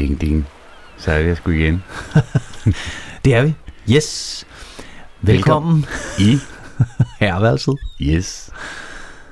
[0.00, 0.46] Ding, ding.
[0.96, 1.82] Så er vi sgu igen.
[3.24, 3.54] Det er vi.
[3.90, 4.44] Yes.
[5.20, 5.86] Velkommen,
[6.18, 6.38] I,
[7.20, 7.74] herreværelset.
[8.00, 8.50] yes,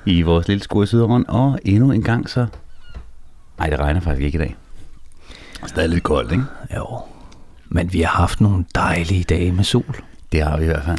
[0.07, 1.25] i vores lille skur i Sydrund.
[1.29, 2.47] Og endnu en gang så...
[3.59, 4.57] Nej, det regner faktisk ikke i dag.
[5.67, 6.45] Stadig lidt koldt, ikke?
[6.77, 7.01] Jo.
[7.69, 9.97] Men vi har haft nogle dejlige dage med sol.
[10.33, 10.99] Det har vi i hvert fald.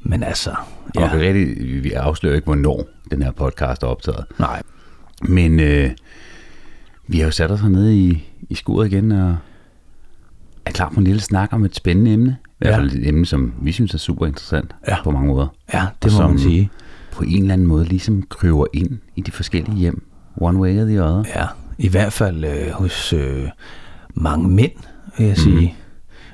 [0.00, 0.54] Men altså,
[0.94, 1.04] Ja.
[1.04, 4.24] Og det er rigtig, vi afslører ikke, hvornår den her podcast er optaget.
[4.38, 4.62] Nej,
[5.22, 5.90] Men øh,
[7.10, 9.36] vi har jo sat os hernede i, i skuret igen og
[10.66, 12.36] er klar på en lille snak om et spændende emne.
[12.42, 12.78] I hvert Ja.
[12.78, 15.02] fald et emne, som vi synes er super interessant Ja.
[15.04, 15.46] på mange måder.
[15.74, 16.70] ja, det må man sige.
[17.12, 20.02] på en eller anden måde ligesom kryver ind i de forskellige hjem.
[20.36, 21.24] One way or the other.
[21.36, 21.46] Ja,
[21.78, 23.44] i hvert fald øh, hos øh,
[24.14, 24.72] mange mænd,
[25.18, 25.74] vil jeg sige.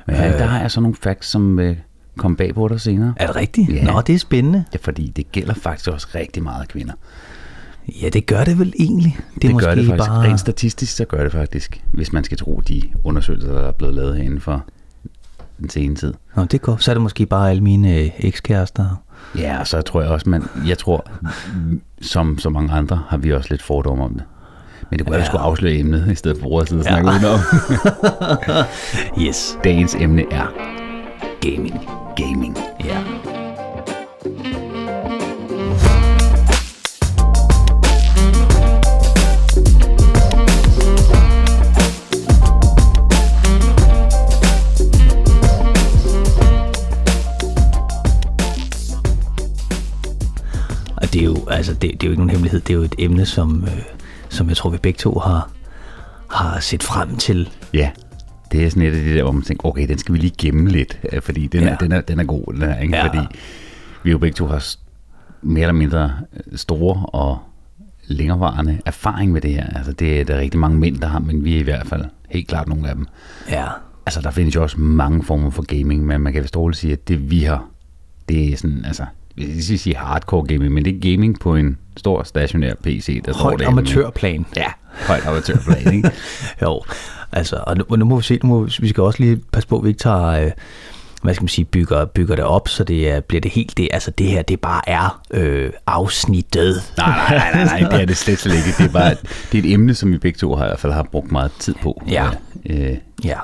[0.07, 1.77] Men øh, der har jeg så nogle facts, som øh,
[2.19, 3.15] kom bag på dig senere.
[3.17, 3.69] Er det rigtigt?
[3.73, 3.85] Ja.
[3.85, 4.65] Nå, det er spændende.
[4.73, 6.93] Ja, fordi det gælder faktisk også rigtig meget kvinder.
[8.03, 9.17] Ja, det gør det vel egentlig.
[9.35, 10.09] Det, Det, måske gør det faktisk.
[10.09, 10.23] bare...
[10.29, 11.83] Rent statistisk, så gør det faktisk.
[11.93, 14.65] Hvis man skal tro de undersøgelser, der er blevet lavet herinde for
[15.61, 16.15] den senere tid.
[16.37, 16.77] Nå, det går.
[16.77, 19.03] Så er det måske bare alle mine øh, ekskærester.
[19.39, 21.07] Ja, og så tror jeg også, man, jeg tror,
[22.01, 24.23] som så mange andre, har vi også lidt fordomme om det.
[24.91, 25.27] Men det kunne være, at vi Ja.
[25.31, 26.91] skulle afsløre emnet, i stedet for at sidde og Ja.
[26.91, 27.41] snakke udenom.
[29.27, 29.59] Yes.
[29.65, 30.47] Dagens emne er
[31.41, 31.89] Gaming.
[32.17, 32.57] gaming.
[32.85, 32.99] Ja.
[51.07, 52.61] Og det er jo, altså, det, det er jo ikke nogen hemmelighed.
[52.61, 53.83] Det er jo et emne, som, øh,
[54.29, 55.51] som jeg tror, vi begge to har,
[56.31, 57.49] har set frem til.
[57.75, 57.91] Ja,
[58.53, 60.35] det er sådan et af de der, hvor man tænker, okay, den skal vi lige
[60.39, 61.69] gemme lidt, øh, fordi den, ja.
[61.69, 62.97] Er, den, er, den er god, den her, ikke?
[62.97, 63.07] Ja.
[63.07, 63.19] fordi
[64.03, 64.75] vi jo begge to har
[65.43, 66.13] mere eller mindre
[66.47, 67.39] øh, store og
[68.07, 69.67] længerevarende erfaring med det her.
[69.67, 72.05] Altså, det er der rigtig mange mænd, der har, men vi er i hvert fald
[72.29, 73.07] helt klart nogle af dem.
[73.51, 73.67] Ja,
[74.07, 76.93] Altså, der findes jo også mange former for gaming, men man kan vist roligt sige,
[76.93, 77.65] at det vi har,
[78.29, 79.05] det er sådan, altså,
[79.39, 83.23] jeg vil ikke sige hardcore gaming, men det er gaming på en stor stationær PC,
[83.25, 83.81] der står højt derinde.
[83.81, 84.47] amatørplan.
[84.57, 84.67] Ja,
[85.07, 86.11] højt amatørplan, ikke?
[86.63, 86.83] Jo,
[87.33, 89.69] altså, og nu, nu må vi se, nu må, vi vi skal også lige passe
[89.69, 90.51] på, at vi ikke tager, øh,
[91.23, 93.89] hvad skal man sige, bygger, bygger det op, så det er, bliver det helt det,
[93.93, 96.93] altså det her, det bare er øh, afsnittet.
[96.97, 98.69] Nej, nej, nej, nej, det er det slet, slet ikke.
[98.79, 99.15] Det er bare
[99.53, 101.51] det er et emne, som vi begge to har, i hvert fald har brugt meget
[101.59, 102.03] tid på.
[102.09, 102.29] Ja.
[102.71, 103.39] Øh, Ja,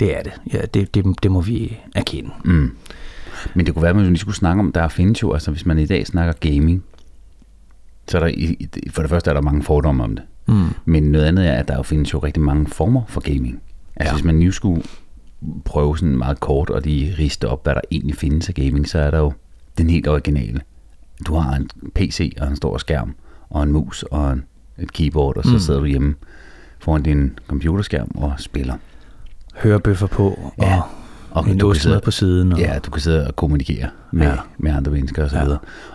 [0.00, 0.32] det er det.
[0.52, 2.30] Ja, det, det, det må vi erkende.
[2.44, 2.72] mm.
[3.54, 5.66] Men det kunne være, at man lige skulle snakke om, der findes jo, altså hvis
[5.66, 6.84] man i dag snakker gaming,
[8.08, 8.54] så er der,
[8.90, 10.24] for det første er der mange fordomme om det.
[10.48, 10.64] Mm.
[10.84, 13.60] Men noget andet er, at der jo findes jo rigtig mange former for gaming.
[13.96, 14.16] Altså Ja.
[14.16, 14.82] hvis man nu skulle
[15.64, 18.98] prøve sådan meget kort og lige riste op, hvad der egentlig findes af gaming, så
[18.98, 19.32] er der jo
[19.78, 20.60] den helt originale.
[21.26, 23.14] Du har en PC og en stor skærm
[23.50, 24.44] og en mus og en,
[24.78, 25.58] et keyboard, og så mm.
[25.58, 26.14] sidder du hjemme
[26.78, 28.74] foran din computerskærm og spiller.
[29.54, 30.80] Hørebøffer på, og, Ja,
[31.38, 32.52] og en du kan sidde- på siden.
[32.52, 34.34] Og, Ja, du kan sidde og kommunikere med, ja.
[34.58, 35.44] Med andre mennesker og så Ja.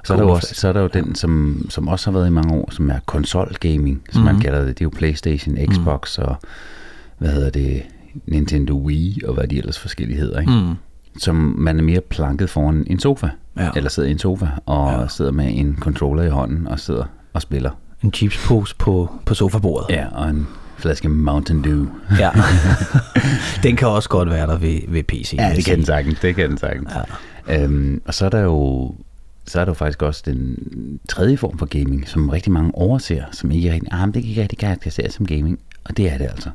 [0.03, 2.27] Så er, der jo også, så er der jo den, som, som også har været
[2.27, 4.33] i mange år, som er konsolgaming, som mm-hmm.
[4.35, 4.67] man kalder det.
[4.67, 6.23] Det er jo Playstation, Xbox mm.
[6.25, 6.35] og
[7.17, 7.81] hvad hedder det,
[8.27, 10.39] Nintendo Wii og hvad de ellers forskellige hedder.
[10.39, 10.51] Ikke?
[10.51, 10.73] Mm.
[11.17, 13.69] Som man er mere planket foran en sofa, Ja.
[13.75, 15.07] eller sidder i en sofa og ja.
[15.07, 17.71] sidder med en controller i hånden og sidder og spiller.
[18.03, 19.95] En chipspose på, på sofabordet.
[19.95, 20.47] Ja, og en
[20.83, 21.85] flaske Mountain Dew.
[22.23, 22.31] ja.
[23.63, 25.35] den kan også godt være der ved, ved PC.
[25.37, 26.19] Ja, det kan den sagtens.
[26.19, 26.91] Det kan den sagtens.
[27.47, 27.63] Ja.
[27.63, 28.91] Øhm, og så er der jo
[29.47, 30.57] så er der jo faktisk også den
[31.09, 34.23] tredje form for gaming, som rigtig mange overser, som ikke er rigtig, ah, det kan
[34.23, 35.59] ikke rigtig karakteriseres som gaming.
[35.83, 36.49] Og det er det altså.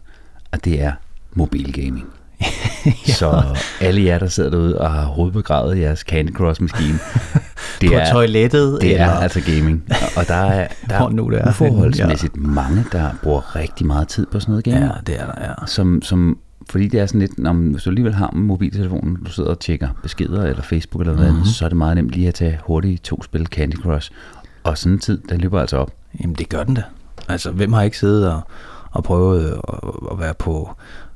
[0.51, 0.93] Og det er
[1.33, 2.07] mobilgaming.
[3.09, 3.13] ja.
[3.13, 3.43] Så
[3.81, 6.99] alle jer, der sidder derude og har hovedbegravet jeres Candy Crush-maskine,
[7.81, 9.05] det På er, toilettet, det eller...
[9.07, 9.85] er altså gaming.
[10.17, 14.09] Og der er, der Hvor nu det er er uforholdsmæssigt mange, der bruger rigtig meget
[14.09, 15.67] tid på sådan noget gaming Ja, det er der, ja.
[15.67, 16.39] som, som,
[16.71, 19.61] fordi det er sådan lidt, når man, hvis du alligevel har mobiltelefonen, du sidder og
[19.61, 21.39] tjekker beskeder eller Facebook eller noget Mhm.
[21.41, 24.11] andet, så er det meget nemt lige at tage hurtigt to spil Candy Crush.
[24.65, 25.91] Og sådan en tid, den løber altså op.
[26.21, 26.83] Jamen, det gør den da.
[27.29, 28.41] Altså, hvem har ikke siddet og,
[28.91, 29.79] og prøvet at,
[30.13, 30.71] at være på,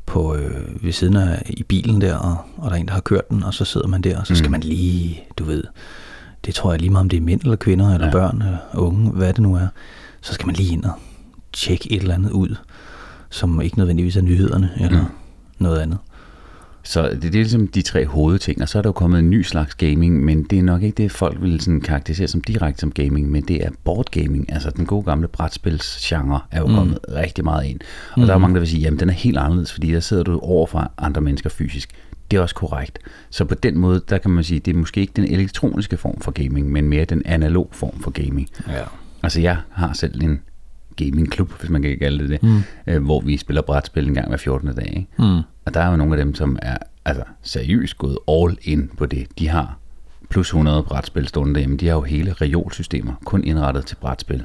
[0.07, 3.01] på øh, ved siden af i bilen der, og, og der er en, der har
[3.01, 4.53] kørt den, og så sidder man der, og så skal Mm.
[4.53, 5.65] man lige, du ved,
[6.45, 8.13] det tror jeg lige meget om det er mænd eller kvinder, eller Ja.
[8.13, 9.67] børn, eller unge, hvad det nu er,
[10.21, 10.93] så skal man lige ind og
[11.53, 12.57] tjekke et eller andet ud,
[13.31, 15.09] som ikke nødvendigvis er nyhederne, eller Mm.
[15.59, 15.99] noget andet.
[16.83, 19.31] Så det, det er ligesom de tre hovedting, og så er der jo kommet en
[19.31, 22.81] ny slags gaming, men det er nok ikke det, folk vil sådan karakterisere som direkte
[22.81, 26.75] som gaming, men det er board gaming, altså den gode gamle brætspilsgenre er jo mm.
[26.75, 27.81] kommet rigtig meget ind.
[28.13, 28.27] Og mm.
[28.27, 30.23] der er jo mange, der vil sige, jamen den er helt anderledes, fordi der sidder
[30.23, 31.91] du over for andre mennesker fysisk.
[32.31, 32.99] Det er også korrekt.
[33.31, 36.21] Så på den måde, der kan man sige, det er måske ikke den elektroniske form
[36.21, 38.49] for gaming, men mere den analog form for gaming.
[38.69, 38.83] Ja.
[39.23, 40.41] Altså jeg har selv en
[40.97, 42.63] gamingklub, hvis man kan kalde det det, mm.
[42.87, 44.75] øh, hvor vi spiller brætspil en gang hver 14.
[44.75, 44.87] dag.
[44.97, 45.09] Ikke?
[45.19, 45.43] Mm.
[45.65, 49.07] Og der er jo nogle af dem, som er altså, seriøst gået all in på
[49.07, 49.27] det.
[49.39, 49.79] De har
[50.31, 51.77] plus 100 brætspil stående derhjemme.
[51.77, 54.45] De har jo hele reolsystemer, kun indrettet til brætspil.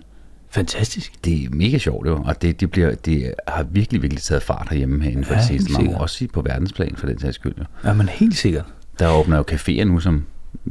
[0.50, 1.26] Fantastisk.
[1.26, 4.68] Det er mega sjovt jo, og det, det, bliver, det har virkelig, virkelig taget fart
[4.70, 6.02] herhjemme herinde for Ja, de seneste mange år.
[6.02, 7.54] Også på verdensplan for den sags skyld.
[7.60, 7.64] Jo.
[7.84, 8.66] Ja, men helt sikkert.
[9.00, 10.26] Der åbner jo caféer nu, som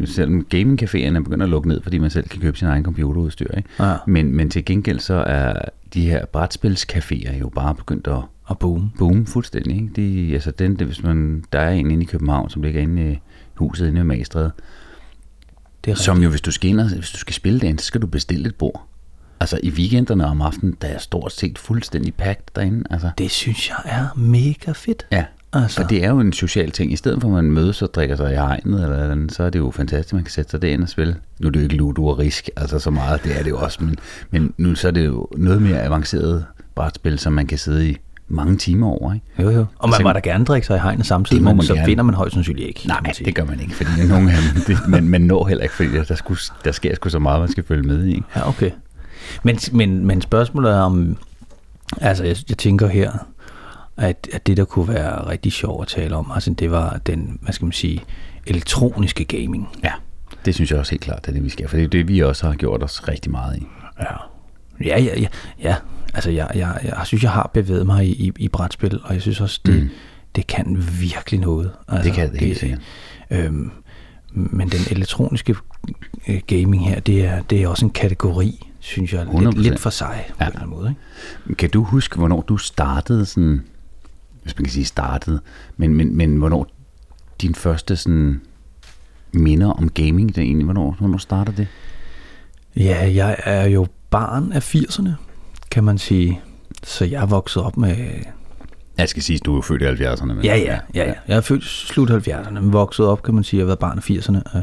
[0.04, 3.56] selvom gamingcaféerne begynder at lukke ned, fordi man selv kan købe sin egen computerudstyr.
[3.56, 3.68] Ikke?
[3.80, 3.96] Ja.
[4.06, 8.90] Men, men til gengæld så er de her brætspilscaféer jo bare begyndt at Og boom.
[8.98, 9.76] boome fuldstændig.
[9.76, 9.88] Ikke?
[9.96, 13.12] De, altså den, det, hvis man, der er en inde i København, som ligger inde
[13.12, 13.18] i
[13.54, 14.52] huset inde ved Magstræde,
[15.84, 17.84] Det er som jo, hvis du skal ind og, hvis du skal spille den, så
[17.86, 18.86] skal du bestille et bord.
[19.40, 22.84] Altså i weekenderne om aftenen, der er stort set fuldstændig packed derinde.
[22.90, 23.10] Altså.
[23.18, 25.06] Det synes jeg er mega fedt.
[25.12, 25.80] Ja, Altså.
[25.80, 26.92] for det er jo en social ting.
[26.92, 29.42] I stedet for at man mødes og drikker sig i hegnet, eller, eller andet, så
[29.42, 31.16] er det jo fantastisk, man kan sætte sig derind og spille.
[31.40, 33.58] Nu er det jo ikke Ludo og Risk, altså så meget, det er det jo
[33.58, 33.96] også, men,
[34.30, 36.44] men nu så er det jo noget mere avanceret
[36.74, 37.96] brætspil, som man kan sidde i
[38.28, 39.12] mange timer over.
[39.14, 39.26] Ikke?
[39.42, 39.66] Jo, jo.
[39.78, 41.74] Og man Så- må da gerne drikke sig i hegnet samtidig, Det må men så
[41.74, 41.86] gerne.
[41.86, 42.86] vinder man højst sandsynligt ikke.
[42.86, 45.74] Nej, det gør man ikke, fordi nogle af dem, det, man, man når heller ikke,
[45.74, 48.08] fordi der, skulle, der sker sgu så meget, man skal følge med i.
[48.14, 48.26] Ikke?
[48.36, 48.70] Ja, okay.
[49.42, 51.16] Men, men, men spørgsmålet er om,
[52.00, 53.12] altså jeg, jeg tænker her,
[53.96, 57.38] at, at det der kunne være rigtig sjovt at tale om, altså det var den,
[57.42, 58.02] hvad skal man sige,
[58.46, 59.68] elektroniske gaming.
[59.84, 59.92] Ja,
[60.44, 61.68] det synes jeg også helt klart, det er det, vi skal.
[61.68, 63.66] For det er det, vi også har gjort os rigtig meget i.
[64.00, 64.04] Ja.
[64.84, 65.26] Ja, ja, ja.
[65.62, 65.74] ja.
[66.16, 69.22] Altså jeg, jeg, jeg synes, jeg har bevæget mig i, i, i brætspil, og jeg
[69.22, 69.88] synes også, det, mm.
[70.36, 71.70] det kan virkelig noget.
[71.88, 72.80] Altså, Det kan det helt sikkert.
[73.30, 73.70] Øhm,
[74.32, 75.54] men den elektroniske
[76.28, 79.58] øh, gaming her, det er, det er også en kategori, synes jeg, lidt, 100%.
[79.58, 80.44] lidt for sig på Ja.
[80.46, 80.94] en eller anden måde.
[81.48, 81.54] Ikke?
[81.58, 83.62] Kan du huske, hvornår du startede sådan,
[84.42, 85.40] hvis man kan sige startede,
[85.76, 86.66] men, men, men hvornår
[87.42, 88.40] din første sådan
[89.32, 91.66] minder om gaming, det egentlig, hvornår, hvornår startede det?
[92.76, 95.10] Ja, jeg er jo barn af 80'erne,
[95.76, 96.40] kan man sige.
[96.82, 97.96] Så jeg er vokset op med...
[98.98, 100.24] Jeg skal sige, du er født i 70'erne.
[100.24, 101.14] Men, Ja, ja, ja, ja.
[101.28, 103.58] Jeg er født slut 70'erne, men vokset op, kan man sige.
[103.58, 104.58] Jeg har været barn af 80'erne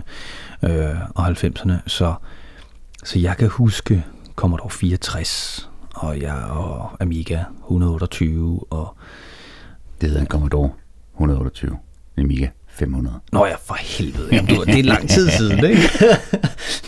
[0.63, 1.73] øh, øh, og 90'erne.
[1.87, 2.13] Så,
[3.03, 4.05] så jeg kan huske
[4.35, 8.95] Commodore 64, og jeg og Amiga 128, og...
[10.01, 10.69] Det hedder en Commodore
[11.13, 11.77] 128,
[12.17, 13.19] en Amiga 500.
[13.31, 14.27] Nå ja, for helvede.
[14.31, 15.81] Jamen, du, det er lang tid siden, ikke?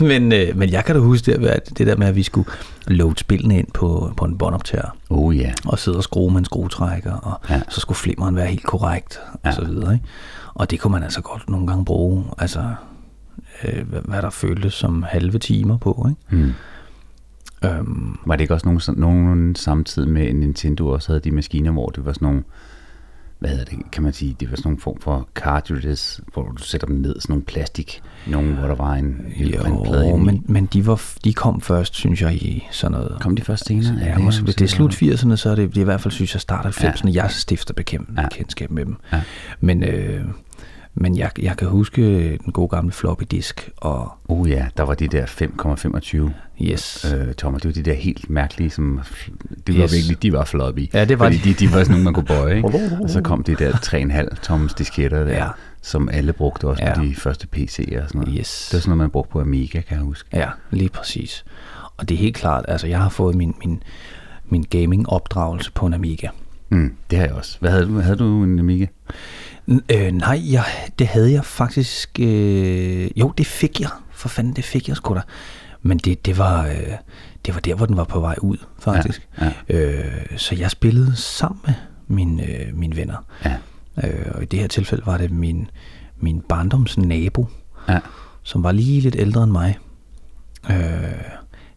[0.20, 2.48] men, øh, men jeg kan da huske det, at det der med, at vi skulle
[2.86, 4.96] load spillene ind på, på en båndoptager.
[5.10, 7.60] Oh ja, og sidde og skrue med en skruetrækker, og ja.
[7.68, 9.52] Så skulle flimmeren være helt korrekt, og Ja.
[9.52, 9.92] så videre.
[9.94, 10.04] Ikke?
[10.54, 12.74] Og det kunne man altså godt nogle gange bruge, altså,
[13.64, 16.06] øh, hvad, der føltes som halve timer på.
[16.08, 16.42] Ikke?
[16.44, 16.52] Hmm.
[17.64, 21.86] Øhm, Var det ikke også nogen, nogen samtidig med Nintendo også havde de maskiner, hvor
[21.88, 22.42] det var sådan nogle,
[23.46, 26.62] hvad hedder det, kan man sige, det var sådan nogle form for cartridges, hvor du
[26.62, 30.66] sætter dem ned, sådan nogle plastik, nogle, hvor der var en lille printplade men, men
[30.66, 33.16] de, var, de kom først, synes jeg, i sådan noget...
[33.20, 33.98] Kom de først senere?
[34.00, 36.00] Ja, det måske, hvis det er slut 80'erne, så er det, det er i hvert
[36.00, 37.22] fald, synes jeg, start 90'erne, ja.
[37.22, 38.22] jeg stifter bekendt, ja.
[38.22, 38.28] Ja.
[38.28, 38.96] kendskab med dem.
[39.12, 39.22] Ja.
[39.60, 40.24] Men, øh,
[40.98, 42.02] men jeg, jeg kan huske
[42.44, 46.30] den gode gamle floppy disk, og Oh ja, der var de der 5,25
[46.62, 47.58] yes, øh, tommer.
[47.58, 49.00] Det var de der helt mærkelige, som
[49.66, 49.92] de var Yes.
[49.94, 50.90] virkelig, de var floppy.
[50.94, 51.48] Ja, det var Fordi de.
[51.48, 51.54] de.
[51.54, 52.68] de var sådan nogle, man kunne bøje, ikke?
[53.02, 55.48] Og så kom de der 3,5 toms disketter der, ja.
[55.82, 56.94] som alle brugte også Ja.
[56.98, 58.34] på de første PC'er og sådan noget.
[58.38, 58.68] Yes.
[58.70, 60.28] Det var sådan noget, man brugte på Amiga, kan jeg huske.
[60.32, 61.44] Ja, lige præcis.
[61.96, 63.82] Og det er helt klart, altså jeg har fået min, min,
[64.48, 66.28] min gaming-opdragelse på en Amiga.
[66.68, 67.56] Mm, det har jeg også.
[67.60, 68.00] Hvad havde du?
[68.00, 68.86] Havde du en Amiga?
[69.68, 70.64] Øh, nej, jeg,
[70.98, 72.10] det havde jeg faktisk...
[72.20, 73.88] Øh, jo, det fik jeg.
[74.12, 75.20] For fanden, det fik jeg sgu da.
[75.82, 76.72] Men det, det, var, øh,
[77.46, 79.28] det var der, hvor den var på vej ud, faktisk.
[79.40, 81.74] Ja, Øh, så jeg spillede sammen med
[82.06, 83.16] mine, øh, mine venner.
[83.44, 83.56] Ja.
[84.04, 85.70] Øh, og i det her tilfælde var det min,
[86.20, 87.46] min barndoms nabo,
[87.88, 87.98] Ja.
[88.42, 89.78] som var lige lidt ældre end mig.
[90.70, 90.76] Øh,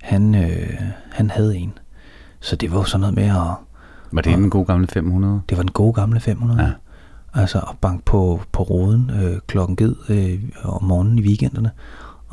[0.02, 0.82] han, øh,
[1.12, 1.74] han havde en.
[2.40, 3.56] Så det var jo sådan noget med at...
[4.12, 5.42] Var det den gode gamle 500?
[5.50, 6.62] Det var den gode gamle 500.
[6.64, 6.72] Ja.
[7.34, 11.72] Altså at banke på, på roden øh, klokken ged øh, om morgenen i weekenderne.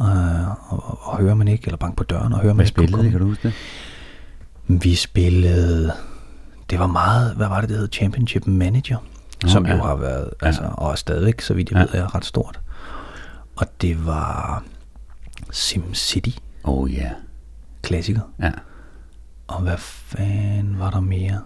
[0.01, 2.75] Øh, og, og hører man ikke, eller banke på døren og hører man Hvad ikke.
[2.77, 3.11] kunne spillede.
[3.11, 4.81] Kan du huske det?
[4.83, 5.93] Vi spillede...
[6.71, 7.35] Det var meget...
[7.35, 7.89] Hvad var det, det hed?
[7.93, 8.97] Championship Manager.
[9.43, 9.83] Nå, som jo ja.
[9.83, 10.31] har været...
[10.43, 11.83] Altså, og er stadigvæk, så vidt jeg Ja.
[11.99, 12.61] ved, er ret stort.
[13.57, 14.63] Og det var
[15.51, 16.31] SimCity.
[16.65, 17.11] Oh ja.
[17.83, 18.21] Klassiker.
[18.43, 18.51] Ja.
[19.47, 21.41] Og hvad fanden var der mere?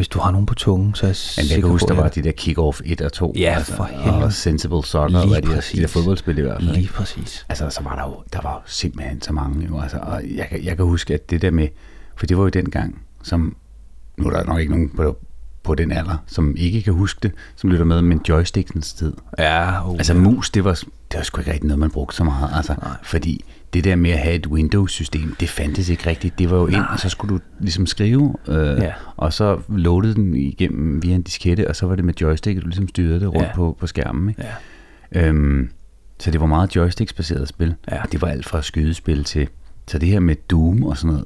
[0.00, 2.08] Hvis du har nogen på tungen, så er jeg Men jeg kan huske, der var
[2.08, 3.34] de der kick-off 1 og 2.
[3.36, 4.24] Ja, for helvede.
[4.24, 6.74] Og Sensible Soccer, Lige og de, der, de der fodboldspil i hvert fald.
[6.76, 7.46] Lige præcis.
[7.48, 9.66] Altså, så var der jo, der var jo simpelthen så mange.
[9.66, 11.68] Jo, altså, og jeg, kan- jeg kan huske, at det der med,
[12.16, 13.56] for det var jo den gang, som,
[14.16, 15.16] nu er der nok ikke nogen på,
[15.62, 19.12] på den alder, som ikke kan huske det, som lytter med, men joysticksens tid.
[19.38, 20.74] Ja, uh, Altså mus, det var
[21.12, 22.50] det var sgu ikke rigtig noget, man brugte så meget.
[22.54, 26.38] Altså, fordi det der med at have et Windows-system, det fandtes ikke rigtigt.
[26.38, 28.92] Det var jo ind, og så skulle du ligesom skrive, øh, Ja.
[29.16, 32.62] og så loadede den igennem via en diskette, og så var det med joystick, at
[32.62, 33.54] du ligesom styrede det rundt Ja.
[33.54, 34.28] på, på skærmen.
[34.28, 34.44] Ikke?
[35.14, 35.28] Ja.
[35.28, 35.70] Øhm,
[36.18, 37.74] så det var meget joystick-baseret spil.
[37.90, 38.02] Ja.
[38.02, 39.48] Og det var alt fra skydespil til...
[39.86, 41.24] Så det her med Doom og sådan noget,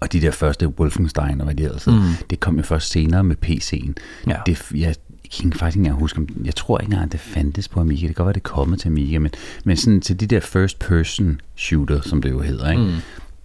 [0.00, 1.92] og de der første Wolfenstein og hvad de ellers Mm.
[2.30, 3.92] det kom jo først senere med PC'en.
[4.26, 4.36] Ja.
[4.46, 4.94] Det, jeg
[5.38, 8.06] kan faktisk ikke engang huske, om, jeg tror ikke engang, det fandtes på Amiga.
[8.06, 9.30] Det kan godt være, det er kommet til Amiga, men,
[9.64, 12.82] men sådan til de der first person shooter, som det jo hedder, ikke?
[12.82, 12.94] Mm.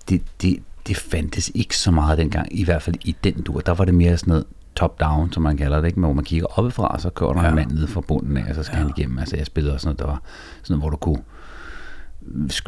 [0.10, 3.60] Det, det, det fandtes ikke så meget dengang, i hvert fald i den dur.
[3.60, 6.00] Der var det mere sådan noget top-down, som man kalder det, ikke?
[6.00, 7.46] Men hvor man kigger oppefra, og så kører der ja.
[7.46, 7.50] Ja.
[7.50, 8.82] en mand nede fra bunden af, og så skal ja.
[8.82, 9.20] han igennem.
[9.20, 10.22] Altså, jeg spillede også noget, der var
[10.64, 11.24] sådan noget, hvor du kunne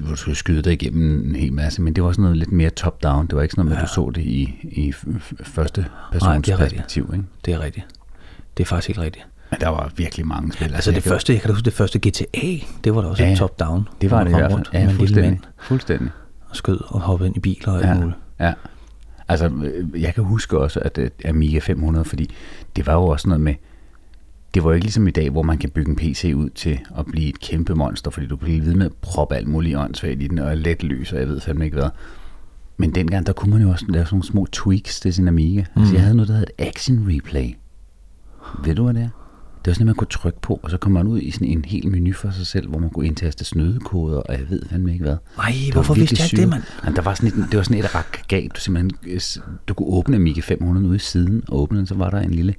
[0.01, 2.51] hvor du skulle skyde dig igennem en hel masse, men det var sådan noget lidt
[2.51, 3.27] mere top-down.
[3.27, 4.93] Det var ikke sådan noget, med, at du så det i, i
[5.43, 6.57] første persons er rigtigt.
[6.57, 7.09] perspektiv.
[7.13, 7.25] Ikke?
[7.45, 7.85] Det er rigtigt.
[8.57, 9.25] Det er faktisk helt rigtigt.
[9.51, 10.73] Men der var virkelig mange spil.
[10.73, 12.47] Altså det jeg kan- første, jeg kan huske, det første GTA,
[12.83, 13.87] det var da også Ja, top-down.
[14.01, 14.65] Det var det i hvert fald.
[14.73, 15.31] Ja, fuldstændig.
[15.31, 16.09] mand fuldstændig.
[16.49, 18.17] og skød og hoppede ind i biler og alt Ja, muligt.
[18.39, 18.53] ja.
[19.27, 22.29] Altså, øh, jeg kan huske også, at øh, Amiga 500, fordi
[22.75, 23.55] det var jo også noget med,
[24.53, 26.79] det var jo ikke ligesom i dag, hvor man kan bygge en PC ud til
[26.97, 30.21] at blive et kæmpe monster, fordi du bliver ved med at proppe alt muligt åndssvagt
[30.23, 31.89] i den, og let løs, og jeg ved fandme ikke hvad.
[32.77, 35.63] Men dengang, der kunne man jo også lave sådan nogle små tweaks til sin Amiga.
[35.75, 35.81] Mm.
[35.81, 37.55] Altså, jeg havde noget, der hed et Action Replay.
[38.63, 39.09] Ved du, hvad det er?
[39.65, 41.47] Det var sådan, at man kunne trykke på, og så kom man ud i sådan
[41.47, 44.93] en hel menu for sig selv, hvor man kunne indtaste snødekoder, og jeg ved fandme
[44.93, 45.17] ikke hvad.
[45.37, 46.41] Nej, hvorfor vidste jeg syret.
[46.41, 46.63] det, mand?
[46.83, 49.19] Jamen, der var sådan et, det var sådan et aggregat, du simpelthen,
[49.67, 52.31] du kunne åbne Amiga 500 ude i siden, og åbne den, så var der en
[52.31, 52.55] lille,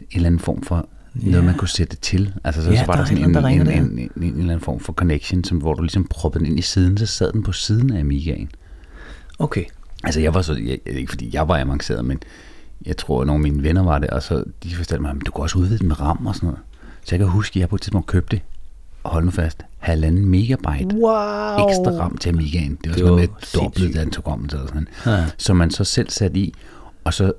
[0.00, 2.34] en eller anden form for noget, man kunne sætte til.
[2.44, 3.82] Altså, så, Ja, så var der der, er sådan en en, en, der en, ringer
[3.82, 6.58] en, en, en, eller anden form for connection, som, hvor du ligesom proppede den ind
[6.58, 8.50] i siden, så sad den på siden af Amigaen.
[9.38, 9.64] Okay.
[10.04, 12.18] Altså, jeg var så, jeg, ikke fordi jeg var avanceret, men
[12.86, 15.16] jeg tror, at nogle af mine venner var det, og så de fortalte mig, at
[15.26, 16.60] du kan også udvide den med RAM og sådan noget.
[17.04, 18.40] Så jeg kan huske, at jeg på et tidspunkt købte,
[19.04, 21.68] og hold nu fast, halvanden megabyte Wow.
[21.68, 22.70] ekstra RAM til Amigaen.
[22.70, 23.96] Det var Det sådan noget var med dobbelt sindssygt.
[24.02, 24.88] antokommen eller sådan.
[25.06, 25.26] Ja.
[25.38, 26.54] Som man så selv satte i,
[27.04, 27.32] og så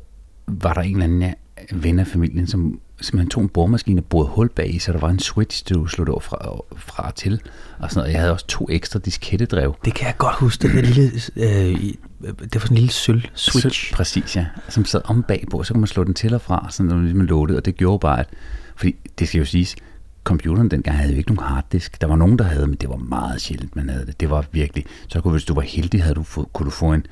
[0.47, 1.33] var der en eller anden ja,
[1.71, 4.99] ven af familien, som simpelthen tog en boremaskine og borede hul bag i, så der
[4.99, 6.37] var en switch, du slog det over fra,
[6.77, 7.41] fra til.
[7.79, 8.11] Og sådan noget.
[8.13, 9.75] Jeg havde også to ekstra diskettedrev.
[9.85, 12.91] Det kan jeg godt huske, det der lille, øh, i- det var sådan en lille
[12.91, 13.89] sølv switch.
[13.89, 14.45] Så, præcis, ja.
[14.69, 17.21] Som sad om bagpå, så kunne man slå den til og fra, sådan noget ligesom
[17.21, 18.29] loaded, og det gjorde bare, at,
[18.75, 19.75] fordi det skal jo siges,
[20.23, 22.01] computeren dengang havde jo ikke nogen harddisk.
[22.01, 24.19] Der var nogen, der havde, men det var meget sjældent, man havde det.
[24.19, 26.93] Det var virkelig, så kunne, hvis du var heldig, havde du få, kunne du få
[26.93, 27.05] en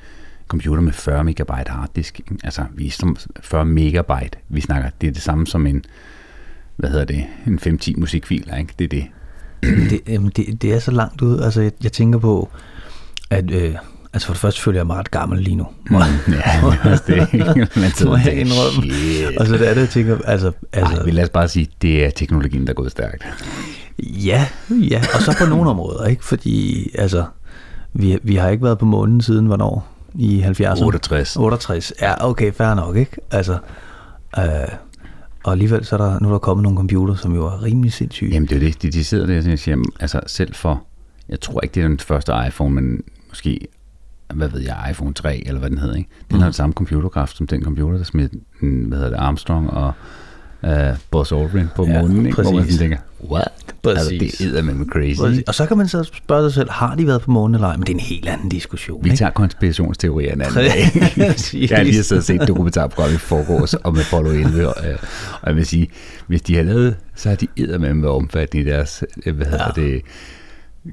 [0.48, 2.20] computer med 40 megabyte harddisk.
[2.20, 2.36] ikke?
[2.44, 5.84] Altså, vi er som 40 megabyte, vi snakker, det er det samme som en,
[6.76, 8.72] hvad hedder det, en 5-10 musikfil, ikke?
[8.78, 9.06] Det er det.
[9.90, 11.40] det, jamen, det, det er så langt ud.
[11.40, 12.50] Altså, jeg, jeg tænker på,
[13.30, 13.50] at...
[13.50, 13.74] Øh,
[14.12, 15.66] altså, for det første føler jeg mig ret gammel lige nu.
[15.90, 17.76] Mm, ja, det er også det.
[17.76, 18.92] Man Må jeg indrømme.
[18.92, 19.38] shit.
[19.38, 20.26] Og så det andet, jeg tænker, altså...
[20.26, 23.26] Altså, altså Ej, lad os bare sige, det er teknologien, der er gået stærkt.
[23.98, 26.24] Ja, ja, og så på nogle områder, ikke?
[26.24, 27.24] Fordi, altså,
[27.92, 29.95] vi, vi har ikke været på månen siden hvornår?
[30.18, 30.84] I 70'erne?
[30.84, 31.36] 68.
[31.36, 33.16] 68, ja, okay, fair nok, ikke?
[33.30, 33.58] Altså,
[34.38, 34.44] øh,
[35.44, 37.92] og alligevel så er der, nu er der kommet nogle computer, som jo er rimelig
[37.92, 38.32] sindssyge.
[38.32, 40.84] Jamen det er det, de, de sidder der og siger, altså selv for,
[41.28, 43.60] jeg tror ikke det er den første iPhone, men måske,
[44.34, 46.10] hvad ved jeg, iPhone 3, eller hvad den hedder, ikke?
[46.30, 46.40] Den mm.
[46.40, 48.28] har den samme computerkraft som den computer, der smed,
[48.60, 49.92] hvad hedder det, Armstrong og
[50.62, 50.70] uh,
[51.10, 52.42] Buzz Aldrin på Ja, månen, ikke?
[52.42, 52.78] Hvor man præcis.
[52.78, 52.98] tænker,
[53.30, 53.48] what?
[53.84, 54.38] Altså, Præcis.
[54.38, 55.20] det er med crazy.
[55.20, 55.44] Og- ikke?
[55.46, 57.76] Og så kan man så spørge sig selv, har de været på månen eller ej?
[57.76, 59.18] Men det er en helt anden diskussion, Vi ikke?
[59.18, 61.30] tager konspirationsteorier en anden dag.
[61.32, 61.70] Præcis.
[61.70, 64.96] Jeg har lige siddet og set et dokumentarprogram i forgårs om Apollo 11, og, øh,
[65.42, 65.88] og jeg vil sige,
[66.26, 69.72] hvis de har lavet, så har de eddermame været omfattende i deres, øh, hvad hedder
[69.76, 69.82] Ja.
[69.82, 70.02] det,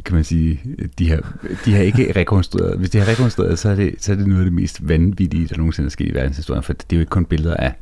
[0.06, 0.60] kan man sige,
[1.00, 1.34] de har,
[1.66, 4.42] de har ikke rekonstrueret, hvis de har rekonstrueret, så er, det, så er det noget
[4.42, 7.10] af det mest vanvittige, der nogensinde er sket i verdenshistorien, for det er jo ikke
[7.10, 7.74] kun billeder af,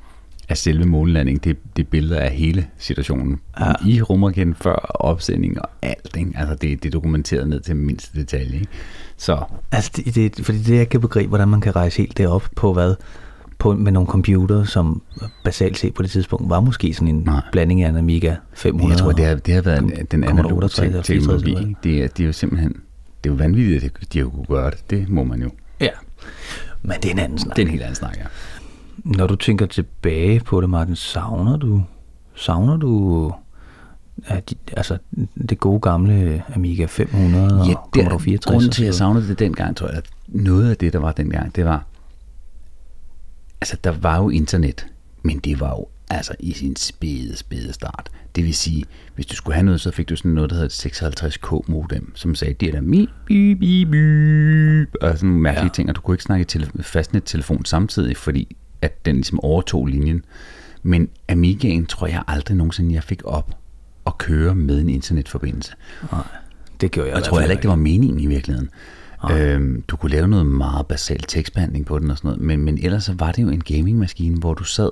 [0.52, 3.74] af selve månelandingen, det, det billeder af hele situationen Ja.
[3.88, 6.32] i rumraketten før opsending og alt, ikke?
[6.36, 8.68] altså det, det er dokumenteret ned til mindste detalje, ikke?
[9.18, 12.44] så Altså, det, det, fordi det jeg kan begribe, hvordan man kan rejse helt derop
[12.56, 12.96] på hvad?
[13.58, 15.02] På, med nogle computer, som
[15.44, 17.42] basalt set på det tidspunkt var måske sådan en Nej.
[17.52, 18.90] Blanding af en Amiga 500.
[18.92, 21.44] Jeg tror, det har, det har været en, den analoge 63 og te- teknologi.
[21.52, 21.76] 64, ikke?
[21.84, 22.72] Det er, det er jo simpelthen
[23.24, 24.90] det er jo vanvittigt, at de har kunne gøre det.
[24.90, 25.50] Det må man jo.
[25.80, 25.90] Ja.
[26.82, 27.56] Men det er en anden snak.
[27.56, 28.24] Det er en helt anden snak, ja.
[29.06, 31.84] Når du tænker tilbage på det, Martin, savner du,
[32.36, 33.34] savner du
[34.30, 34.98] de, altså,
[35.50, 38.46] det gode gamle Amiga 500 og Ja, Commodore 64?
[38.46, 41.00] grunden og til, at jeg savnede det dengang, tror jeg, at noget af det, der
[41.00, 41.86] var dengang, det var,
[43.62, 44.88] altså der var jo internet,
[45.24, 48.10] men det var jo altså i sin spæde, spæde start.
[48.36, 48.84] Det vil sige,
[49.16, 52.16] hvis du skulle have noget, så fik du sådan noget, der hedder et 56k modem,
[52.16, 53.98] som sagde, det er der mi, bi, bi, bi,
[55.02, 55.70] og sådan nogle mærkelige ja.
[55.74, 59.88] Ting, og du kunne ikke snakke i tele- fastnet-telefon samtidig, fordi at den ligesom overtog
[59.88, 60.26] linjen.
[60.84, 63.58] Men Amigaen tror jeg aldrig nogensinde, jeg fik op.
[64.08, 65.74] at køre med en internetforbindelse.
[66.12, 66.24] Nej,
[66.82, 67.16] det gjorde jeg.
[67.16, 68.70] Og jeg tror heller ikke, det var meningen i virkeligheden.
[69.32, 72.78] Øhm, du kunne lave noget meget basalt tekstbehandling på den og sådan noget, men, men
[72.78, 74.90] ellers så var det jo en gamingmaskine, hvor du sad,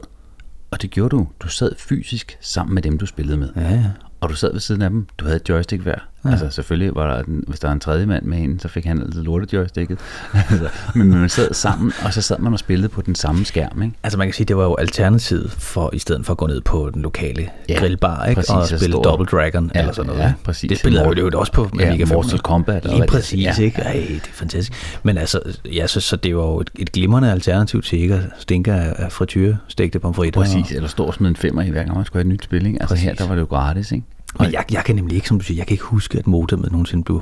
[0.72, 3.50] og det gjorde du, du sad fysisk sammen med dem, du spillede med.
[3.55, 3.86] Ja, ja.
[4.19, 6.00] Og du sad ved siden af dem, du havde et joystick hver.
[6.25, 6.29] Ja.
[6.31, 9.01] Altså selvfølgelig var der, hvis der var en tredje mand med en, så fik han
[9.01, 9.99] altid lortet joysticket.
[10.49, 13.81] altså, men man sad sammen, og så sad man og spillede på den samme skærm,
[13.81, 13.95] ikke?
[14.03, 16.61] Altså man kan sige, det var jo alternativet for, i stedet for at gå ned
[16.61, 18.35] på den lokale Ja, grillbar, ikke?
[18.39, 20.21] præcis, og og spille stå- Double Dragon Ja, eller sådan noget.
[20.21, 20.69] ja, præcis.
[20.69, 22.39] Det spillede jeg jo også på med Ja, Amiga Mortal 500.
[22.41, 23.63] Kombat, Lige det præcis, Ja.
[23.63, 23.81] ikke?
[23.81, 24.99] Ej, det er fantastisk.
[25.03, 25.39] Men altså,
[25.73, 28.93] ja, så, så det var jo et, et glimrende alternativ til ikke at stinke af,
[28.97, 30.41] af frityrestegte pomfritter.
[30.41, 32.43] Præcis, eller stå og smide en femmer i hver gang man skulle have et nyt
[32.43, 32.77] spil, ikke?
[32.81, 33.17] Altså her, Præcis.
[33.21, 34.05] der var det jo gratis, ikke?
[34.39, 36.71] Men jeg, jeg kan nemlig ikke, som du siger, jeg kan ikke huske, at modemet
[36.71, 37.21] nogensinde blev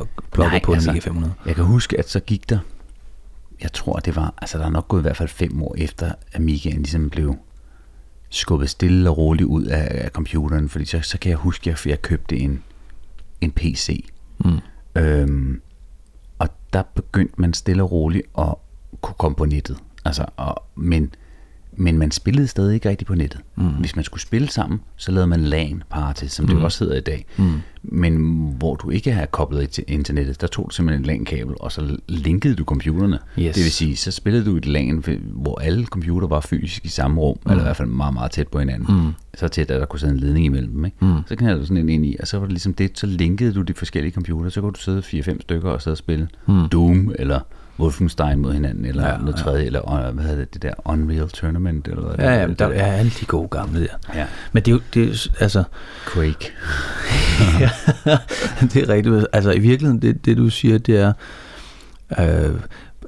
[0.00, 1.34] øh, plukket på en altså, Amiga 500.
[1.46, 2.58] Jeg kan huske, at så gik der,
[3.62, 6.12] jeg tror det var, altså der er nok gået i hvert fald fem år efter
[6.34, 7.36] Amigaen ligesom blev
[8.30, 11.86] skubbet stille og roligt ud af, af computeren, fordi så, så kan jeg huske, at
[11.86, 12.62] jeg købte en,
[13.40, 14.08] en PC.
[14.44, 14.58] Mm.
[14.96, 15.60] Øhm,
[16.38, 18.54] og der begyndte man stille og roligt at
[19.00, 19.78] kunne komme på nettet.
[20.04, 21.14] Altså, og, men,
[21.76, 23.40] men man spillede stadig ikke rigtigt på nettet.
[23.56, 23.68] Mm.
[23.68, 26.96] Hvis man skulle spille sammen, så lavede man LAN party, som det jo også hedder
[26.96, 27.26] i dag.
[27.36, 27.52] Mm.
[27.82, 28.16] Men
[28.58, 31.96] hvor du ikke har koblet til internettet, der tog du simpelthen et LAN-kabel, og så
[32.08, 33.18] linkede du computerne.
[33.38, 33.54] Yes.
[33.54, 37.20] Det vil sige, så spillede du et LAN, hvor alle computer var fysisk i samme
[37.20, 37.50] rum, mm.
[37.50, 39.04] eller i hvert fald meget, meget tæt på hinanden.
[39.06, 39.12] Mm.
[39.34, 40.84] Så tæt, at der kunne sidde en ledning imellem dem.
[40.84, 40.96] Ikke?
[41.00, 41.16] Mm.
[41.26, 43.52] Så knaldede du sådan en ind i, og så var det ligesom det, så linkede
[43.52, 46.68] du de forskellige computere, så kunne du sidde 4-5 stykker og sidde og spille mm.
[46.68, 47.40] Doom, eller
[47.80, 49.42] Wolfenstein mod hinanden, eller ja, noget ja.
[49.42, 52.46] tredje, eller øh, hvad hedder det, det der Unreal Tournament, eller hvad Ja, det, ja,
[52.46, 52.74] det der der.
[52.74, 53.86] er alle de gode gamle der.
[54.14, 54.26] Ja.
[54.52, 55.64] Men det er jo, det er, altså,
[56.12, 56.52] Quake.
[57.60, 57.70] ja,
[58.60, 59.26] det er rigtigt.
[59.32, 61.12] Altså i virkeligheden, det, det du siger, det er,
[62.18, 62.54] øh,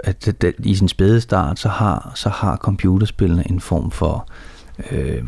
[0.05, 4.29] at det, det, i sin spæde start, så har, så har computerspillene en form for
[4.91, 5.23] øh,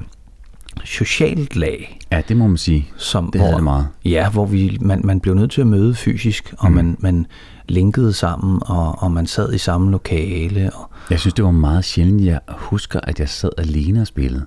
[0.84, 2.88] socialt lag, Ja, det må man sige.
[2.96, 3.88] som, Det havde det meget.
[4.04, 6.74] Ja, hvor vi, man, man blev nødt til at møde fysisk, og mm.
[6.76, 7.26] man, man
[7.68, 10.70] linkede sammen, og, og man sad i samme lokale.
[10.74, 14.46] Og, Jeg synes, det var meget sjældent, jeg husker, at jeg sad alene og spillede.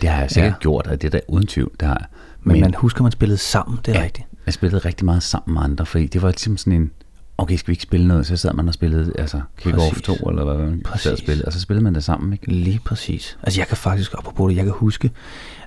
[0.00, 0.58] Det har jeg sikkert Ja.
[0.60, 2.06] gjort, og det er da uden tvivl, det har jeg.
[2.42, 4.04] men, men man husker, man spillede sammen, det er ja.
[4.04, 4.28] rigtigt.
[4.46, 6.90] Jeg spillede rigtig meget sammen med andre, fordi det var ligesom sådan en,
[7.38, 8.26] okay, skal vi ikke spille noget?
[8.26, 10.02] Så sad man og spillede, altså Kick-Off Præcis.
[10.02, 11.02] 2, eller hvad man Præcis.
[11.02, 12.52] sad og spillede, og så spillede man det sammen, ikke?
[12.52, 13.38] Lige præcis.
[13.42, 15.10] Altså jeg kan faktisk, apropos det, jeg kan huske,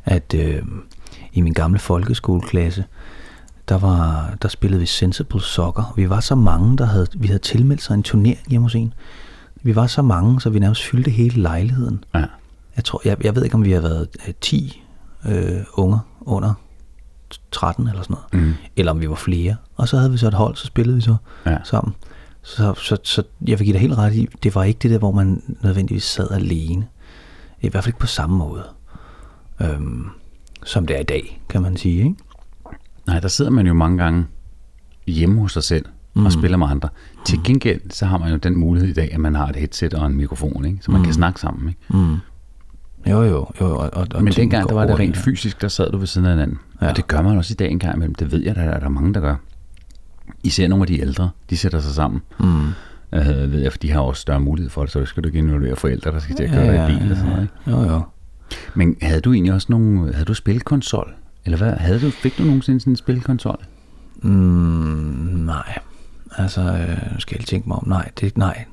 [0.05, 0.61] at øh,
[1.33, 2.83] i min gamle folkeskoleklasse,
[3.69, 5.93] der, var, der spillede vi Sensible Soccer.
[5.95, 8.93] Vi var så mange, der havde, vi havde tilmeldt sig en turnering hjemme hos en.
[9.63, 12.03] Vi var så mange, så vi nærmest fyldte hele lejligheden.
[12.15, 12.25] Ja.
[12.75, 14.83] Jeg, tror, jeg, jeg ved ikke, om vi har været øh, 10
[15.29, 16.53] øh, unger under
[17.51, 18.47] 13 eller sådan noget.
[18.47, 18.53] Mm.
[18.75, 19.55] Eller om vi var flere.
[19.75, 21.57] Og så havde vi så et hold, så spillede vi så Ja.
[21.63, 21.95] sammen.
[22.41, 24.97] Så, så, så jeg vil give dig helt ret i, det var ikke det der,
[24.97, 26.87] hvor man nødvendigvis sad alene.
[27.61, 28.63] I hvert fald ikke på samme måde.
[29.61, 30.05] Øhm,
[30.65, 31.97] som det er i dag, kan man sige.
[31.97, 32.15] Ikke?
[33.07, 34.25] Nej, der sidder man jo mange gange
[35.07, 36.25] hjemme hos sig selv mm.
[36.25, 36.89] og spiller med andre.
[37.25, 39.93] Til gengæld, så har man jo den mulighed i dag, at man har et headset
[39.93, 40.77] og en mikrofon, ikke?
[40.81, 41.05] så man mm.
[41.05, 41.69] kan snakke sammen.
[41.69, 41.79] Ikke?
[41.89, 42.17] Mm.
[43.09, 43.47] Jo, jo.
[43.61, 45.21] jo og, og, og Men dengang, der var det rent ja.
[45.21, 46.57] fysisk, der sad du ved siden af hinanden.
[46.81, 46.85] Ja.
[46.85, 46.91] Ja.
[46.91, 48.15] Og det gør man også i dag en gang imellem.
[48.15, 49.35] Det ved jeg, der er der er mange, der gør.
[50.43, 52.21] Især nogle af de ældre, de sætter sig sammen.
[52.39, 52.67] Mm.
[53.13, 55.39] Øh, ved jeg, for de har også større mulighed for det, så skal du ikke
[55.39, 57.47] involvere forældre, der skal til at køre ja, i bil og sådan noget.
[57.67, 57.77] Ikke?
[57.79, 58.01] Jo, jo.
[58.75, 61.13] Men havde du egentlig også nogle, havde du spilkonsol?
[61.47, 61.73] Eller hvad?
[61.73, 63.65] Havde du, fik du nogensinde sådan en spilkonsol?
[64.21, 64.31] Mm,
[65.45, 65.77] nej.
[66.37, 67.87] Altså, øh, skal jeg lige tænke mig om.
[67.87, 68.65] Nej, det, nej,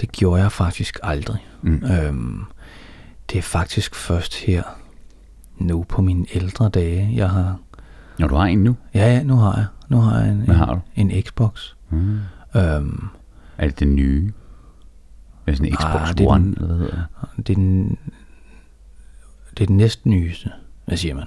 [0.00, 1.46] det gjorde jeg faktisk aldrig.
[1.62, 1.82] Mm.
[1.84, 2.42] Øhm,
[3.30, 4.62] det er faktisk først her,
[5.58, 7.58] nu på mine ældre dage, jeg har...
[8.18, 8.76] Når du har en nu?
[8.94, 9.66] Ja, ja, nu har jeg.
[9.88, 10.80] Nu har jeg en, Hvad har du?
[10.96, 11.74] en, en Xbox.
[11.90, 12.18] Mm.
[12.56, 13.08] Øhm,
[13.58, 14.32] Er det den nye?
[15.46, 16.86] Er det sådan en Xbox Ah, det One, den- eller hvad
[17.36, 17.98] det, er den,
[19.50, 20.50] det er den næsten nyeste.
[20.86, 21.24] Hvad siger man?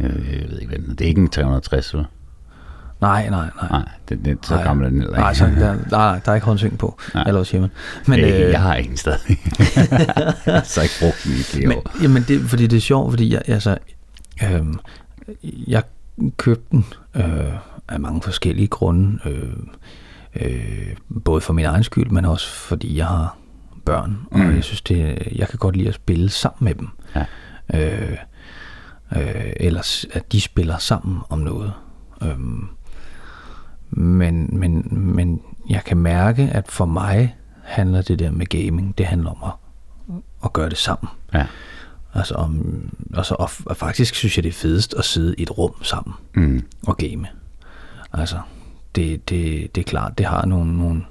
[0.00, 0.10] Jeg,
[0.50, 0.94] ved ikke, hvad.
[0.96, 2.04] Det er ikke en 360, eller?
[3.00, 3.68] Nej, nej, nej.
[3.70, 4.62] Nej, det, det, så Nej.
[4.64, 5.20] gammel er den heller ikke.
[5.20, 6.98] Nej, så, der, nej, nej, der er ikke håndsving på.
[7.14, 7.22] Nej.
[7.22, 7.70] Eller hvad siger man?
[8.06, 9.18] Men, øh, øh, jeg har en stadig.
[10.46, 12.02] jeg har så ikke brugt den i flere Men, år.
[12.02, 13.78] jamen, det, fordi det er sjovt, fordi jeg, altså,
[14.52, 14.78] øhm,
[15.66, 15.82] jeg
[16.36, 16.84] købte den
[17.14, 17.52] øh,
[17.88, 19.18] af mange forskellige grunde.
[19.24, 19.52] Øh,
[20.40, 23.36] øh, både for min egen skyld, men også fordi jeg har
[23.84, 24.18] børn.
[24.32, 24.40] Mm.
[24.46, 26.88] Og jeg synes, det, jeg kan godt lide at spille sammen med dem.
[27.14, 27.24] Ja.
[27.74, 28.16] Øh,
[29.16, 31.72] øh, ellers at de spiller sammen om noget.
[32.22, 32.68] Øhm,
[33.90, 39.06] men, men, men jeg kan mærke, at for mig handler det der med gaming, det
[39.06, 39.52] handler om at,
[40.44, 41.08] at gøre det sammen.
[41.34, 41.46] Ja.
[42.14, 42.64] Altså om,
[43.16, 46.14] altså, og, og faktisk synes jeg, det er fedest at sidde i et rum sammen
[46.34, 46.62] Mm.
[46.86, 47.28] og game.
[48.12, 48.40] Altså,
[48.94, 51.02] det, det, det er klart, det har nogle, nogle,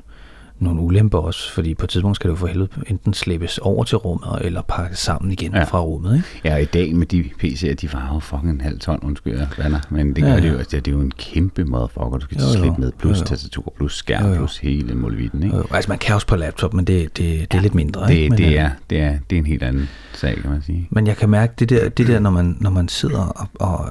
[0.59, 3.97] nogle ulemper også, fordi på et tidspunkt skal du for helvede enten slæbes over til
[3.97, 5.63] rummet, eller pakkes sammen igen ja.
[5.63, 6.15] fra rummet.
[6.15, 6.27] Ikke?
[6.43, 9.79] Ja, i dag med de PC'er, de var jo fucking en halv ton, undskyld, venner,
[9.89, 10.41] men det gør ja, ja.
[10.41, 13.17] det jo, altså, det er jo en kæmpe motherfucker, du skal jo, slippe med, plus
[13.17, 13.25] jo, jo.
[13.25, 14.35] tastatur, plus skærm, jo, jo.
[14.35, 15.55] plus hele målviden, ikke?
[15.55, 15.75] Jo, jo.
[15.75, 18.13] Altså man kan også på laptop, men det, det, det er ja, lidt mindre, det,
[18.13, 18.29] ikke?
[18.29, 20.87] Men, det, øh, er, det, er, det er en helt anden sag, kan man sige.
[20.91, 23.89] Men jeg kan mærke, det der, det der når, man, når man sidder og, og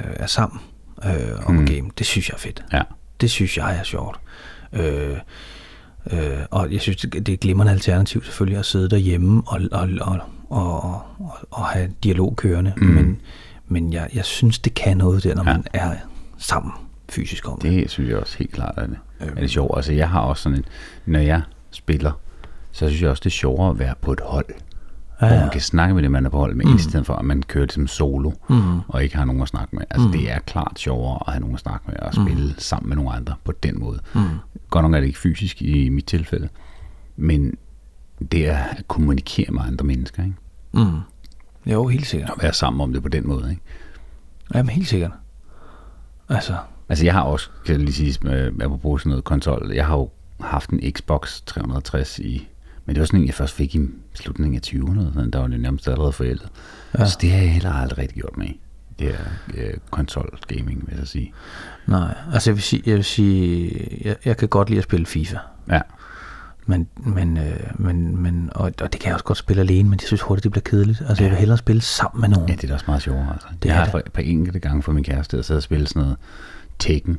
[0.00, 0.60] øh, er sammen
[1.04, 1.10] øh,
[1.46, 1.66] om mm.
[1.66, 2.64] game, det synes jeg er fedt.
[2.72, 2.82] Ja.
[3.20, 4.20] Det synes jeg er sjovt.
[4.72, 5.16] Øh,
[6.12, 9.88] øh, og jeg synes, det er et glimrende alternativ selvfølgelig at sidde derhjemme og, og,
[10.00, 10.82] og, og,
[11.18, 12.72] og, og have dialog kørende.
[12.76, 12.86] Mm.
[12.86, 13.20] Men,
[13.68, 15.52] men jeg, jeg synes, det kan noget der, når ja.
[15.52, 15.96] man er
[16.38, 16.72] sammen
[17.08, 17.72] fysisk om det.
[17.72, 18.96] Det synes jeg også helt klart er det.
[19.20, 19.28] Øh.
[19.28, 19.76] Er det sjovt.
[19.76, 20.64] Altså jeg har også sådan en,
[21.06, 22.12] når jeg spiller,
[22.72, 24.46] så synes jeg også, det er sjovere at være på et hold
[25.20, 25.32] ja, ja.
[25.32, 26.76] hvor man kan snakke med det, man er på hold med, mm.
[26.76, 28.80] i stedet for, at man kører som solo, mm.
[28.88, 29.84] og ikke har nogen at snakke med.
[29.90, 30.12] Altså, mm.
[30.12, 32.58] det er klart sjovere at have nogen at snakke med, og spille mm.
[32.58, 34.00] sammen med nogle andre på den måde.
[34.14, 34.20] Mm.
[34.70, 36.48] Godt nok er det ikke fysisk i mit tilfælde,
[37.16, 37.54] men
[38.32, 40.36] det er at kommunikere med andre mennesker, ikke?
[40.72, 41.00] Mm.
[41.66, 42.30] Jo, helt sikkert.
[42.30, 43.62] Og være sammen om det på den måde, ikke?
[44.54, 45.12] Jamen, helt sikkert.
[46.28, 46.56] Altså...
[46.88, 49.86] Altså, jeg har også, kan jeg lige sige, med, at bruge sådan noget konsol, jeg
[49.86, 52.48] har jo haft en Xbox 360 i
[52.90, 53.80] men det var sådan en, jeg først fik i
[54.14, 56.48] slutningen af 20'erne, der var det nærmest allerede forældet.
[56.98, 57.06] Ja.
[57.06, 58.46] Så det har jeg heller aldrig rigtig gjort med.
[58.98, 59.24] Det er
[59.54, 61.32] øh, konsol gaming, vil jeg sige.
[61.86, 65.06] Nej, altså jeg vil sige, jeg, vil sige jeg, jeg kan godt lide at spille
[65.06, 65.36] FIFA.
[65.70, 65.80] Ja.
[66.66, 69.98] Men, men, øh, men, men og, og, det kan jeg også godt spille alene, men
[70.00, 71.00] jeg synes hurtigt, det bliver kedeligt.
[71.00, 71.22] Altså ja.
[71.22, 72.48] jeg vil hellere spille sammen med nogen.
[72.48, 73.32] Ja, det er da også meget sjovere.
[73.32, 73.48] Altså.
[73.62, 76.02] Det jeg har et par enkelte gange for min kæreste at sidde og spille sådan
[76.02, 76.16] noget
[76.78, 77.18] Tekken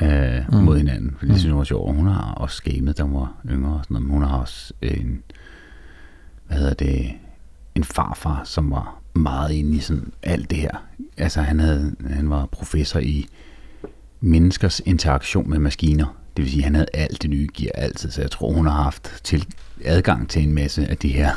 [0.00, 0.58] øh, mm.
[0.58, 1.32] mod hinanden, fordi mm.
[1.32, 1.94] det synes jeg var sjovt.
[1.94, 4.72] Hun har også gamet, da hun var yngre og sådan noget, men hun har også
[4.82, 5.22] en,
[6.46, 7.12] hvad hedder det,
[7.74, 10.86] en farfar, som var meget inde i sådan alt det her.
[11.16, 13.26] Altså han, havde, han var professor i
[14.20, 16.16] menneskers interaktion med maskiner.
[16.36, 18.66] Det vil sige, at han havde alt det nye gear altid, så jeg tror, hun
[18.66, 19.46] har haft til
[19.84, 21.30] adgang til en masse af de her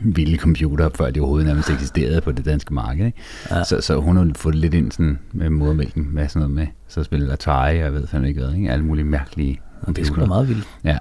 [0.00, 3.06] vilde computer, før de overhovedet nærmest eksisterede på det danske marked.
[3.06, 3.18] Ikke?
[3.50, 3.64] Ja.
[3.64, 7.02] Så, så hun har fået lidt ind sådan med modermælken, med sådan noget med, så
[7.02, 8.70] spiller Atari, og jeg ved fandme ikke hvad, ikke?
[8.70, 9.92] alle mulige mærkelige computer.
[9.92, 10.68] Det er sgu da meget vildt.
[10.84, 10.98] Ja.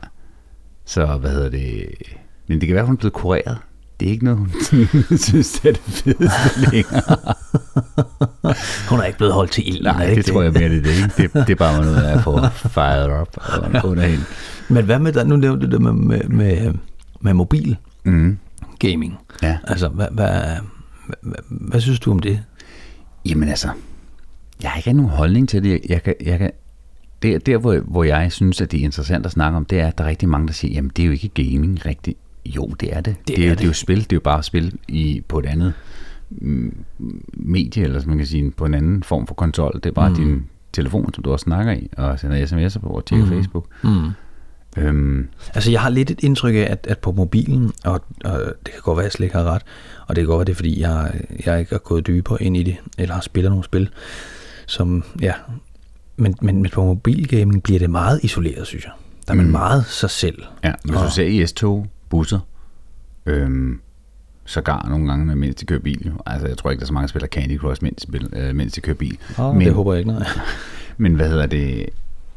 [0.86, 1.86] Så hvad hedder det?
[2.48, 3.58] Men det kan være, at hun er blevet kureret.
[4.00, 4.50] Det er ikke noget, hun
[5.18, 7.34] synes det er det fedeste længere.
[8.90, 9.84] hun er ikke blevet holdt til ild.
[9.84, 10.96] Nej, det, det tror jeg mere, det er det.
[10.96, 11.14] Ikke?
[11.18, 13.38] Det, det er bare noget, jeg får fired up
[13.84, 14.24] under hende.
[14.70, 16.74] Men hvad med, der, nu nævnte du det med, med, med,
[17.22, 17.78] med mobil.
[18.04, 18.38] Mm
[18.80, 19.18] gaming.
[19.44, 19.58] Ja.
[19.64, 20.30] Altså, hvad, hvad,
[21.22, 22.44] hvad, hvad synes du om det?
[23.26, 23.70] Jamen altså,
[24.64, 25.82] jeg har ikke nogen holdning til det.
[25.90, 26.52] Jeg kan, jeg kan,
[27.24, 29.88] der, der hvor, hvor jeg synes, at det er interessant at snakke om, det er,
[29.88, 32.18] at der er rigtig mange, der siger, jamen det er jo ikke gaming rigtigt.
[32.46, 33.16] Jo, det er det.
[33.28, 33.58] Det, det, er, er, det.
[33.58, 33.98] det er jo spil.
[33.98, 35.74] Det er jo bare spil i, på et andet
[36.30, 36.86] mm,
[37.34, 39.74] medie, eller som man kan sige, på en anden form for konsol.
[39.74, 40.16] Det er bare mm.
[40.16, 43.32] din telefon, som du også snakker i, og sender sms'er på, og tjekker mm.
[43.32, 43.68] Facebook.
[43.84, 44.10] Mm.
[44.78, 45.28] Øhm.
[45.54, 48.82] Altså jeg har lidt et indtryk af, at, at på mobilen, og, og det kan
[48.82, 49.62] godt være, at jeg slet ikke har ret,
[50.08, 52.58] og det kan godt være, det er, fordi jeg, jeg ikke har gået dybere ind
[52.58, 53.90] i det, eller har spillet nogle spil,
[54.66, 55.34] som, ja,
[56.18, 58.92] men, men, men på mobilgaming bliver det meget isoleret, synes jeg.
[59.28, 59.52] Der er man mm.
[59.52, 60.44] meget sig selv.
[60.64, 62.40] Ja, hvis og, du ser IS-tog, busser,
[63.26, 63.80] øhm,
[64.46, 66.12] sågar nogle gange, mens de kører bil.
[66.26, 68.74] Altså, jeg tror ikke, der er så mange, der spiller Candy Crush, mens, øh, mens
[68.74, 69.18] de kører bil.
[69.38, 70.28] Oh, men, det håber jeg ikke, nej.
[70.98, 71.90] men hvad hedder det?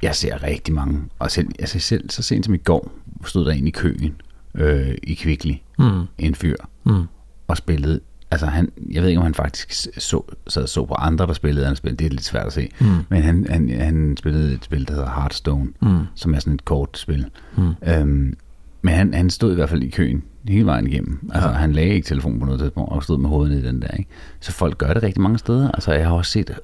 [0.03, 2.93] Jeg ser rigtig mange, og selv, altså selv så sent som i går,
[3.25, 4.15] stod der en i køen
[4.55, 6.03] øh, i Kvickly, mm.
[6.19, 7.05] en fyr, mm.
[7.49, 11.27] og spillede, altså han, jeg ved ikke, om han faktisk så, så, så på andre,
[11.27, 12.87] der spillede, han spillede, det er lidt svært at se, mm.
[13.09, 16.05] men han, han, han spillede et spil, der hedder Hearthstone, mm.
[16.15, 17.27] som er sådan et kort spil.
[17.57, 17.75] Mm.
[17.87, 18.37] Øhm,
[18.83, 21.31] men han, han stod i hvert fald i køen hele vejen igennem.
[21.35, 21.55] Altså, ja.
[21.55, 23.89] han lagde ikke telefon på noget tidspunkt og stod med hovedet i den der.
[23.89, 24.11] Ikke?
[24.41, 25.71] Så folk gør det rigtig mange steder.
[25.71, 26.59] Altså, jeg har også set,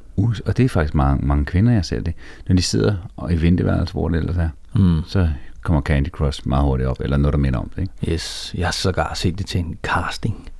[0.47, 2.15] og det er faktisk mange, mange kvinder, jeg ser det,
[2.49, 5.01] når de sidder og i venteværelse, hvor det ellers er, mm.
[5.07, 5.29] så
[5.63, 7.83] kommer Candy Crush meget hurtigt op, eller noget, der minder om det.
[7.83, 8.13] Ikke?
[8.13, 10.51] Yes, jeg har sågar set det til en casting.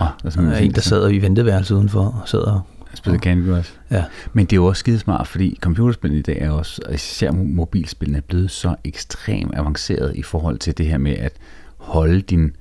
[0.00, 2.60] Oh, der er sådan, en, der sad i venteværelse udenfor og sad og
[2.94, 3.72] spiller Candy Crush.
[3.90, 4.04] Ja.
[4.32, 8.22] Men det er jo også skidesmart, fordi computerspil i dag er også, især mobilspillene, er
[8.22, 11.32] blevet så ekstremt avanceret i forhold til det her med at
[11.76, 12.56] holde din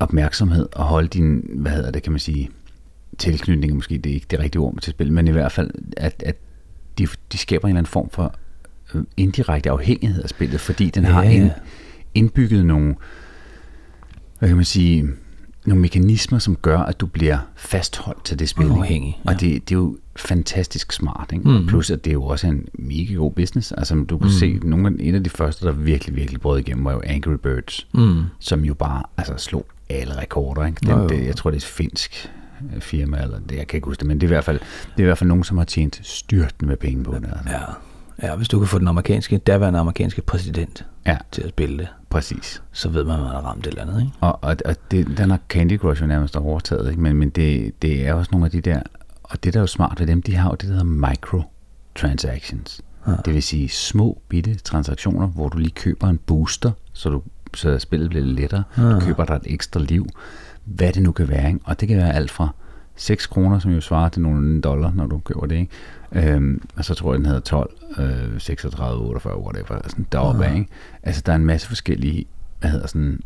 [0.00, 2.50] opmærksomhed og holde din, hvad hedder det, kan man sige,
[3.18, 6.22] tilknytning, måske det er ikke det rigtige ord til spil, men i hvert fald, at,
[6.26, 6.36] at
[6.98, 8.34] de, de skaber en eller anden form for
[8.94, 11.50] øh, indirekte afhængighed af spillet, fordi den ja, har ja.
[12.14, 12.94] indbygget nogle,
[14.38, 15.08] hvad kan man sige,
[15.66, 18.70] nogle mekanismer, som gør, at du bliver fastholdt til det spil.
[18.70, 19.30] Afhængig, ja.
[19.30, 21.30] Og det, det er jo fantastisk smart.
[21.32, 21.48] Ikke?
[21.48, 21.66] Mm.
[21.66, 23.72] Plus, at det er jo også en mega god business.
[23.72, 24.32] Altså, du kan mm.
[24.32, 27.34] se, nogle af, en af de første, der virkelig, virkelig brød igennem, var jo Angry
[27.42, 28.22] Birds, mm.
[28.38, 30.66] som jo bare altså, slog alle rekorder.
[30.66, 30.80] Ikke?
[30.80, 31.08] Den, jo.
[31.08, 32.32] Det, jeg tror, det er et finsk
[32.74, 34.58] øh, firma, eller det, jeg kan ikke huske det, men det er i hvert fald,
[34.60, 37.24] det er i hvert fald nogen, som har tjent styrtende med penge på det.
[37.32, 37.50] Altså.
[37.50, 37.60] Ja.
[38.22, 41.16] Ja, hvis du kan få den amerikanske, derværende amerikanske præsident Ja.
[41.32, 42.62] til at spille det, Præcis.
[42.72, 44.12] så ved man, at man har ramt et eller andet, ikke?
[44.20, 47.02] Og, og, og det, den har Candy Crush jo nærmest overtaget, ikke?
[47.02, 48.82] men, men det, det er også nogle af de der,
[49.22, 52.80] og det der er jo smart ved dem, de har jo det, der hedder microtransactions.
[53.06, 53.12] Ja.
[53.24, 57.22] Det vil sige små bitte transaktioner, hvor du lige køber en booster, så, du,
[57.54, 58.62] så spillet bliver lidt lettere.
[58.76, 58.82] Ja.
[58.82, 60.06] Du køber dig et ekstra liv,
[60.64, 61.48] hvad det nu kan være.
[61.48, 61.60] Ikke?
[61.64, 62.48] Og det kan være alt fra
[62.96, 65.56] 6 kroner, som jo svarer til nogle dollar, når du køber det.
[65.56, 66.32] Ikke?
[66.34, 70.54] Øhm, og så tror jeg, den hedder 12, øh, 36, 48, whatever, sådan deroppe ja.
[70.54, 70.68] ikke?
[71.02, 72.26] Altså, der er en masse forskellige,
[72.60, 73.20] hvad hedder sådan,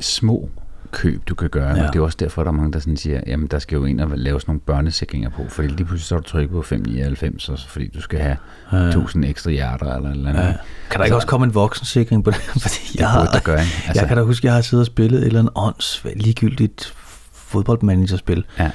[0.00, 0.50] små
[0.90, 1.76] køb, du kan gøre.
[1.76, 1.86] Ja.
[1.86, 3.84] Og det er også derfor, der er mange, der sådan siger, jamen der skal jo
[3.84, 6.62] ind og lave sådan nogle børnesikringer på, fordi lige pludselig så er du trykket på
[6.62, 8.36] 599, og så fordi du skal have
[8.72, 8.76] ja.
[8.76, 10.42] 1000 ekstra hjerter eller eller andet.
[10.42, 10.54] Ja.
[10.90, 12.40] Kan der ikke også komme en voksensikring på det?
[12.62, 13.74] Fordi jeg, burde der gøre, ikke?
[13.86, 16.94] altså, jeg kan da huske, jeg har siddet og spillet et eller andet åndssvagt ligegyldigt
[17.32, 18.44] fodboldmanagerspil.
[18.58, 18.70] Ja.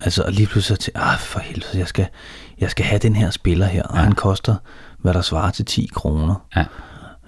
[0.00, 2.06] Altså, og lige pludselig så til, ah, for helvede, jeg skal,
[2.60, 4.02] jeg skal have den her spiller her, og ja.
[4.02, 4.54] han koster,
[4.98, 6.46] hvad der svarer til 10 kroner.
[6.56, 6.64] Ja.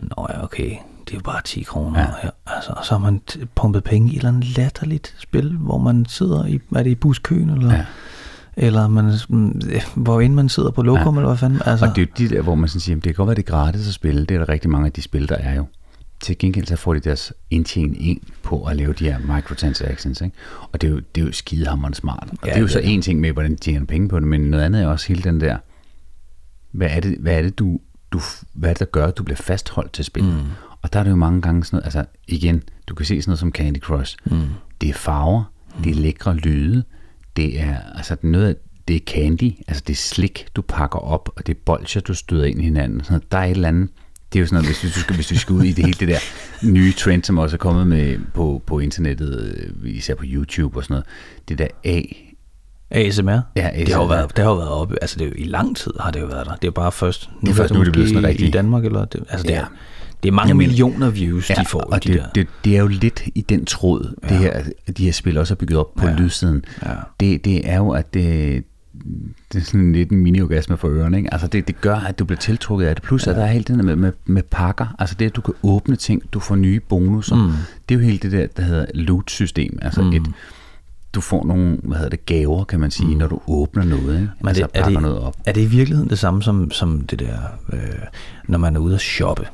[0.00, 0.76] Nå ja, okay,
[1.10, 2.00] det er jo bare 10 kroner.
[2.00, 2.06] Ja.
[2.24, 2.28] Ja.
[2.46, 5.78] Altså, og så har man t- pumpet penge i et eller andet latterligt spil, hvor
[5.78, 7.84] man sidder i, er det i buskøen, eller, Ja.
[8.56, 9.60] eller man, mm,
[9.94, 11.20] hvor end man sidder på lokum, ja.
[11.20, 11.60] eller hvad fanden.
[11.66, 13.26] Altså, Og det er jo de der, hvor man sådan siger, jamen, det kan godt
[13.26, 14.24] være, det er gratis at spille.
[14.24, 15.64] Det er der rigtig mange af de spil, der er jo.
[16.20, 20.20] Til gengæld så får de deres indtjening ind på at lave de her microtransactions.
[20.20, 20.36] Ikke?
[20.72, 22.28] Og det er jo, det er jo skidehammerende smart.
[22.32, 24.20] Og ja, det er jo det så en ting med, hvordan de tjener penge på
[24.20, 25.56] det, men noget andet er også hele den der,
[26.72, 27.80] hvad er det, hvad er det du,
[28.12, 28.20] du,
[28.52, 30.24] hvad er det, der gør, at du bliver fastholdt til spil?
[30.24, 30.30] Mm.
[30.82, 33.30] Og der er det jo mange gange sådan noget, altså igen, du kan se sådan
[33.30, 34.16] noget som Candy Crush.
[34.24, 34.40] Mm.
[34.80, 35.82] Det er farver, mm.
[35.82, 36.84] det er lækre lyde,
[37.36, 38.54] det er, altså noget af,
[38.88, 42.14] det er candy, altså det er slik, du pakker op, og det er bolcher, du
[42.14, 43.00] støder ind i hinanden.
[43.04, 43.32] Sådan noget.
[43.32, 43.88] Der er et eller andet,
[44.32, 45.96] det er jo sådan noget, hvis du skal, hvis du skal ud i det hele
[46.00, 46.18] det der
[46.70, 50.84] nye trend, som også er kommet med på, på internettet, øh, især på YouTube og
[50.84, 51.06] sådan noget,
[51.48, 52.02] det der A,
[52.90, 53.30] ASMR?
[53.56, 54.08] Ja, Det har jo ASMR.
[54.08, 56.20] været, det har jo været oppe, altså det er jo, i lang tid har det
[56.20, 56.54] jo været der.
[56.56, 58.50] Det er bare først, Det er først nu, det er blevet sådan måske rigtig- i
[58.50, 59.60] Danmark, eller det, altså det, Ja.
[59.60, 59.66] er,
[60.22, 62.30] det er mange Jamen, millioner views, de får, og de det, der.
[62.34, 64.28] det, det er jo lidt i den tråd, ja.
[64.28, 64.62] det her,
[64.96, 66.12] de her spil også er bygget op på ja.
[66.12, 66.18] Ja.
[66.18, 66.64] lydsiden.
[66.82, 66.94] Ja.
[67.20, 68.64] Det, det er jo, at det,
[69.52, 71.16] det er sådan lidt en mini-orgasme for ørerne.
[71.16, 71.32] Ikke?
[71.32, 73.04] Altså det, det gør, at du bliver tiltrukket af det.
[73.04, 73.30] Plus, ja.
[73.30, 74.94] at der er helt det der med, med, med pakker.
[74.98, 77.36] Altså det, at du kan åbne ting, du får nye bonusser.
[77.36, 77.52] Mm.
[77.88, 79.78] Det er jo helt det der, der hedder loot-system.
[79.82, 80.12] Altså mm.
[80.12, 80.22] et,
[81.14, 83.18] du får nogle, hvad hedder det, gaver, kan man sige, mm.
[83.18, 84.14] når du åbner noget.
[84.14, 84.30] Ikke?
[84.40, 85.36] Men altså det, er, pakker det, noget op.
[85.46, 87.36] er det i virkeligheden det samme som, som det der,
[87.72, 87.80] øh,
[88.48, 89.46] når man er ude at shoppe,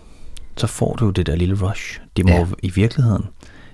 [0.56, 2.00] så får du jo det der lille rush.
[2.16, 2.46] Det må Ja.
[2.62, 3.24] i virkeligheden,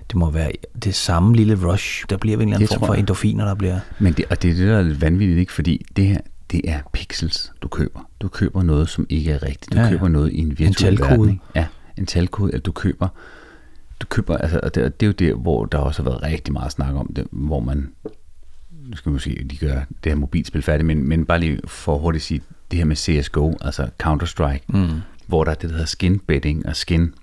[0.07, 0.51] det må være
[0.83, 2.05] det samme lille rush.
[2.09, 3.79] Der bliver en eller anden Det form for endorfiner, der bliver...
[3.99, 5.53] Men det, og det er det, der er lidt vanvittigt, ikke?
[5.53, 6.17] fordi det her,
[6.51, 8.09] det er pixels, du køber.
[8.19, 9.73] Du køber noget, som ikke er rigtigt.
[9.73, 11.19] Du Ja, ja, køber noget i en virtuel talkode.
[11.19, 11.41] verden.
[11.55, 11.65] Ja,
[11.97, 13.07] en talkode, eller du køber,
[13.99, 16.23] du køber, altså, og det, og det er jo der, hvor der også har været
[16.23, 17.89] rigtig meget snak om det, hvor man,
[18.89, 21.97] nu skal vi måske lige gøre det her mobilspil færdigt, men, men bare lige for
[21.97, 22.41] hurtigt at sige,
[22.71, 24.89] det her med CSGO, altså Counter-Strike, mm.
[25.27, 27.13] Hvor der er det, der hedder skin betting og skin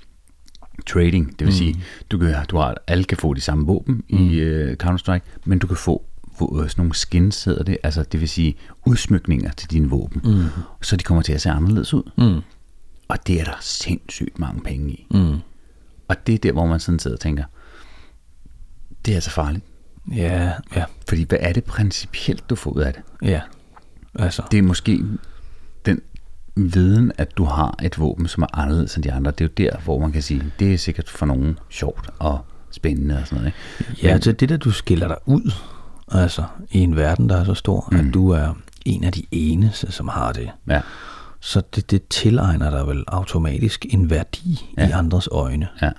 [0.87, 1.31] trading.
[1.31, 1.53] Det vil mm.
[1.53, 4.19] sige, du kan, du har, alle kan få de samme våben mm.
[4.19, 6.05] i uh, Counter-Strike, men du kan få
[6.43, 8.55] øh, sådan nogle skins, hedder det, altså det vil sige
[8.87, 10.45] udsmykninger til dine våben, mm.
[10.83, 12.11] så de kommer til at se anderledes ud.
[12.19, 12.41] Mm.
[13.09, 15.07] Og det er der sindssygt mange penge i.
[15.11, 15.37] Mm.
[16.09, 17.45] Og det er der, hvor man sådan sidder og tænker,
[19.05, 19.65] det er altså farligt.
[20.17, 23.03] Ja, ja, Fordi hvad er det principielt, du får ud af det?
[23.23, 23.41] ja.
[24.15, 25.01] Altså, Det er måske
[25.87, 26.01] den
[26.69, 29.31] viden, at du har et våben, som er anderledes end de andre.
[29.31, 32.39] Det er jo der, hvor man kan sige, det er sikkert for nogen sjovt og
[32.71, 33.53] spændende og sådan noget.
[33.89, 34.03] Ikke?
[34.03, 35.53] Ja, altså det der, du skiller dig ud,
[36.13, 37.99] altså i en verden, der er så stor, mm.
[37.99, 40.51] at du er en af de eneste, som har det.
[40.69, 40.81] Ja,
[41.41, 44.89] Så det, det tilegner dig vel automatisk en værdi ja.
[44.89, 45.91] i andres øjne, ja.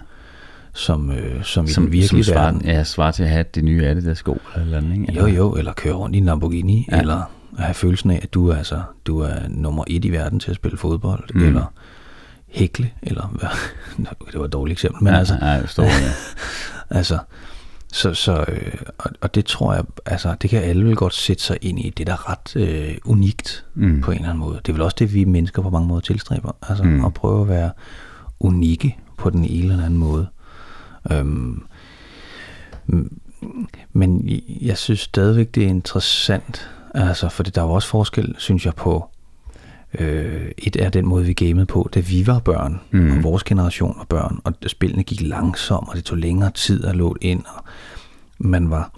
[0.73, 2.61] som, øh, som i Som, den virkelige som verden.
[2.61, 5.09] svarer, ja, svarer til at have det nye Adidas sko eller et eller andet.
[5.09, 5.13] Ikke?
[5.13, 6.99] Jo, jo, eller køre rundt i en Lamborghini, ja.
[6.99, 10.39] eller at have følelsen af, at du er, altså, du er nummer et i verden
[10.39, 11.43] til at spille fodbold, mm.
[11.43, 11.73] eller
[12.47, 13.49] hækle, eller hvad?
[14.31, 16.11] det var et dårligt eksempel, men Ja, altså, ja, jeg forstår, ja.
[16.97, 17.17] Altså,
[17.93, 21.43] så, så øh, og, og det tror jeg, altså, det kan alle vel godt sætte
[21.43, 21.89] sig ind i.
[21.89, 24.01] Det er da ret øh, unikt mm.
[24.01, 24.55] på en eller anden måde.
[24.57, 26.51] Det er vel også det, vi mennesker på mange måder tilstræber.
[26.69, 27.05] Altså, mm.
[27.05, 27.71] at prøve at være
[28.39, 30.27] unikke på den ene eller anden måde.
[31.11, 31.63] Øhm,
[33.93, 34.29] men
[34.61, 38.75] jeg synes stadigvæk, det er interessant, altså, for der er jo også forskel, synes jeg,
[38.75, 39.09] på
[39.99, 43.17] Øh, et er den måde, vi gamede på, da vi var børn, mm.
[43.17, 46.95] og vores generation var børn, og spillene gik langsomt, og det tog længere tid at
[46.95, 47.63] låne ind, og
[48.39, 48.91] man var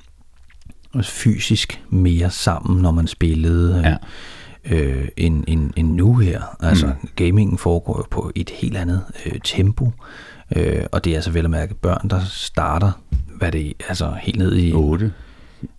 [1.02, 3.98] fysisk mere sammen, når man spillede,
[4.66, 4.76] Ja.
[4.76, 6.42] øh, end, end, end nu her.
[6.60, 7.10] Altså, mm.
[7.16, 9.92] gamingen foregår jo på et helt andet øh, tempo,
[10.56, 12.92] øh, og det er altså vel at mærke børn, der starter,
[13.38, 14.74] hvad det er, altså helt ned i...
[14.74, 15.14] 8.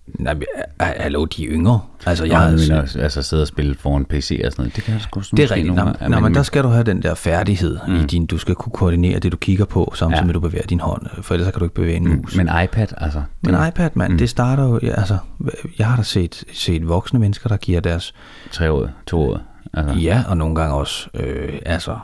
[0.07, 1.81] Nej, men, øh, hallo, de er yngre.
[2.07, 4.77] Altså, jeg Jeg har, har mener, altså sidde og spille foran PC og sådan noget.
[4.77, 5.75] Det kan jeg sgu det er rigtigt.
[5.75, 7.95] Nej, nej, men der skal du have den der færdighed mm.
[7.97, 10.23] i din, du skal kunne koordinere det, du kigger på, samtidig Ja.
[10.23, 12.37] med, at du bevæger din hånd, for ellers kan du ikke bevæge en mus.
[12.37, 13.23] Men iPad, altså.
[13.43, 14.19] Men iPad, mand, mm.
[14.19, 15.17] det starter jo, ja, altså,
[15.79, 18.15] jeg har da set, set voksne mennesker, der giver deres,
[18.53, 19.41] Tre år, to år.
[19.75, 19.95] Altså.
[19.99, 21.99] ja, og nogle gange også, øh, altså,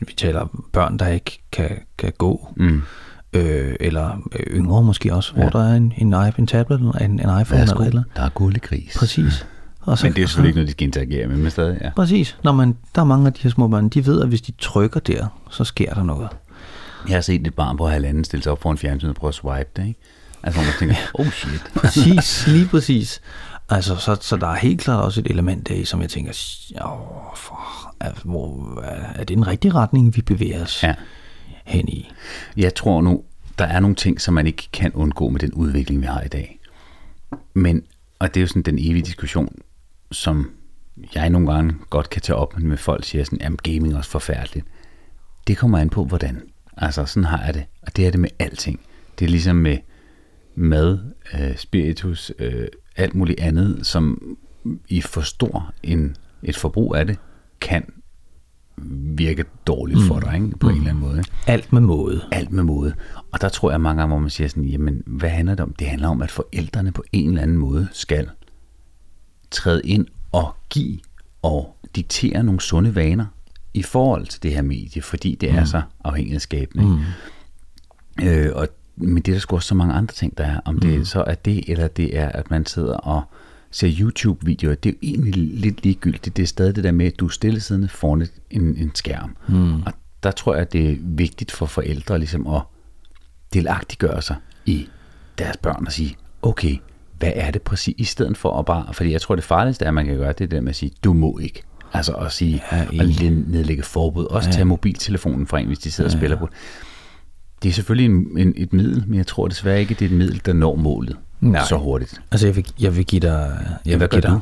[0.00, 2.82] vi taler børn, der ikke kan, kan gå, Mm.
[3.36, 5.40] Øh, eller øh, yngre måske også, ja.
[5.40, 8.22] hvor der er en, en, en tablet, eller en, en iPhone Værsgo, eller eller der
[8.22, 8.96] er gullegris.
[8.98, 9.46] Præcis.
[9.80, 11.78] Og så, Men det er jo selvfølgelig ikke noget, de skal interagere med, men stadig,
[11.82, 11.90] ja.
[11.96, 12.36] Præcis.
[12.44, 14.52] Når man, der er mange af de her små børn, de ved, at hvis de
[14.58, 16.28] trykker der, så sker der noget.
[17.08, 19.34] Jeg har set et barn på halvanden stille sig op foran fjernsynet og prøve at
[19.34, 20.00] swipe det, ikke?
[20.42, 21.64] Altså, hvor man tænker, oh shit.
[21.82, 23.20] Præcis, lige præcis.
[23.68, 26.30] Altså, så, så der er helt klart også et element af, som jeg tænker,
[26.84, 27.58] åh, for,
[28.00, 28.80] er, hvor,
[29.14, 30.94] er det en rigtig retning, vi bevæger os Ja.
[31.64, 32.10] hen i?
[32.56, 33.22] Jeg tror nu,
[33.58, 36.28] der er nogle ting, som man ikke kan undgå med den udvikling, vi har i
[36.28, 36.60] dag.
[37.54, 37.82] Men,
[38.18, 39.58] og det er jo sådan den evige diskussion,
[40.12, 40.50] som
[41.14, 44.10] jeg nogle gange godt kan tage op med folk, siger sådan, jamen gaming er også
[44.10, 44.66] forfærdeligt.
[45.46, 46.42] Det kommer an på, hvordan.
[46.76, 47.64] Altså, sådan har jeg det.
[47.82, 48.80] Og det er det med alting.
[49.18, 49.78] Det er ligesom med
[50.54, 50.98] mad,
[51.34, 54.36] øh, spiritus, øh, alt muligt andet, som
[54.88, 57.18] i for stor en, et forbrug af det,
[57.60, 57.92] kan
[59.16, 60.58] virke dårligt for dig, ikke?
[60.58, 61.18] på en eller anden måde.
[61.18, 61.30] Ikke?
[61.46, 62.24] Alt med måde.
[62.32, 62.94] alt med måde.
[63.32, 65.74] Og der tror jeg mange gange, hvor man siger sådan, jamen, hvad handler det om?
[65.78, 68.28] Det handler om, at forældrene på en eller anden måde skal
[69.50, 70.98] træde ind og give
[71.42, 73.26] og diktere nogle sunde vaner
[73.74, 76.84] i forhold til det her medie, fordi det er så afhængighedsskabende.
[76.84, 78.26] Mm.
[78.26, 80.60] Øh, og, men det er der sgu også så mange andre ting, der er.
[80.64, 81.04] Om det mm.
[81.04, 83.22] så er det, eller det er, at man sidder og
[83.76, 86.36] ser YouTube-videoer, det er jo egentlig lidt ligegyldigt.
[86.36, 89.36] Det er stadig det der med, at du er stillesiddende foran en, en skærm.
[89.48, 89.82] Mm.
[89.82, 92.62] Og der tror jeg, at det er vigtigt for forældre ligesom at
[93.54, 94.36] delagtiggøre sig
[94.66, 94.88] i
[95.38, 96.76] deres børn og sige, okay,
[97.18, 99.88] hvad er det præcis, i stedet for at bare, fordi jeg tror det farligste er,
[99.88, 101.62] at man kan gøre, det er det der med at sige, du må ikke.
[101.92, 104.52] Altså at sige, Ja, led- nedlægge forbud, også ja.
[104.52, 106.14] tage mobiltelefonen fra en, hvis de sidder ja.
[106.14, 106.48] og spiller på.
[107.62, 110.16] Det er selvfølgelig en, en, et middel, men jeg tror desværre ikke, det er et
[110.16, 111.64] middel, der når målet Nej.
[111.64, 112.20] så hurtigt.
[112.30, 113.66] Altså, jeg vil, jeg vil give dig...
[113.86, 114.40] Jeg hvad vil give gør dig.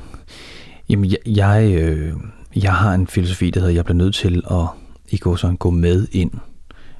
[0.88, 2.12] Jamen, jeg, jeg, øh,
[2.56, 4.66] jeg har en filosofi, der hedder, jeg bliver nødt til at
[5.08, 6.30] i går sådan gå med ind,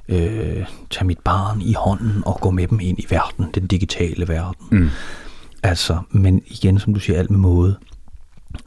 [0.09, 4.27] øh, tage mit barn i hånden og gå med dem ind i verden, den digitale
[4.27, 4.67] verden.
[4.71, 4.89] Mm.
[5.63, 7.77] Altså, men igen, som du siger, alt med måde.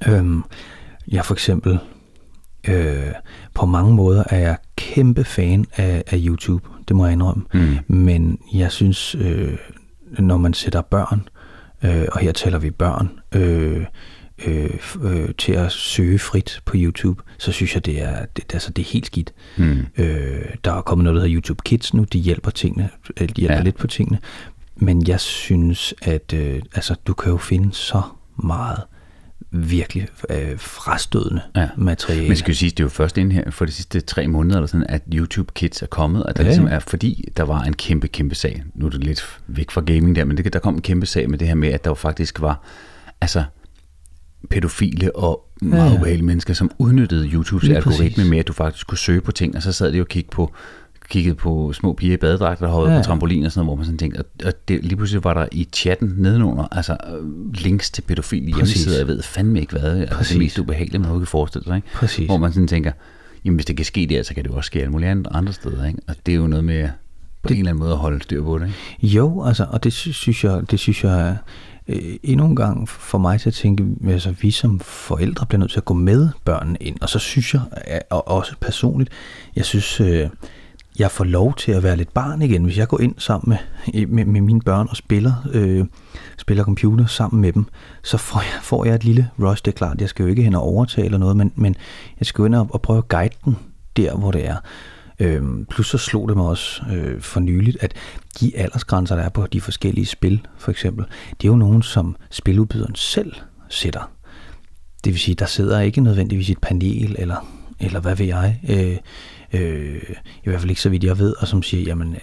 [0.07, 0.45] Øhm,
[1.09, 1.79] jeg for eksempel,
[2.69, 3.13] øh,
[3.55, 7.45] på mange måder er jeg kæmpe fan af, af YouTube, det må jeg indrømme.
[7.55, 7.79] Mm.
[7.89, 9.57] Men jeg synes, øh,
[10.19, 11.29] når man sætter børn,
[11.85, 13.85] øh, og her taler vi børn, øh,
[14.47, 14.71] øh,
[15.03, 18.83] øh, til at søge frit på YouTube, så synes jeg, det er, det, altså, det
[18.83, 19.33] er helt skidt.
[19.57, 19.87] Mm.
[19.99, 22.91] Øh, der er kommet noget, der hedder YouTube Kids nu, de hjælper, tingene,
[23.21, 23.63] øh, de hjælper ja.
[23.63, 24.19] Lidt på tingene,
[24.77, 28.03] men jeg synes, at øh, altså, du kan jo finde så
[28.37, 28.83] meget
[29.51, 31.69] virkelig øh, frastødende ja.
[31.77, 32.29] Materiale.
[32.29, 34.57] Men skal jo sige, det er jo først inden her for de sidste tre måneder,
[34.57, 37.63] eller sådan, at YouTube Kids er kommet, og der Ja, ligesom er, fordi der var
[37.63, 38.63] en kæmpe, kæmpe sag.
[38.75, 41.31] Nu er det lidt væk fra gaming der, men det, der kom en kæmpe sag
[41.31, 42.63] med det her med, at der jo faktisk var,
[43.21, 43.45] altså,
[44.51, 48.99] pædofile og meget Ja, ubehagelige mennesker, som udnyttede YouTubes algoritme med, at du faktisk kunne
[48.99, 50.55] søge på ting, og så sad de og kiggede på,
[51.11, 53.77] kiggede på små piger i badedragter, der hoppede Ja, på trampolin og sådan noget, hvor
[53.77, 57.91] man sådan tænkte, og, det, lige pludselig var der i chatten nedenunder, altså øh, links
[57.91, 61.65] til pædofile hjemmesider, jeg ved fandme ikke hvad, altså det mest ubehagelige, man kan forestille
[61.65, 61.89] sig, ikke?
[61.95, 62.27] Præcis.
[62.27, 62.93] Hvor man sådan tænker,
[63.45, 65.53] jamen hvis det kan ske der, så kan det jo også ske alle mulige andre,
[65.53, 66.01] steder, ikke?
[66.09, 66.89] Og det er jo noget med
[67.43, 68.67] på det, en eller anden måde at holde styr på det,
[69.03, 69.17] ikke?
[69.17, 71.37] Jo, altså, og det sy- synes jeg, det synes jeg
[71.89, 75.71] øh, endnu en gang for mig til at tænke, altså vi som forældre bliver nødt
[75.71, 79.11] til at gå med børnene ind, og så synes jeg, øh, og også personligt,
[79.57, 80.29] jeg synes, øh,
[80.99, 83.59] jeg får lov til at være lidt barn igen, hvis jeg går ind sammen
[83.95, 85.87] med, med, med mine børn og spiller, øh,
[86.39, 87.65] spiller computer sammen med dem,
[88.03, 90.43] så får jeg, får jeg et lille rush, det er klart, jeg skal jo ikke
[90.43, 91.75] hen og overtage eller noget, men, men
[92.21, 93.57] jeg skal jo ind og, og prøve at guide den
[93.97, 94.57] der, hvor det er.
[95.21, 97.95] Øhm, plus så slog det mig også øh, for nyligt, at
[98.41, 102.17] de aldersgrænser, der er på de forskellige spil, for eksempel, det er jo nogen, som
[102.31, 103.33] spiludbyderen selv
[103.69, 104.11] sætter.
[105.05, 107.47] Det vil sige, der sidder ikke nødvendigvis et panel, eller,
[107.81, 108.97] eller hvad ved jeg, øh,
[109.53, 110.03] øh,
[110.45, 112.17] i hvert fald ikke så vidt jeg ved, og som siger, jamen,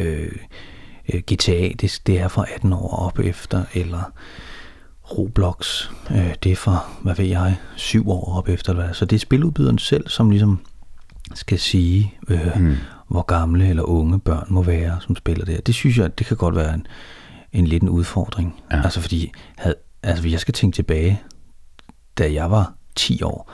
[0.00, 0.32] øh,
[1.14, 4.12] øh, GTA, det, det er fra 18 år op efter, eller
[5.18, 8.94] Roblox, øh, det er fra, hvad ved jeg, 7 år op efter, eller hvad.
[8.94, 10.60] Så det er spiludbyderen selv, som ligesom
[11.34, 12.76] skal sige, øh, mm.
[13.08, 15.60] hvor gamle eller unge børn må være, som spiller det her.
[15.60, 16.86] Det synes jeg, det kan godt være en,
[17.52, 18.62] en lidt en udfordring.
[18.70, 18.82] Ja.
[18.84, 21.22] Altså fordi, havde, altså hvis jeg skal tænke tilbage,
[22.18, 23.52] da jeg var 10 år,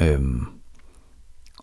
[0.00, 0.46] øhm,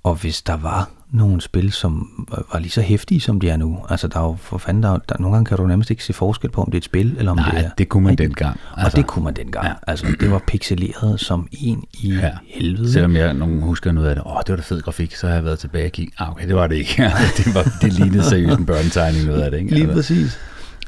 [0.04, 2.10] og hvis der var nogle spil, som
[2.54, 3.80] var lige så hæftige, som de er nu.
[3.90, 6.14] Altså, der er jo for fanden, der, der, nogle gange kan du nærmest ikke se
[6.14, 7.70] forskel på, om det er et spil, eller om Nej, det er...
[7.78, 8.28] det kunne man rigtigt.
[8.28, 8.60] dengang.
[8.78, 9.66] Altså, og det kunne man dengang.
[9.66, 9.74] Ja.
[9.88, 12.32] Altså, det var pixeleret som en i ja.
[12.48, 12.92] helvede.
[12.94, 15.34] Selvom jeg nogen husker noget af det, åh, det var da fed grafik, så har
[15.34, 16.14] jeg været tilbage og kigge.
[16.20, 17.04] Ah, okay, det var det ikke.
[17.38, 19.74] det, var, det lignede seriøst en børnetegning noget af det, ikke?
[19.74, 20.40] Lige Altså, præcis.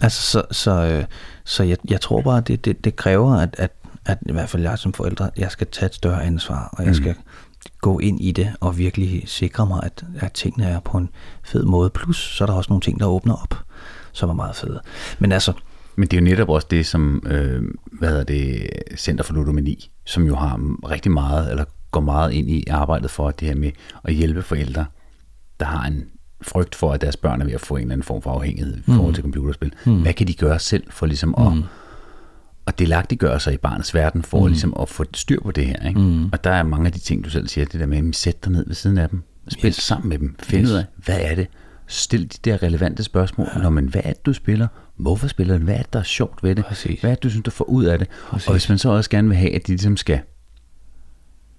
[0.01, 1.03] Altså, så, så, øh,
[1.43, 3.71] så jeg, jeg tror bare, det, det, det kræver, at, at,
[4.05, 6.89] at i hvert fald jeg som forældre, jeg skal tage et større ansvar, og jeg
[6.89, 6.93] Mm.
[6.95, 7.15] skal
[7.81, 11.09] gå ind i det og virkelig sikre mig, at, at tingene er på en
[11.43, 11.89] fed måde.
[11.89, 13.55] Plus, så er der også nogle ting, der åbner op,
[14.11, 14.81] som er meget fede.
[15.19, 15.53] Men altså,
[15.95, 19.91] Men det er jo netop også det, som, øh, hvad hedder det, Center for Ludomani,
[20.05, 20.59] som jo har
[20.89, 23.71] rigtig meget, eller går meget ind i arbejdet for det her med
[24.03, 24.85] at hjælpe forældre,
[25.59, 26.03] der har en
[26.41, 28.77] frygt for, at deres børn er ved at få en eller anden form for afhængighed
[28.77, 29.73] i forhold til computerspil.
[29.85, 30.01] Mm.
[30.01, 31.63] Hvad kan de gøre selv for ligesom at, mm.
[32.67, 34.47] At delagtiggøre sig i barnets verden, for mm.
[34.47, 35.87] ligesom at få styr på det her.
[35.87, 35.99] Ikke?
[35.99, 36.25] Mm.
[36.25, 38.43] Og der er mange af de ting, du selv siger, det der med, at sæt
[38.43, 39.75] dig ned ved siden af dem, spil yes.
[39.75, 40.69] sammen med dem, find yes.
[40.69, 41.47] ud af, hvad er det,
[41.91, 43.47] Stil de der relevante spørgsmål.
[43.55, 43.61] Ja.
[43.61, 44.67] Nå, men hvad er det, du spiller?
[44.95, 45.63] Hvorfor spiller du?
[45.63, 46.65] Hvad er det, der er sjovt ved det?
[46.65, 47.01] Præcis.
[47.01, 48.07] Hvad er det, du synes, du får ud af det?
[48.29, 48.47] Præcis.
[48.47, 50.19] Og hvis man så også gerne vil have, at de ligesom skal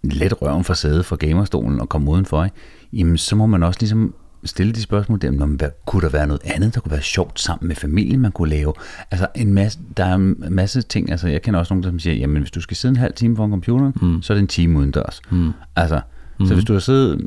[0.03, 2.57] let røven fra sædet fra gamerstolen og komme udenfor, ikke?
[2.93, 6.27] jamen så må man også ligesom stille de spørgsmål der, men hvad, kunne der være
[6.27, 8.73] noget andet, der kunne være sjovt sammen med familien, man kunne lave?
[9.11, 12.15] Altså en masse, der er en masse ting, altså jeg kender også nogen, der siger,
[12.15, 14.23] jamen hvis du skal sidde en halv time foran computeren, mm.
[14.23, 15.21] så er det en time udendørs.
[15.31, 15.53] Mm.
[15.77, 16.01] Altså,
[16.41, 16.47] mm.
[16.47, 17.27] så hvis du har siddet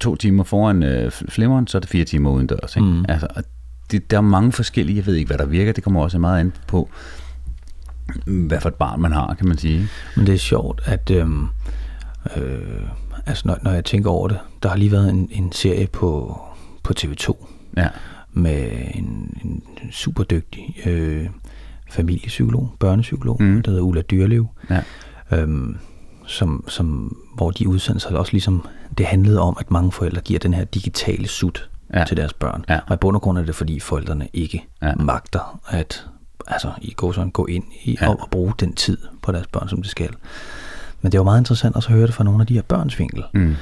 [0.00, 2.76] to timer foran øh, flimmeren, så er det fire timer udendørs.
[2.76, 2.88] Ikke?
[2.88, 3.04] Mm.
[3.08, 3.44] Altså, og
[3.90, 6.40] det, der er mange forskellige, jeg ved ikke, hvad der virker, det kommer også meget
[6.40, 6.90] an på,
[8.26, 9.88] hvad for et barn man har, kan man sige.
[10.16, 11.48] Men det er sjovt, at øhm,
[12.36, 12.80] øh,
[13.26, 16.40] altså når, når jeg tænker over det, der har lige været en, en serie på,
[16.86, 17.88] på TV2 Ja.
[18.32, 19.62] med en, en
[19.92, 21.26] super dygtig øh,
[21.90, 23.62] familiepsykolog, børnepsykolog, Mm.
[23.62, 24.82] der hedder Ulla Dyrlev, Ja.
[25.32, 25.76] øhm,
[26.26, 28.66] som, som, hvor de udsendelser også ligesom,
[28.98, 32.04] det handlede om, at mange forældre giver den her digitale sut Ja.
[32.04, 32.64] til deres børn.
[32.68, 32.80] Ja.
[32.86, 34.94] Og i bund og grund er det, fordi forældrene ikke Ja.
[34.94, 36.06] magter at
[36.46, 38.08] altså, i går sådan, gå ind i Ja.
[38.08, 40.10] og, og bruge den tid på deres børn, som det skal.
[41.02, 42.98] Men det var meget interessant også at høre det fra nogle af de her børns
[42.98, 43.24] vinkel.
[43.34, 43.54] Mm.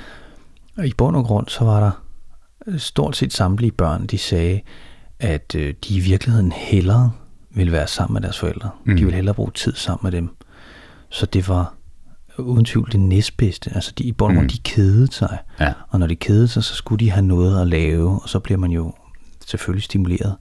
[0.79, 1.91] Og i bund og grund, så var der
[2.79, 4.61] stort set samtlige børn, de sagde,
[5.21, 7.11] at øh, de i virkeligheden hellere
[7.51, 8.71] ville være sammen med deres forældre.
[8.85, 8.97] Mm.
[8.97, 10.29] De ville hellere bruge tid sammen med dem.
[11.09, 11.75] Så det var
[12.39, 13.71] uden tvivl det næstbedste.
[13.75, 14.49] Altså de, i bund Mm.
[14.49, 15.39] de kedede sig.
[15.61, 15.73] Ja.
[15.89, 18.59] Og når de kedede sig, så skulle de have noget at lave, og så bliver
[18.59, 18.95] man jo
[19.47, 20.35] selvfølgelig stimuleret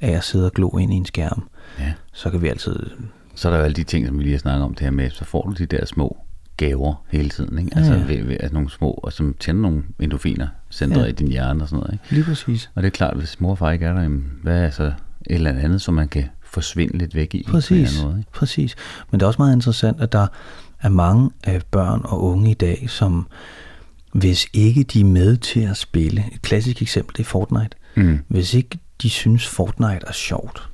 [0.00, 1.48] af at sidde og glo ind i en skærm.
[1.80, 1.92] ja.
[2.12, 2.90] Så kan vi altid...
[3.34, 4.90] Så er der jo alle de ting, som vi lige har snakket om det her
[4.90, 6.16] med, så får du de der små
[6.56, 7.76] gaver hele tiden, ikke?
[7.76, 8.04] Altså, Ja, ja.
[8.04, 11.08] ved, ved, altså nogle små, og som tænder nogle endorfiner, centret ja.
[11.08, 12.14] I din hjerne og sådan noget, ikke?
[12.14, 12.70] Lige præcis.
[12.74, 14.84] Og det er klart, hvis mor og far ikke er der, jamen, hvad er så
[14.84, 14.94] et
[15.26, 17.44] eller andet, som man kan forsvinde lidt væk i?
[17.48, 18.30] Præcis, måde, ikke?
[18.32, 18.76] præcis.
[19.10, 20.26] Men det er også meget interessant, at der
[20.80, 23.26] er mange af børn og unge i dag, som
[24.12, 27.76] hvis ikke de er med til at spille, et klassisk eksempel, det er Fortnite.
[27.96, 28.18] Mm.
[28.28, 30.68] Hvis ikke de synes, Fortnite er sjovt,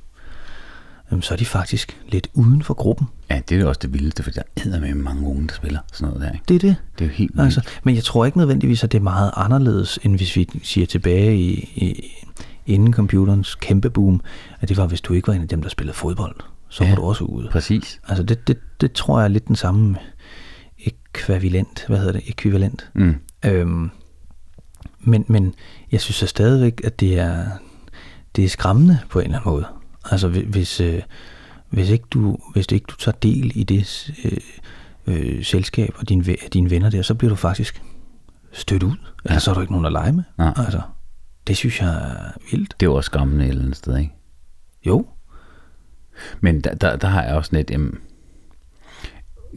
[1.21, 3.07] så er de faktisk lidt uden for gruppen.
[3.35, 4.41] Ja, det er jo også det vildeste, for der
[4.73, 6.43] er med mange unge, der spiller sådan noget der, ikke?
[6.47, 6.75] Det er det.
[6.99, 7.79] Det er jo helt Altså, vildt.
[7.85, 11.37] men jeg tror ikke nødvendigvis, at det er meget anderledes, end hvis vi siger tilbage
[11.37, 12.11] i, i
[12.65, 14.21] inden computerens kæmpe boom,
[14.61, 16.35] at det var, hvis du ikke var en af dem, der spillede fodbold,
[16.69, 16.89] så Ja.
[16.89, 17.49] var du også ude.
[17.51, 17.99] Præcis.
[18.07, 19.97] Altså det, det, det tror jeg er lidt den samme
[20.79, 22.89] ekvivalent, hvad hedder det, ekvivalent.
[22.95, 23.15] Mm.
[23.45, 23.89] Øhm,
[24.99, 25.53] men, men
[25.91, 27.45] jeg synes så stadigvæk, at det er,
[28.35, 29.65] det er skræmmende på en eller anden måde.
[30.11, 31.01] Altså hvi- hvis, øh,
[31.71, 34.37] hvis, ikke du, hvis ikke du tager del i det øh,
[35.07, 37.81] øh, selskab og dine, dine venner der, så bliver du faktisk
[38.51, 38.95] stødt ud.
[39.25, 39.29] Ja.
[39.29, 40.23] Eller så er du ikke nogen at lege med.
[40.39, 40.51] Ja.
[40.63, 40.81] Altså,
[41.47, 42.75] det synes jeg er vildt.
[42.79, 44.13] Det er jo også skræmmende et eller andet sted, ikke?
[44.85, 45.05] Jo,
[46.41, 47.71] Men der, der, der har jeg også lidt...
[47.75, 47.99] Um,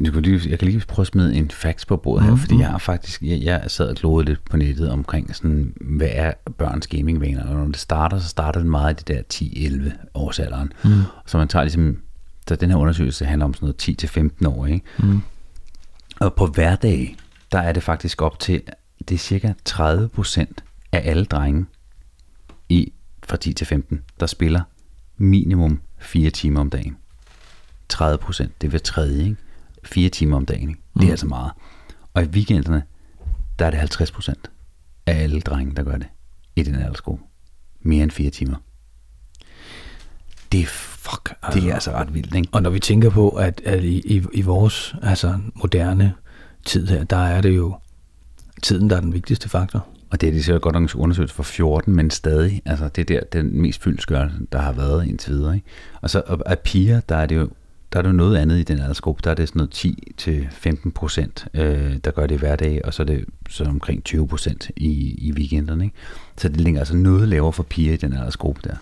[0.01, 0.23] jeg, kan
[0.69, 2.41] lige, prøve at smide en facts på bordet her, Mhm.
[2.41, 6.09] fordi jeg har faktisk, jeg, jeg sad og glodede lidt på nettet omkring sådan, hvad
[6.13, 9.23] er børns gamingvaner, og når det starter, så starter det meget i det der
[9.89, 10.73] 10-11 års alderen.
[10.85, 10.91] Mm.
[11.27, 11.97] Så man tager ligesom,
[12.49, 14.87] så den her undersøgelse handler om sådan noget 10-15 år, ikke?
[14.99, 15.21] Mm.
[16.21, 17.17] Og på hverdag,
[17.53, 18.63] der er det faktisk op til,
[19.09, 21.67] det er cirka 30 procent af alle drenge
[22.69, 22.93] i
[23.25, 24.63] fra 10 til 15, der spiller
[25.17, 26.97] minimum 4 timer om dagen.
[27.89, 29.37] 30 procent, det er hver tredje, ikke?
[29.85, 30.81] 4 timer om dagen, ikke?
[30.95, 31.53] det er altså meget.
[32.15, 32.83] Og i weekenderne,
[33.59, 34.51] der er det 50 procent
[35.07, 36.07] af alle drenge, der gør det
[36.57, 37.25] i den aldersgruppe.
[37.81, 38.57] Mere end 4 timer.
[40.53, 42.49] Det er, fuck, det er altså ret vildt, ikke?
[42.53, 46.15] Og når vi tænker på, at, at i, i, i vores altså, moderne
[46.65, 47.77] tid her, der er det jo
[48.63, 49.87] tiden, der er den vigtigste faktor.
[50.11, 53.21] Og det er det sikkert godt nok undersøgt for 14, men stadig, altså det er
[53.21, 55.55] der den mest fyldskørende, der har været indtil videre.
[55.55, 55.67] Ikke?
[56.01, 57.49] Og så af piger, der er det jo,
[57.93, 59.21] der er det jo noget andet i den aldersgruppe.
[59.25, 59.69] Der er det sådan
[60.27, 64.05] noget 10-15 procent, øh, der gør det hver dag, og så er det så omkring
[64.05, 65.85] 20 procent i, i weekenderne.
[65.85, 65.97] Ikke?
[66.37, 68.77] Så det ligger altså noget lavere for piger i den aldersgruppe der.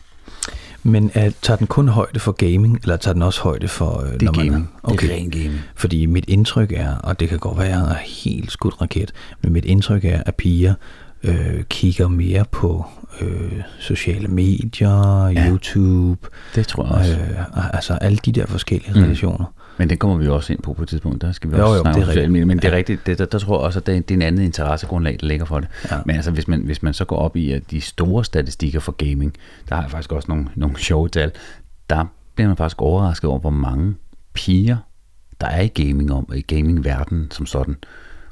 [0.82, 4.00] Men er, tager den kun højde for gaming, eller tager den også højde for...
[4.00, 4.70] Øh, Det er når man gaming.
[4.82, 5.06] Okay.
[5.06, 5.60] Det er ren gaming.
[5.76, 9.12] Fordi mit indtryk er, og det kan godt være, at jeg er helt skudt raket,
[9.42, 10.74] men mit indtryk er, at piger
[11.22, 12.84] øh, kigger mere på
[13.20, 15.48] øh, sociale medier, ja.
[15.50, 17.12] YouTube, Det tror jeg også.
[17.12, 19.00] øh, altså alle de der forskellige mm.
[19.02, 19.44] relationer.
[19.82, 21.22] Men det kommer vi jo også ind på på et tidspunkt.
[21.22, 22.46] Der skal vi Jo, også jo, snakke det om sociale medier.
[22.46, 24.14] Men det er rigtigt, det, der, der tror jeg også, at det er, det er
[24.14, 25.68] en anden interessegrundlag, der ligger for det.
[25.90, 25.98] Ja.
[26.06, 28.92] Men altså, hvis man, hvis man så går op i at de store statistikker for
[28.92, 29.36] gaming,
[29.68, 31.32] der har jeg faktisk også nogle, nogle sjove tal,
[31.90, 32.04] der
[32.34, 33.94] bliver man faktisk overrasket over, hvor mange
[34.34, 34.76] piger,
[35.40, 37.76] der er i gaming om, i gamingverdenen som sådan,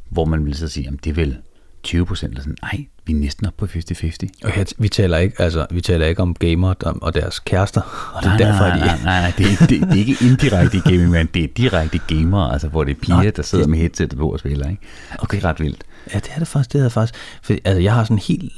[0.09, 1.39] hvor man vil så sige, at det er vel
[1.83, 4.17] 20 procent, eller sådan, nej, vi er næsten op på 50-50.
[4.45, 7.81] Og her, vi taler ikke, altså, vi taler ikke om gamer og deres kærester,
[8.15, 8.87] og det er nej, derfor, nej, at de...
[8.87, 12.01] nej, nej, nej, det, er, det, det er ikke indirekte gaming, men det er direkte
[12.09, 14.71] gamere, altså hvor det er piger, Nå, der sidder det- med headsetet på og spiller.
[14.71, 14.83] Ikke?
[15.19, 15.37] Okay.
[15.37, 15.85] Det er ret vildt.
[16.15, 16.73] Ja, det er det faktisk.
[16.73, 17.15] Det er det faktisk.
[17.43, 18.53] For, altså, jeg har sådan en helt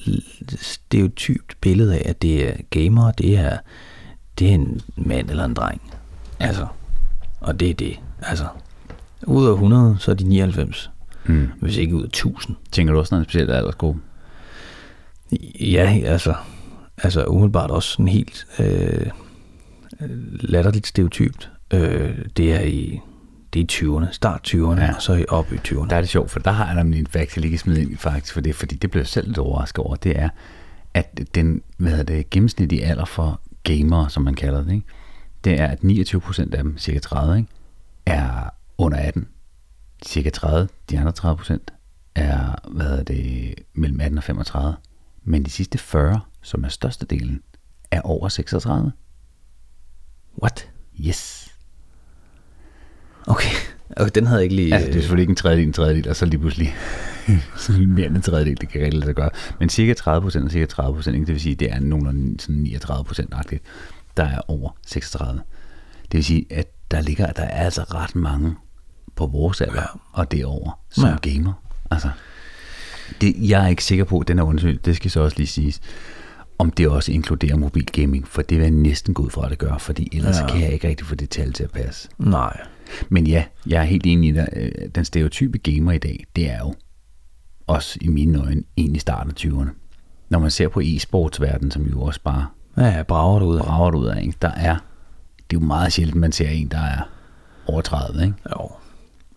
[0.60, 3.56] stereotypt billede af, at det er gamer, det er,
[4.38, 5.80] det er en mand eller en dreng.
[6.40, 6.66] Altså,
[7.40, 7.96] og det er det.
[8.22, 8.44] Altså,
[9.26, 10.90] ud af 100, så er de 99.
[11.26, 11.48] Mm.
[11.60, 12.56] Hvis ikke ud af 1000.
[12.72, 14.00] Tænker du også noget specielt aldersgruppe?
[15.60, 16.34] Ja, altså,
[16.98, 19.06] altså umiddelbart også sådan helt øh,
[20.40, 21.50] latterligt stereotypt.
[21.72, 23.00] Øh, det er i
[23.52, 24.94] det er i 20'erne, start 20'erne, Ja.
[24.94, 25.88] og så op i 20'erne.
[25.88, 27.92] Der er det sjovt, for der har jeg nemlig en jeg lige kan smide ind
[27.92, 30.28] i faktisk, for det, fordi det blev jeg selv lidt overrasket over, det er,
[30.94, 34.86] at den hvad hedder det, gennemsnitlige alder for gamere, som man kalder det, ikke?
[35.44, 37.48] det er, at 29 procent af dem, cirka 30, ikke?
[38.06, 39.28] er under 18.
[40.06, 41.70] Cirka 30, de andre 30 procent,
[42.14, 44.76] er hvad hedder det, mellem 18 og 35.
[45.24, 47.42] Men de sidste 40, som er størstedelen,
[47.90, 48.92] er over 36.
[50.42, 50.70] What?
[51.00, 51.48] Yes.
[53.26, 53.48] Okay,
[53.96, 54.74] okay den havde jeg ikke lige...
[54.74, 56.74] Altså, det er selvfølgelig ikke en tredjedel, en tredjedel, og så lige pludselig
[57.56, 59.30] så mere end en tredjedel, det kan rigtig lade sig gøre.
[59.60, 62.56] Men cirka 30 procent og cirka 30 procent, det vil sige, det er nogenlunde sådan
[62.56, 63.62] 39 procent agtigt,
[64.16, 65.42] der er over 36.
[66.02, 68.54] Det vil sige, at der ligger, der er altså ret mange
[69.16, 69.86] på vores alder, ja.
[70.12, 71.04] og derover som.
[71.04, 71.16] Ja.
[71.30, 71.52] gamer.
[71.90, 72.10] Altså,
[73.20, 75.46] det, jeg er ikke sikker på, at den er undersøgt, det skal så også lige
[75.46, 75.80] siges,
[76.58, 79.58] om det også inkluderer mobilgaming, for det vil jeg næsten gå ud fra, at det
[79.58, 80.46] gør, fordi ellers ja.
[80.46, 82.08] Kan jeg ikke rigtig få det tal til at passe.
[82.18, 82.60] Nej.
[83.08, 84.48] Men ja, jeg er helt enig i det.
[84.52, 86.74] Øh, Den stereotype gamer i dag, det er jo
[87.66, 89.70] også i mine øjne egentlig starten af 20'erne.
[90.28, 92.46] Når man ser på e-sportsverdenen, som jo også bare
[92.78, 93.64] Ja, brager det ud af.
[93.64, 94.34] brager ud af, ikke?
[94.42, 94.74] der er,
[95.50, 97.00] det er jo meget sjældent, man ser en, der er
[97.66, 98.34] over 30, ikke?
[98.50, 98.70] Jo.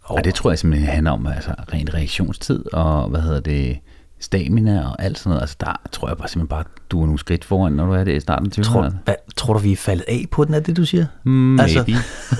[0.05, 3.77] Og det tror jeg simpelthen handler om altså, ren reaktionstid, og hvad hedder det,
[4.19, 5.41] stamina og alt sådan noget.
[5.41, 8.03] Altså der tror jeg bare simpelthen bare, du er nogle skridt foran, når du er
[8.03, 8.63] det i starten af 20'erne.
[8.63, 11.05] Tror, hvad, tror du, vi er faldet af på den, er det, du siger?
[11.23, 11.99] Mm, Altså- maybe.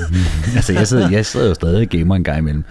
[0.55, 2.63] altså, jeg sidder, jeg sidder jo stadig og gamer en gang imellem.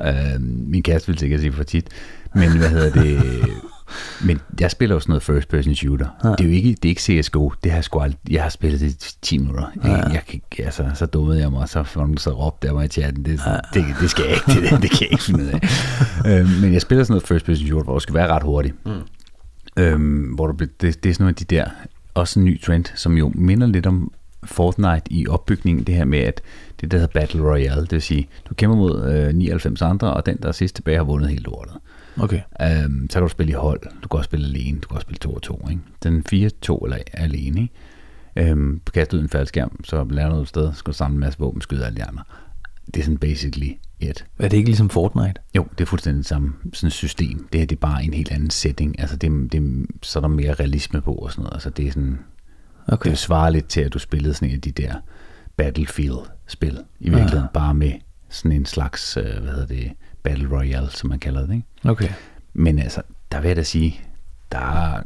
[0.00, 1.88] Uh, min kæreste vil sikkert sige for tit.
[2.34, 3.22] Men hvad hedder det?
[4.24, 6.06] Men jeg spiller jo sådan noget first person shooter.
[6.24, 6.28] Ja.
[6.28, 7.50] Det er jo ikke, det er ikke CSGO.
[7.64, 9.66] Det har jeg sgu aldrig, jeg har spillet det i 10 minutter.
[9.84, 9.90] Ja.
[9.90, 10.22] Jeg,
[10.58, 11.84] jeg, altså, så dummede jeg mig, og så
[12.16, 13.24] så råbt der mig i chatten.
[13.24, 13.56] Det, ja.
[13.74, 16.40] det, det, skal jeg ikke, det, det kan jeg ikke finde ud af.
[16.42, 18.74] uh, men jeg spiller sådan noget first person shooter, hvor det skal være ret hurtigt.
[18.86, 18.92] Mm.
[19.76, 21.64] Øhm, hvor blev- det, det er sådan noget af de der,
[22.14, 24.12] også en ny trend, som jo minder lidt om
[24.44, 26.40] Fortnite i opbygningen, det her med, at
[26.80, 30.26] det der hedder Battle Royale, det vil sige, du kæmper mod øh, 99 andre, og
[30.26, 31.74] den, der er sidst tilbage, har vundet helt lortet.
[32.18, 32.40] Okay.
[32.62, 35.04] Øhm, så kan du spille i hold, du kan også spille alene, du kan også
[35.04, 35.82] spille 2 og 2, ikke?
[36.02, 38.50] Den 4-2 eller alene, ikke?
[38.50, 41.60] Øhm, kaste ud en faldskærm, så lander du et sted, skal samle en masse våben,
[41.60, 42.22] skyde alle de andre.
[42.86, 44.26] Det er sådan basically it.
[44.38, 45.34] Er det ikke ligesom Fortnite?
[45.56, 47.48] Jo, det er fuldstændig det samme sådan et system.
[47.52, 49.00] Det her det er bare en helt anden setting.
[49.00, 51.54] Altså det, det, så er der mere realisme på og sådan noget.
[51.54, 52.18] Altså det er sådan,
[52.88, 53.10] Okay.
[53.10, 54.94] det svarer lidt til, at du spillede sådan en af de der
[55.56, 56.78] Battlefield-spil.
[57.00, 57.52] I virkeligheden ja.
[57.54, 57.92] bare med
[58.28, 59.92] sådan en slags, øh, hvad hedder det,
[60.24, 61.54] Battle Royale, som man kalder det.
[61.54, 61.66] Ikke?
[61.84, 62.08] Okay.
[62.54, 63.02] Men altså,
[63.32, 64.00] der vil jeg da sige,
[64.52, 65.02] der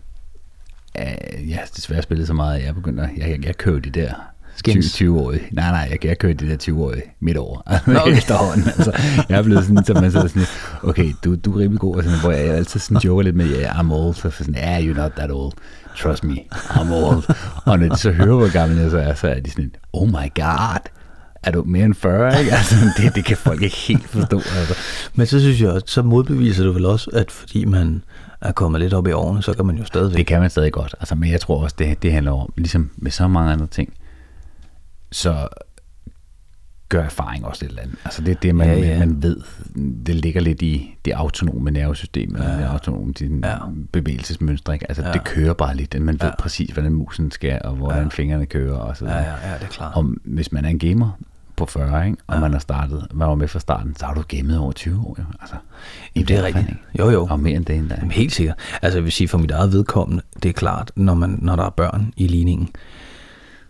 [1.48, 4.12] jeg har desværre spillet så meget, at jeg begynder, jeg, jeg, jeg kører de der
[4.56, 4.92] Skins.
[4.92, 5.42] 20 årige.
[5.52, 7.62] Nej, nej, jeg, jeg kører de der 20 årige midt over.
[8.02, 8.16] Okay.
[8.16, 8.66] Efterhånden.
[8.66, 8.92] Altså,
[9.28, 10.46] jeg er blevet sådan, så man sidder sådan,
[10.82, 13.46] okay, du, du er rimelig god, og sådan, hvor jeg altid sådan joker lidt med,
[13.46, 15.52] yeah, I'm old, så sådan, yeah, you're not that old.
[15.96, 17.22] Trust me, I'm old.
[17.64, 20.08] og når de så hører, hvor gammel jeg så er, så er de sådan, oh
[20.08, 20.80] my god,
[21.48, 22.52] er du mere end 40, ikke?
[22.56, 24.36] Altså, det, det kan folk ikke helt forstå.
[24.36, 24.74] Altså.
[25.14, 28.02] Men så synes jeg, så modbeviser du vel også, at fordi man
[28.40, 30.16] er kommet lidt op i årene, så kan man jo stadigvæk.
[30.18, 30.94] Det kan man stadig godt.
[31.00, 33.92] Altså, men jeg tror også, det, det handler om, ligesom med så mange andre ting,
[35.12, 35.48] så
[36.88, 37.96] gør erfaring også et eller andet.
[38.04, 39.36] Altså det er det, man, Ja, ja, man ved.
[40.06, 42.42] Det ligger lidt i det autonome nervesystem, ja.
[42.56, 43.56] det autonome din Ja.
[43.92, 44.72] bevægelsesmønstre.
[44.74, 44.86] Ikke?
[44.88, 45.12] Altså Ja.
[45.12, 46.02] det kører bare lidt.
[46.02, 46.34] Man ved ja.
[46.38, 48.08] præcis, hvordan musen skal, og hvordan ja.
[48.08, 48.76] fingrene kører.
[48.76, 49.92] Og så Ja, ja, ja, det er klart.
[49.96, 51.10] Og hvis man er en gamer,
[51.58, 52.18] på 40, ikke?
[52.26, 52.40] og ja.
[52.40, 55.16] man har startet, man var med fra starten, så har du gamet over 20 år.
[55.18, 55.24] Jo.
[55.40, 55.56] Altså,
[56.14, 56.68] i det er rigtigt.
[56.68, 56.80] Ikke?
[56.98, 57.26] Jo, jo.
[57.30, 57.94] Og mere end det endda.
[57.98, 58.56] Jamen, helt sikkert.
[58.82, 61.64] Altså jeg vil sige, for mit eget vedkommende, det er klart, når, man, når der
[61.64, 62.68] er børn i ligningen,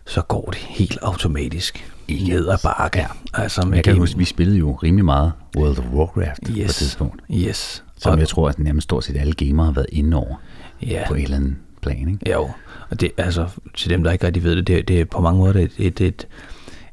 [0.05, 2.99] så går det helt automatisk ned ad bakke.
[2.99, 3.07] Ja.
[3.33, 6.55] Altså, med jeg kan huske, vi spillede jo rimelig meget World of Warcraft yes.
[6.55, 7.21] på et tidspunkt.
[7.31, 7.83] Yes.
[7.97, 10.35] Som og, jeg tror, at nærmest stort set alle gamere har været inde over
[10.81, 11.03] ja.
[11.07, 12.09] på et eller andet plan.
[12.09, 12.31] Ikke?
[12.31, 12.49] Jo,
[12.89, 15.39] og det, altså, til dem, der ikke rigtig ved det, det, det er på mange
[15.39, 16.27] måder et, et, et,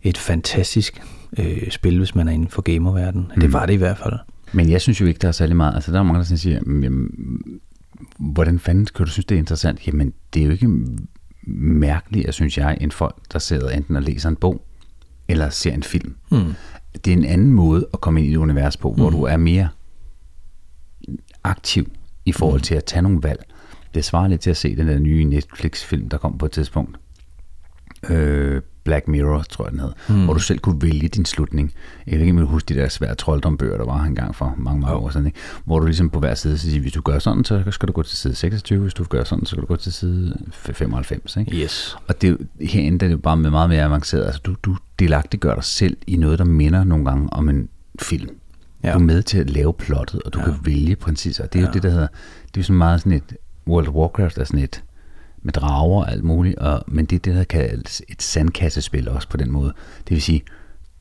[0.02, 1.02] et fantastisk
[1.38, 3.32] øh, spil, hvis man er inden for gamerverdenen.
[3.34, 3.40] Mm.
[3.40, 4.14] Det var det i hvert fald.
[4.52, 5.74] Men jeg synes jo ikke, der er særlig meget.
[5.74, 7.10] Altså, der er mange, der siger, jamen,
[8.18, 9.86] hvordan fanden kan du synes, det er interessant?
[9.86, 10.70] Jamen, det er jo ikke
[11.46, 14.66] mærkeligt, synes jeg, end folk, der sidder enten og læser en bog,
[15.28, 16.16] eller ser en film.
[16.30, 16.54] Mm.
[17.04, 19.16] Det er en anden måde at komme ind i et univers på, hvor mm.
[19.16, 19.68] du er mere
[21.44, 21.90] aktiv
[22.24, 22.62] i forhold mm.
[22.62, 23.44] til at tage nogle valg.
[23.94, 26.98] Det svarer lidt til at se den der nye Netflix-film, der kom på et tidspunkt.
[28.08, 30.24] Øh, Black Mirror, tror jeg den hed, mm.
[30.24, 31.72] hvor du selv kunne vælge din slutning.
[32.06, 35.10] Jeg ved ikke, husker de der svære troldombøger, der var engang for mange, mange år
[35.10, 35.38] siden, ikke?
[35.64, 38.02] hvor du ligesom på hver side siger, hvis du gør sådan, så skal du gå
[38.02, 41.36] til side 26, hvis du gør sådan, så skal du gå til side 95.
[41.36, 41.56] Ikke?
[41.56, 41.96] Yes.
[42.08, 44.24] Og det, herinde der er det jo bare med meget mere avanceret.
[44.24, 47.68] Altså, du, du delagtiggør dig selv i noget, der minder nogle gange om en
[48.00, 48.28] film.
[48.84, 48.92] Ja.
[48.92, 50.44] Du er med til at lave plottet, og du ja.
[50.44, 51.40] kan vælge præcis.
[51.40, 51.68] Og det er ja.
[51.68, 52.08] jo det, der hedder,
[52.46, 53.36] det er jo sådan meget sådan et,
[53.68, 54.82] World of Warcraft er sådan et,
[55.46, 59.28] med drager og alt muligt, og, men det er det, der kaldes et sandkassespil også
[59.28, 59.72] på den måde.
[59.98, 60.42] Det vil sige,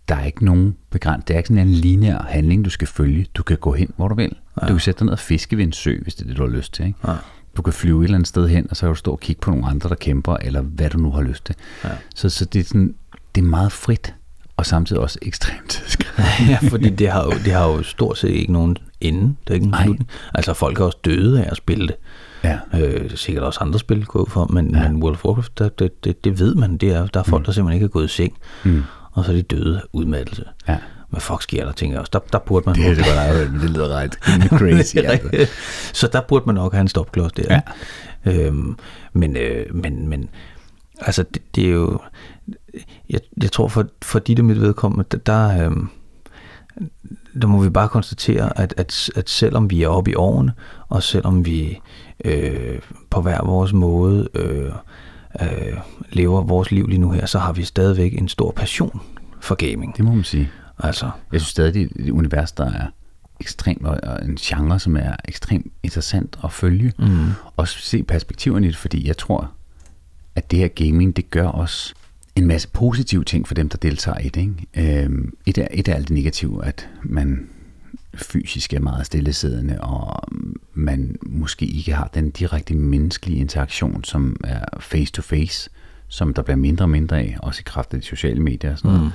[0.07, 1.27] der er ikke nogen begrænsning.
[1.27, 3.25] Det er ikke sådan en lineær handling, du skal følge.
[3.33, 4.35] Du kan gå hen, hvor du vil.
[4.61, 4.67] Ja.
[4.67, 6.41] Du kan sætte dig ned og fiske ved en sø, hvis det er det, du
[6.41, 6.85] har lyst til.
[6.85, 6.99] Ikke?
[7.07, 7.13] Ja.
[7.57, 9.41] Du kan flyve et eller andet sted hen, og så kan du stå og kigge
[9.41, 11.55] på nogle andre, der kæmper, eller hvad du nu har lyst til.
[11.83, 11.89] Ja.
[12.15, 12.95] Så, så det, er sådan,
[13.35, 14.15] det er meget frit,
[14.57, 16.51] og samtidig også ekstremt tidskrævende.
[16.51, 19.21] ja, fordi det har, jo, det har jo stort set ikke nogen ende.
[19.21, 20.09] Det er ikke en slutning.
[20.33, 21.95] Altså folk er også døde af at spille det.
[22.45, 22.79] Ja.
[22.79, 24.89] Øh, sikkert også andre spil gå for, men, ja.
[24.89, 27.41] men World of Warcraft, der, det, det, det ved man, det er, der er folk,
[27.41, 27.45] mm.
[27.45, 28.83] der simpelthen ikke er gået i seng, mm.
[29.11, 30.43] og så er de døde af udmattelse.
[30.67, 30.77] Ja.
[31.09, 32.09] Hvad fuck sker der, tænker jeg også.
[32.13, 32.75] Der, der burde man...
[32.75, 34.13] Det, det, var, det lyder ret
[34.59, 34.97] crazy.
[34.97, 35.47] altså.
[35.93, 37.43] så der burde man nok have en stopklods der.
[37.49, 37.61] Ja.
[38.31, 38.77] Øhm,
[39.13, 40.29] men, øh, men, men
[41.01, 41.99] altså, det, det er jo...
[43.09, 45.89] Jeg, jeg tror, for, for dit og mit vedkommende, der, der, øhm,
[47.41, 50.53] der må vi bare konstatere, at, at, at selvom vi er oppe i årene,
[50.89, 51.79] og selvom vi
[52.25, 54.71] øh, på hver vores måde øh,
[55.41, 55.77] øh,
[56.09, 59.01] lever vores liv lige nu her, så har vi stadigvæk en stor passion
[59.39, 59.97] for gaming.
[59.97, 60.49] Det må man sige.
[60.79, 61.09] Altså.
[61.31, 62.87] Jeg synes stadig, det er et univers, der er
[63.39, 66.93] ekstremt, og en genre, som er ekstremt interessant at følge.
[66.99, 67.29] Mm.
[67.57, 69.51] Og se perspektiverne i det, fordi jeg tror,
[70.35, 71.93] at det her gaming, det gør os
[72.35, 74.41] en masse positive ting for dem, der deltager i det.
[74.41, 75.03] Ikke?
[75.03, 77.49] Øhm, et, er, et er alt det negative, at man
[78.15, 80.23] fysisk er meget stillesiddende, og
[80.73, 85.69] man måske ikke har den direkte menneskelige interaktion, som er face-to-face,
[86.07, 88.77] som der bliver mindre og mindre af, også i kraft af de sociale medier og
[88.77, 89.03] sådan noget.
[89.03, 89.11] Mm.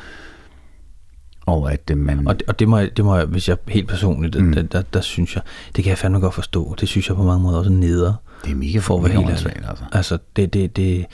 [1.47, 2.29] Og, at man...
[2.29, 4.53] og, det, og det, må jeg, det må jeg, hvis jeg helt personligt, mm.
[4.53, 5.43] der, der, der, synes jeg,
[5.77, 6.75] det kan jeg fandme godt forstå.
[6.81, 8.15] Det synes jeg på mange måder også neder.
[8.45, 9.85] Det er mega for at være helt svært, altså.
[9.93, 11.07] Altså, det, det, det,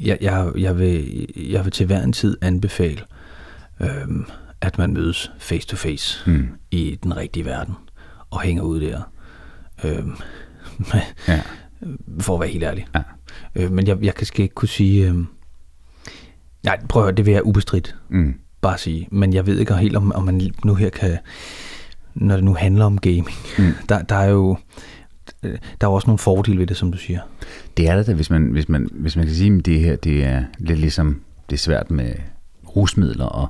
[0.00, 3.00] jeg, jeg, jeg, vil, jeg vil til hver en tid anbefale,
[3.80, 4.26] øhm,
[4.60, 6.48] at man mødes face to face mm.
[6.70, 7.74] i den rigtige verden
[8.30, 9.00] og hænger ud der.
[9.84, 10.16] Øhm,
[11.28, 11.40] ja.
[12.20, 12.86] For at være helt ærlig.
[12.94, 13.02] Ja.
[13.54, 15.08] Øh, men jeg, jeg kan ikke kunne sige...
[15.08, 15.26] Øhm,
[16.64, 18.34] nej, prøv at høre, det vil jeg ubestridt mm.
[18.60, 19.08] bare sige.
[19.10, 21.18] Men jeg ved ikke helt, om, om man nu her kan...
[22.14, 23.72] Når det nu handler om gaming, mm.
[23.88, 24.56] der, der er jo
[25.80, 27.20] der er også nogle fordele ved det, som du siger.
[27.76, 29.96] Det er det da, hvis man, hvis man, hvis man kan sige, at det her
[29.96, 32.12] det er lidt ligesom, det er svært med
[32.76, 33.48] rusmidler og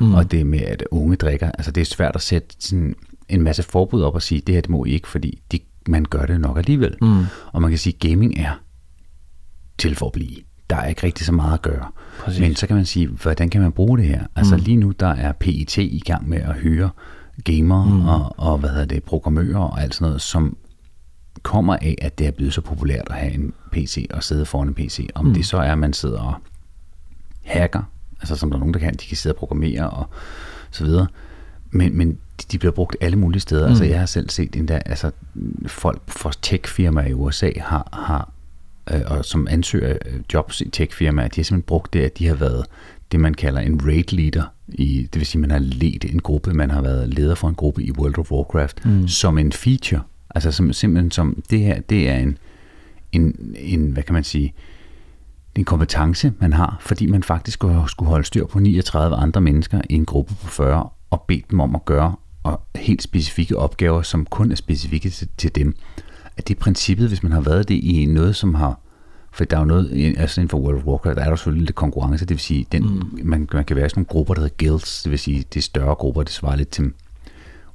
[0.00, 0.14] mm.
[0.14, 1.50] og det med, at unge drikker.
[1.50, 2.94] Altså det er svært at sætte sådan
[3.28, 6.04] en masse forbud op og sige, det her det må I ikke, fordi de, man
[6.04, 6.96] gør det nok alligevel.
[7.02, 7.24] Mm.
[7.52, 8.60] Og man kan sige, at gaming er
[9.78, 10.36] til for at blive.
[10.70, 11.86] Der er ikke rigtig så meget at gøre.
[12.18, 12.40] Præcis.
[12.40, 14.26] Men så kan man sige, hvordan kan man bruge det her?
[14.36, 14.62] Altså mm.
[14.62, 16.90] lige nu, der er PIT i gang med at hyre
[17.44, 18.08] gamer mm.
[18.08, 20.56] og, og hvad hedder det, programmører og alt sådan noget, som
[21.42, 24.68] kommer af, at det er blevet så populært at have en PC og sidde foran
[24.68, 25.08] en PC.
[25.14, 25.34] Om mm.
[25.34, 26.34] det så er, at man sidder og
[27.44, 27.82] hacker
[28.20, 30.08] altså som der er nogen, der kan, de kan sidde og programmere og
[30.70, 31.06] så videre.
[31.70, 33.66] Men, men de, de bliver brugt alle mulige steder.
[33.66, 33.84] Altså, mm.
[33.84, 35.10] Altså jeg har selv set en der, altså
[35.66, 38.32] folk fra tech-firmaer i USA har, har
[38.90, 42.26] øh, og som ansøger øh, jobs i tech-firmaer, de har simpelthen brugt det, at de
[42.26, 42.66] har været
[43.12, 44.44] det, man kalder en raid leader.
[44.68, 47.54] I, det vil sige, man har ledt en gruppe, man har været leder for en
[47.54, 49.08] gruppe i World of Warcraft, mm.
[49.08, 50.02] som en feature.
[50.34, 52.38] Altså som, simpelthen som, det her, det er en,
[53.12, 54.54] en, en hvad kan man sige,
[55.58, 59.94] en kompetence, man har, fordi man faktisk skulle holde styr på 39 andre mennesker i
[59.94, 64.26] en gruppe på 40 og bede dem om at gøre og helt specifikke opgaver, som
[64.26, 65.76] kun er specifikke til, til dem.
[66.36, 68.80] At det er princippet, hvis man har været det i noget, som har
[69.32, 71.66] For der er jo noget, altså inden for World of Warcraft, der er der selvfølgelig
[71.66, 73.20] lidt konkurrence, det vil sige, den, mm.
[73.24, 75.56] man, man kan være i sådan nogle grupper, der hedder guilds, det vil sige, det
[75.56, 76.92] er større grupper, det svarer lidt til,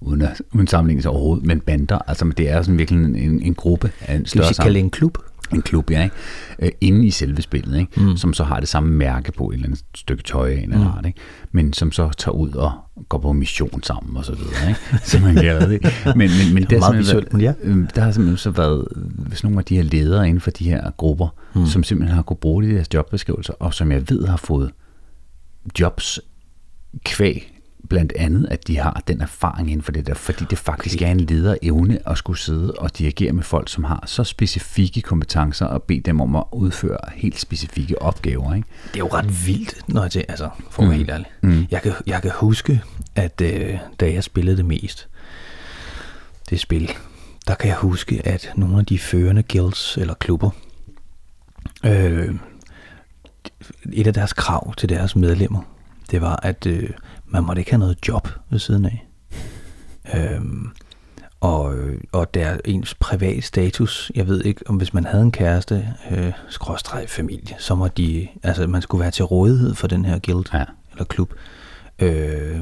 [0.01, 3.41] uden, at, uden sammenligning overhovedet, men bander, altså men det er sådan virkelig en, en,
[3.41, 5.17] en gruppe af en Skal vi større sige, kalde det en klub?
[5.53, 6.15] En klub, ja, ikke?
[6.59, 8.01] Øh, inde i selve spillet, ikke?
[8.01, 8.17] Mm.
[8.17, 10.89] som så har det samme mærke på et eller andet stykke tøj en eller anden
[10.97, 11.19] art, ikke?
[11.51, 12.71] men som så tager ud og
[13.09, 14.79] går på mission sammen og så videre, ikke?
[15.09, 15.93] så man kan det.
[16.05, 17.37] Men, men, men Det er meget visuelt, ja.
[17.37, 20.51] været, øh, der har simpelthen så været hvis nogle af de her ledere inden for
[20.51, 21.65] de her grupper, mm.
[21.65, 24.71] som simpelthen har kunnet bruge det i deres jobbeskrivelser, og som jeg ved har fået
[25.79, 26.19] jobs
[27.05, 27.52] kvæg
[27.89, 31.07] blandt andet, at de har den erfaring inden for det der, fordi det faktisk okay.
[31.07, 35.65] er en lederevne at skulle sidde og dirigere med folk, som har så specifikke kompetencer
[35.65, 38.53] og bede dem om at udføre helt specifikke opgaver.
[38.53, 38.67] Ikke?
[38.87, 41.27] Det er jo ret vildt, når jeg altså, for at være helt ærlig.
[41.41, 41.65] Mm.
[41.71, 42.81] Jeg, kan, jeg kan huske,
[43.15, 45.07] at øh, da jeg spillede det mest,
[46.49, 46.91] det spil,
[47.47, 50.49] der kan jeg huske, at nogle af de førende guilds eller klubber,
[51.85, 52.35] øh,
[53.93, 55.61] et af deres krav til deres medlemmer,
[56.11, 56.89] det var, at øh,
[57.33, 59.07] man måtte ikke have noget job ved siden af.
[60.15, 60.69] Øhm,
[61.41, 65.31] og, øh, og der ens privat status, jeg ved ikke, om hvis man havde en
[65.31, 70.05] kæreste, øh, skråstreg familie, så må de, altså man skulle være til rådighed for den
[70.05, 70.63] her guild Ja.
[70.91, 71.33] eller klub,
[71.99, 72.59] øh,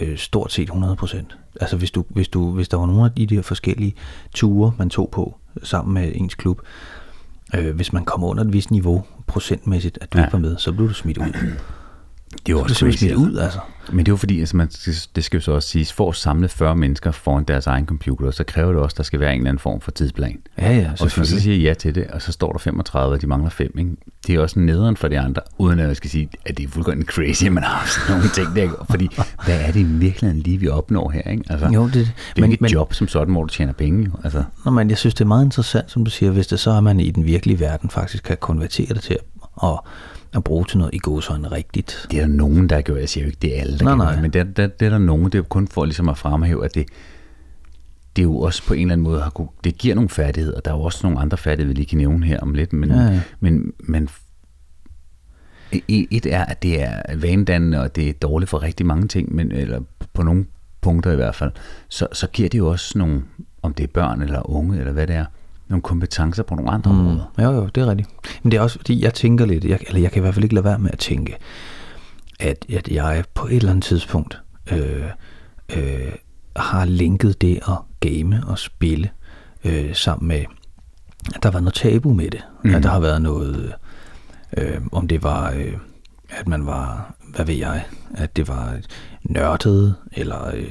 [0.00, 1.36] øh, stort set 100 procent.
[1.60, 3.94] Altså hvis, du, hvis, du, hvis der var nogle af de der forskellige
[4.34, 6.60] ture, man tog på sammen med ens klub,
[7.54, 10.24] øh, hvis man kom under et vist niveau procentmæssigt, at du Ja.
[10.24, 11.24] ikke var med, så blev du smidt ud.
[12.46, 13.58] Det jo Så blev også du smidt ud, altså.
[13.88, 14.68] Men det er jo fordi, altså man,
[15.16, 18.30] det skal jo så også siges, for at samle 40 mennesker foran deres egen computer,
[18.30, 20.38] så kræver det også, at der skal være en eller anden form for tidsplan.
[20.58, 23.14] Ja, ja, Og hvis man så siger ja til det, og så står der 35,
[23.14, 23.90] og de mangler 5, ikke?
[24.26, 26.68] det er også nederen for de andre, uden at jeg skal sige, at det er
[26.68, 28.62] fuldkommen crazy, at man har sådan nogle ting der.
[28.62, 28.74] ikke?
[28.90, 29.08] Fordi
[29.44, 31.30] hvad er det i virkeligheden lige, vi opnår her?
[31.30, 31.44] Ikke?
[31.50, 33.72] Altså, Jo, det, det er men, ikke et men, job som sådan, hvor du tjener
[33.72, 34.04] penge.
[34.04, 34.10] Jo.
[34.24, 36.70] Altså, Nå, men jeg synes, det er meget interessant, som du siger, hvis det så
[36.70, 39.18] er, man i den virkelige verden faktisk kan konvertere det til
[39.62, 39.68] at,
[40.34, 42.06] at, bruge til noget i godsøjne rigtigt.
[42.10, 42.96] det er der nogen, der gør.
[42.96, 44.12] Jeg siger jo ikke, det er alle, der Nej, gør nej.
[44.12, 45.24] det, men det, er- det, det er der nogen.
[45.24, 46.86] Det er jo kun for ligesom at fremhæve, at det,
[48.16, 50.60] det er jo også på en eller anden måde, har kunne, det giver nogle færdigheder.
[50.60, 52.90] Der er jo også nogle andre færdigheder, vi lige kan nævne her om lidt, men,
[52.90, 53.20] Ja, ja.
[53.40, 54.08] men, men
[55.88, 59.52] et er, at det er vanedannende, og det er dårligt for rigtig mange ting, men,
[59.52, 59.80] eller
[60.12, 60.46] på nogle
[60.80, 61.50] punkter i hvert fald,
[61.88, 63.22] så, så giver det jo også nogle,
[63.62, 65.24] om det er børn eller unge, eller hvad det er,
[65.72, 66.98] nogle kompetencer på nogle andre mm.
[66.98, 67.24] områder.
[67.38, 68.08] Jo, jo, det er rigtigt.
[68.42, 70.44] Men det er også fordi, jeg tænker lidt, jeg, eller jeg kan i hvert fald
[70.44, 71.36] ikke lade være med at tænke,
[72.40, 74.40] at, at jeg på et eller andet tidspunkt
[74.72, 75.04] øh,
[75.76, 76.12] øh,
[76.56, 79.10] har linket det at game og spille
[79.64, 80.44] øh, sammen med,
[81.34, 82.40] at der var noget tabu med det.
[82.64, 82.74] Mm.
[82.74, 83.74] At der har været noget,
[84.56, 85.76] øh, om det var, øh,
[86.30, 88.76] at man var, hvad ved jeg, at det var
[89.22, 90.70] nørdet, eller øh,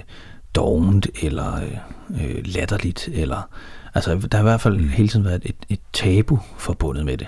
[0.55, 1.77] dovent, eller øh,
[2.23, 3.49] øh, latterligt, eller
[3.93, 4.89] altså der har i hvert fald mm.
[4.89, 7.27] hele tiden været et, et tabu forbundet med det.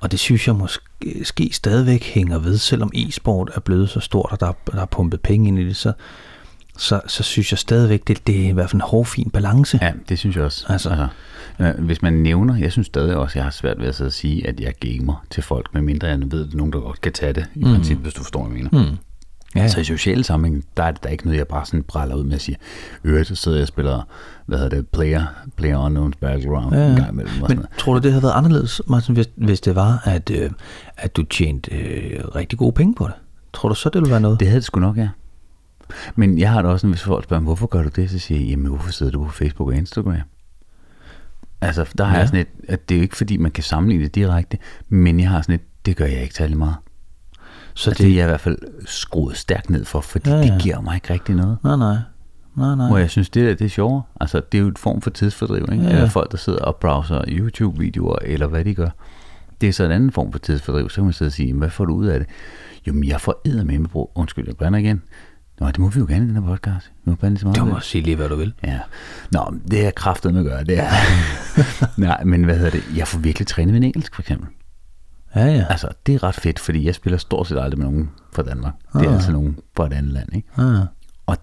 [0.00, 0.84] Og det synes jeg måske
[1.22, 4.86] ske stadigvæk hænger ved, selvom e-sport er blevet så stort, og der, er- der er
[4.86, 5.92] pumpet penge ind i det, så,
[6.78, 9.78] så, så synes jeg stadigvæk, det, det er i hvert fald en hårfin balance.
[9.82, 10.66] Ja, det synes jeg også.
[10.68, 10.90] Altså.
[10.90, 11.08] altså
[11.78, 14.12] øh, hvis man nævner, jeg synes stadig også, jeg har svært ved at sidde og
[14.12, 17.32] sige, at jeg gamer til folk, medmindre jeg ved, at nogen, der godt kan tage
[17.32, 17.74] det, i mm.
[17.74, 18.90] princippet, hvis du forstår, hvad jeg mener.
[18.90, 18.96] Mm.
[19.56, 22.14] Ja, Så i sociale sammenhæng, der er det der ikke noget, jeg bare sådan bræller
[22.14, 22.56] ud med at sige,
[23.04, 24.02] øvrigt, så sidder jeg og spiller,
[24.46, 25.24] hvad hedder det, Player,
[25.56, 27.34] Player Unknown's Battleground ja, en gang imellem.
[27.34, 27.70] Sådan Men noget.
[27.78, 30.50] tror du, det havde været anderledes, Martin, hvis, hvis det var, at, øh,
[30.96, 33.14] at du tjente øh, rigtig gode penge på det?
[33.52, 34.40] Tror du så, det ville være noget?
[34.40, 35.08] Det havde det sgu nok, ja.
[36.14, 38.40] Men jeg har da også, sådan, hvis folk spørger, hvorfor gør du det, så siger
[38.40, 40.14] jeg, jamen hvorfor sidder du på Facebook og Instagram?
[41.60, 42.12] Altså, der har.
[42.12, 42.18] Ja.
[42.18, 45.20] jeg sådan et, at det er jo ikke fordi, man kan sammenligne det direkte, men
[45.20, 46.74] jeg har sådan et, det gør jeg ikke særlig meget.
[47.74, 50.42] Så Altså, det er jeg i hvert fald skruet stærkt ned for, fordi ja, Ja,
[50.42, 51.58] det giver mig ikke rigtig noget.
[51.64, 51.96] Nej, nej.
[52.56, 52.86] Nej, nej.
[52.88, 54.02] Hvor jeg synes, det, der, det er sjovere.
[54.20, 55.84] Altså, det er jo et form for tidsfordriv, ikke?
[55.84, 56.04] Ja, Ja.
[56.04, 58.88] Folk, der sidder og browser YouTube-videoer, eller hvad de gør.
[59.60, 60.90] Det er så en anden form for tidsfordriv.
[60.90, 62.28] Så kan man sidde og sige, "Jamen, hvad får du ud af det?
[62.86, 64.12] Jo, men jeg får æder med brug.
[64.14, 65.02] Undskyld, jeg brænder igen.
[65.60, 66.92] Nå, det må vi jo gerne i den her podcast.
[67.04, 67.58] Vi må bande så meget.
[67.58, 67.82] Du må det.
[67.84, 68.52] sige lige, hvad du vil.
[68.64, 68.78] Ja.
[69.30, 70.90] Nå, det er kraftet med at gøre, det er.
[72.00, 72.84] Nej, men hvad hedder det?
[72.96, 74.48] Jeg får virkelig trænet min engelsk, for eksempel.
[75.36, 75.64] Ja, ja.
[75.70, 78.72] Altså, det er ret fedt, fordi jeg spiller stort set aldrig med nogen fra Danmark.
[78.92, 79.14] Det er Ah.
[79.14, 80.48] altså nogen fra et andet land, ikke?
[80.58, 80.80] ja.
[81.26, 81.36] Og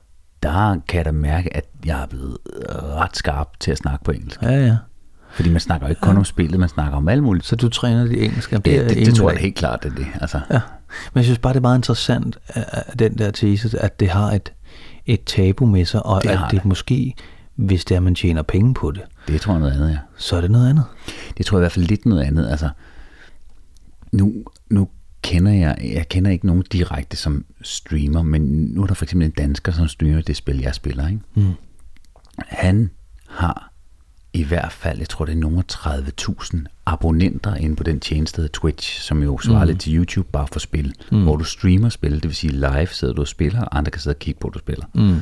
[0.43, 2.37] der kan jeg da mærke, at jeg er blevet
[2.73, 4.41] ret skarp til at snakke på engelsk.
[4.41, 4.77] Ja, ja.
[5.31, 7.45] Fordi man snakker ikke kun om spillet, man snakker om alt muligt.
[7.45, 8.55] Så du træner det engelske?
[8.55, 10.07] Det, det, det, det tror jeg helt klart, det er det.
[10.21, 10.59] Altså, Ja.
[11.13, 14.31] Men jeg synes bare, det er meget interessant, at den der tese, at det har
[14.31, 14.53] et,
[15.05, 16.65] et tabu med sig, og Det at det det.
[16.65, 17.13] måske,
[17.55, 19.97] hvis det er, man tjener penge på det, det tror jeg noget andet, ja.
[20.17, 20.83] så er det noget andet.
[21.37, 22.49] Det tror jeg i hvert fald lidt noget andet.
[22.49, 22.69] Altså,
[24.11, 24.89] nu, nu
[25.21, 29.25] kender jeg, jeg kender ikke nogen direkte som streamer, men nu er der for eksempel
[29.25, 31.07] en dansker, som streamer det spil, jeg spiller.
[31.07, 31.21] Ikke?
[31.35, 31.53] Mm.
[32.37, 32.89] Han
[33.27, 33.73] har
[34.33, 38.47] i hvert fald, jeg tror det er nogle 30.000 abonnenter inde på den tjeneste, der
[38.47, 39.67] Twitch, som jo svarer mm.
[39.67, 41.23] lidt til YouTube bare for spil, mm.
[41.23, 44.01] hvor du streamer spil, det vil sige live sidder du og spiller, og andre kan
[44.01, 44.85] sidde og kigge på, at du spiller.
[44.93, 45.15] Mm.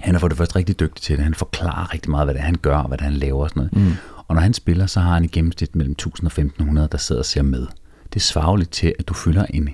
[0.00, 1.24] Han er for det første rigtig dygtig til det.
[1.24, 3.42] Han forklarer rigtig meget, hvad det er, han gør, og hvad det er, han laver
[3.42, 3.88] og sådan noget.
[3.88, 3.96] Mm.
[4.28, 7.20] Og når han spiller, så har han i gennemsnit mellem 1000 og 1500, der sidder
[7.20, 7.66] og ser med.
[8.14, 9.68] Det svarer lidt til, at du fylder en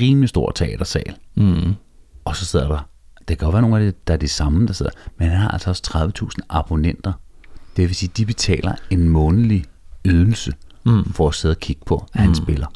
[0.00, 1.16] rimelig stor teatersal.
[1.36, 1.74] Mm.
[2.24, 2.88] Og så sidder der,
[3.28, 5.38] det kan godt være nogle af det, der er de samme, der sidder, men han
[5.38, 7.12] har altså også 30.000 abonnenter.
[7.76, 9.64] Det vil sige, de betaler en månedlig
[10.04, 10.52] ydelse
[10.86, 11.12] mm.
[11.12, 12.34] for at sidde og kigge på, at han mm.
[12.34, 12.66] spiller.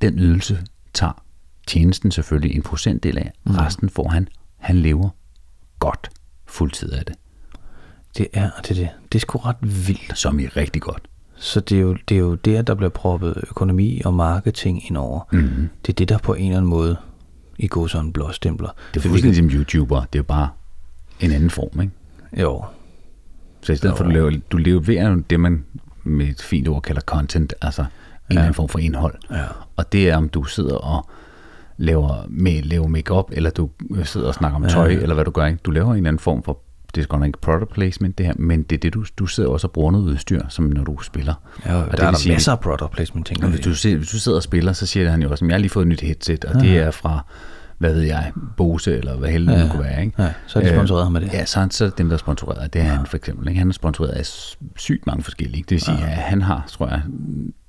[0.00, 0.64] Den ydelse
[0.94, 1.22] tager
[1.66, 3.32] tjenesten selvfølgelig en procentdel af.
[3.46, 3.54] Mm.
[3.54, 4.28] Resten får han.
[4.56, 5.08] Han lever
[5.78, 6.10] godt
[6.46, 7.14] fuldtid af det.
[8.16, 8.88] Det er det, det.
[9.12, 10.18] Det er sgu ret vildt.
[10.18, 11.02] Som i rigtig godt.
[11.36, 14.96] Så det er, jo, det er jo der, der bliver proppet økonomi og marketing ind
[14.96, 15.20] over.
[15.32, 15.68] Mm-hmm.
[15.86, 16.96] Det er det, der på en eller anden måde
[17.58, 18.68] i går sådan blåstempler.
[18.94, 20.00] Det er fuldstændig som YouTuber.
[20.00, 20.48] Det er jo bare
[21.20, 21.92] en anden form, ikke?
[22.42, 22.64] Jo.
[23.62, 23.96] Så i stedet jo.
[23.96, 25.64] for, at du lever, du leverer det, man
[26.04, 28.26] med et fint ord kalder content, altså en ja.
[28.28, 29.14] eller anden form for indhold.
[29.30, 29.44] Ja.
[29.76, 31.10] Og det er, om du sidder og
[31.76, 33.70] laver, med, laver make-up, eller du
[34.04, 34.68] sidder og snakker om ja.
[34.68, 35.46] tøj, eller hvad du gør.
[35.46, 35.58] Ikke?
[35.64, 36.58] Du laver en eller anden form for
[36.96, 39.26] det er godt nok ikke product placement det her, men det er det, du, du
[39.26, 41.34] sidder også og bruger noget udstyr, som når du spiller.
[41.66, 43.46] Ja, og der det er der sige, masser af product placement ting.
[43.46, 45.60] Hvis du, hvis du sidder og spiller, så siger han jo også, at jeg har
[45.60, 46.60] lige fået et nyt headset, og ja.
[46.60, 47.26] det er fra
[47.78, 50.04] hvad ved jeg, Bose, eller hvad helvede ja, det kunne være.
[50.04, 50.22] Ikke?
[50.22, 51.32] Ja, så er de sponsoreret ham med det.
[51.32, 52.72] Ja, så, så er dem, der er sponsoreret.
[52.72, 52.90] Det er ja.
[52.90, 53.48] han for eksempel.
[53.48, 53.58] Ikke?
[53.58, 54.26] Han er sponsoreret af
[54.76, 55.56] sygt mange forskellige.
[55.56, 55.66] Ikke?
[55.66, 56.10] Det vil sige, ja.
[56.10, 57.02] at han har, tror jeg,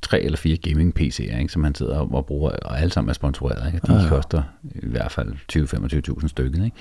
[0.08, 1.50] tre eller fire gaming-PC'er, ikke?
[1.50, 3.74] som han sidder og bruger, og alle sammen er sponsoreret.
[3.74, 3.88] Ikke?
[3.88, 4.10] De ja, ja.
[4.10, 5.34] koster i hvert fald
[6.22, 6.64] 20-25.000 stykker.
[6.64, 6.76] Ikke?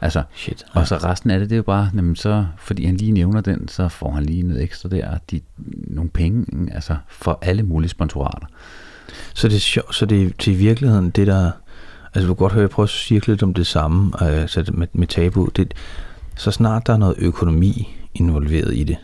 [0.00, 0.64] Altså, Shit.
[0.72, 3.40] Og så resten af det, det er jo bare, jamen, så, fordi han lige nævner
[3.40, 5.40] den, så får han lige noget ekstra der, de,
[5.86, 8.46] nogle penge, altså for alle mulige sponsorater.
[9.34, 11.50] Så det er sjovt, så det er til virkeligheden det, der
[12.14, 14.86] Altså du kan godt høre, jeg prøver at sige lidt om det samme altså med,
[14.92, 15.48] med tabu.
[15.56, 15.74] Det,
[16.36, 18.96] så snart der er noget økonomi involveret i det,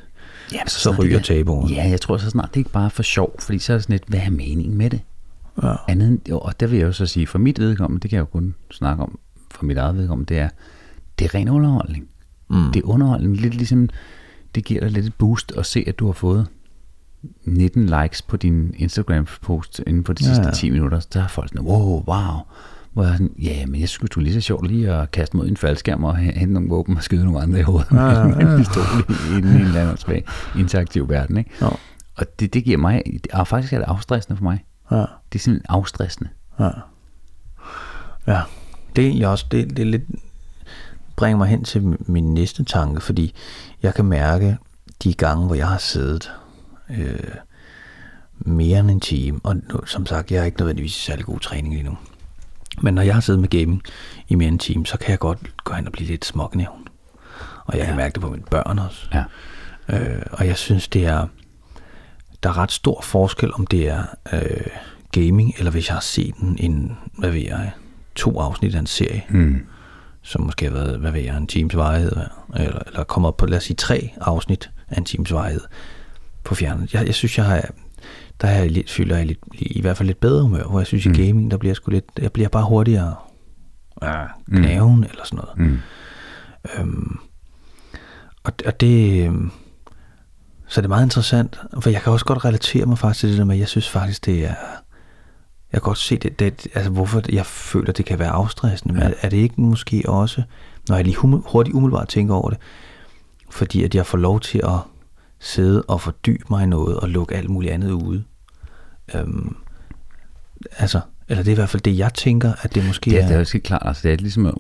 [0.53, 1.71] ja, så, så ryger tabuen.
[1.71, 3.85] Ja, jeg tror så snart det ikke bare er for sjov, fordi så er det
[3.85, 5.01] sådan lidt, hvad er meningen med det?
[5.63, 5.75] Ja.
[5.89, 8.21] Andet, jo, og der vil jeg jo så sige, for mit vedkommende, det kan jeg
[8.21, 9.19] jo kun snakke om,
[9.51, 10.49] for mit eget vedkommende, det er,
[11.19, 12.09] det er ren underholdning.
[12.51, 12.73] Mm.
[12.73, 13.89] Det er underholdning, lidt ligesom,
[14.55, 16.47] det giver dig lidt et boost at se, at du har fået
[17.45, 20.55] 19 likes på din Instagram-post inden for de sidste ja, ja.
[20.55, 21.01] 10 minutter.
[21.01, 22.41] Så er folk sådan, wow, wow
[22.99, 25.57] hvor jeg sådan, ja, men jeg skulle lige så sjovt lige at kaste mod en
[25.57, 28.25] faldskærm og hente nogle våben og skyde nogle andre i hovedet ja, ja, ja.
[28.25, 30.23] med en pistol i, en, eller anden
[30.57, 31.37] interaktiv verden.
[31.37, 31.51] Ikke?
[31.61, 31.67] Ja.
[32.17, 34.65] Og det, det giver mig, og faktisk er det afstressende for mig.
[34.91, 34.97] Ja.
[34.97, 36.31] Det er simpelthen afstressende.
[36.61, 36.71] Ja.
[38.27, 38.41] ja.
[38.97, 40.05] Det er egentlig også, det, det er lidt,
[41.17, 43.35] bringer mig hen til min næste tanke, fordi
[43.83, 44.59] jeg kan mærke
[45.05, 46.33] de gange, hvor jeg har siddet
[46.91, 47.35] øh,
[48.39, 51.75] mere end en time, og nu, som sagt, jeg har ikke nødvendigvis særlig god træning
[51.75, 51.97] lige nu,
[52.83, 53.83] men når jeg har siddet med gaming
[54.29, 56.89] i mere end en time, så kan jeg godt gå hen og blive lidt smågnævn.
[57.65, 57.87] Og jeg ja.
[57.87, 59.07] kan mærke det på mine børn også.
[59.15, 59.25] Ja.
[59.89, 61.27] Øh, og jeg synes, det er,
[62.43, 64.03] der er ret stor forskel, om det er
[64.33, 64.67] øh,
[65.13, 67.71] gaming, eller hvis jeg har set en, en hvad ved jeg,
[68.15, 69.67] to afsnit af en serie, mm.
[70.23, 72.13] som måske har været, hvad ved jeg, en times varighed,
[72.57, 75.61] eller, eller kommer op på, lad os sige, tre afsnit af en times varighed
[76.45, 76.95] på fjernet.
[76.95, 77.65] Jeg, jeg synes, jeg har,
[78.41, 80.87] der er jeg lidt, føler jeg lidt, i hvert fald lidt bedre humør, hvor jeg
[80.87, 81.13] synes mm.
[81.13, 83.15] i gaming, der bliver jeg sgu lidt, jeg bliver bare hurtigere
[84.03, 85.03] ja, knaven mm.
[85.03, 85.71] eller sådan noget.
[85.71, 85.79] Mm.
[86.79, 87.19] Øhm,
[88.45, 89.51] og, og det, øhm,
[90.67, 93.39] så det er meget interessant, for jeg kan også godt relatere mig faktisk til det
[93.39, 94.55] der med, jeg synes faktisk, det er,
[95.73, 99.03] jeg kan godt se det, det altså hvorfor jeg føler, det kan være afstressende, men
[99.03, 99.09] ja.
[99.09, 100.43] er, er det ikke måske også,
[100.89, 102.59] når jeg lige hurtigt umiddelbart tænker over det,
[103.51, 104.79] fordi at jeg får lov til at
[105.39, 108.25] sidde og fordybe mig i noget og lukke alt muligt andet ude.
[109.15, 109.57] Øhm,
[110.79, 113.23] altså, eller det er i hvert fald det, jeg tænker, at det måske ja, er...
[113.23, 113.83] det er jo ikke klart.
[113.85, 114.55] Altså, det er ligesom at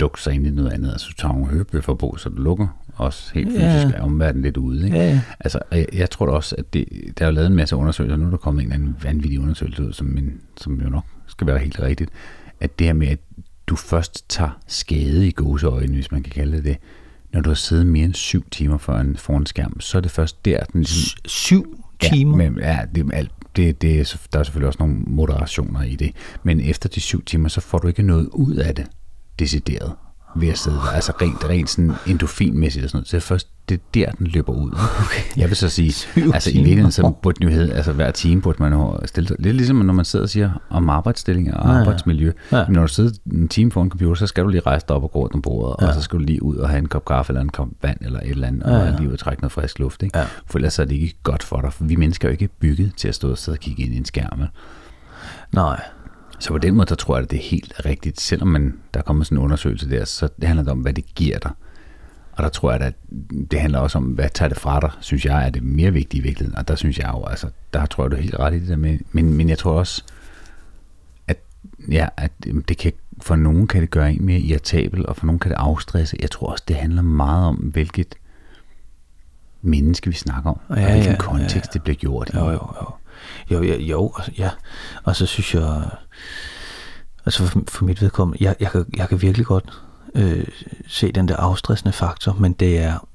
[0.00, 0.90] lukke sig ind i noget andet.
[0.92, 3.92] Altså, du tager nogle hørebøffer på, så du lukker også helt fysisk ja.
[3.92, 4.84] af omverdenen lidt ude.
[4.84, 4.96] Ikke?
[4.96, 5.20] Ja, ja.
[5.40, 6.88] Altså, jeg, jeg tror da også, at det,
[7.18, 8.16] der er jo lavet en masse undersøgelser.
[8.16, 11.04] Nu er der kommet en eller anden vanvittig undersøgelse ud, som, men, som jo nok
[11.26, 12.10] skal være helt rigtigt.
[12.60, 13.18] At det her med, at
[13.66, 16.76] du først tager skade i gåseøjne, hvis man kan kalde det det,
[17.32, 20.44] når du har siddet mere end syv timer foran, foran skærm, så er det først
[20.44, 22.42] der, den ligesom, syv timer?
[22.42, 26.12] Ja, men, ja det, alt, det, det, der er selvfølgelig også nogle moderationer i det.
[26.42, 28.86] Men efter de syv timer, så får du ikke noget ud af det,
[29.38, 29.92] decideret
[30.34, 30.90] ved at sidde der.
[30.90, 33.08] Altså rent, rent sådan endofinmæssigt og sådan noget.
[33.08, 34.70] Så det er først det er der, den løber ud.
[34.72, 35.22] Okay.
[35.36, 35.94] Jeg vil så sige,
[36.34, 39.28] altså i virkeligheden, så burde den jo hedde, altså hver time burde man jo stille
[39.28, 39.36] sig.
[39.38, 42.32] Lidt ligesom når man sidder og siger om arbejdsstillinger og ja, arbejdsmiljø.
[42.52, 42.64] Ja.
[42.66, 44.96] Men når du sidder en time foran en computer, så skal du lige rejse dig
[44.96, 45.88] op og gå rundt om bordet, ja.
[45.88, 47.98] og så skal du lige ud og have en kop kaffe eller en kop vand
[48.00, 48.92] eller et eller andet, ja, ja.
[48.92, 50.02] og lige ud og trække noget frisk luft.
[50.02, 50.18] Ikke?
[50.18, 50.24] Ja.
[50.46, 52.92] For ellers er det ikke godt for dig, for vi mennesker er jo ikke bygget
[52.96, 54.42] til at stå og sidde og kigge ind i en skærm.
[55.52, 55.80] Nej.
[56.40, 58.20] Så på den måde, der tror jeg, at det er helt rigtigt.
[58.20, 61.14] Selvom man, der kommer sådan en undersøgelse der, så det handler det om, hvad det
[61.14, 61.50] giver dig.
[62.32, 62.94] Og der tror jeg, at
[63.50, 66.20] det handler også om, hvad tager det fra dig, synes jeg er det mere vigtige
[66.20, 66.58] i virkeligheden.
[66.58, 68.68] Og der synes jeg jo, altså, der tror jeg, du er helt ret i det
[68.68, 68.98] der med.
[69.12, 70.04] Men, men jeg tror også,
[71.28, 71.38] at,
[71.90, 72.32] ja, at
[72.68, 75.56] det kan, for nogen kan det gøre en mere irritabel, og for nogen kan det
[75.56, 76.16] afstresse.
[76.20, 78.14] Jeg tror også, det handler meget om, hvilket
[79.62, 81.72] menneske vi snakker om, ja, og hvilken ja, kontekst ja.
[81.72, 82.36] det bliver gjort i.
[82.36, 82.90] Jo, jo, jo.
[83.50, 84.50] Jo, jo, jo ja.
[85.04, 85.82] Og så synes jeg,
[87.26, 89.72] altså for, for mit vedkommende, jeg, jeg, kan, jeg kan virkelig godt
[90.14, 90.44] øh,
[90.88, 93.08] se den der afstressende faktor, men det er,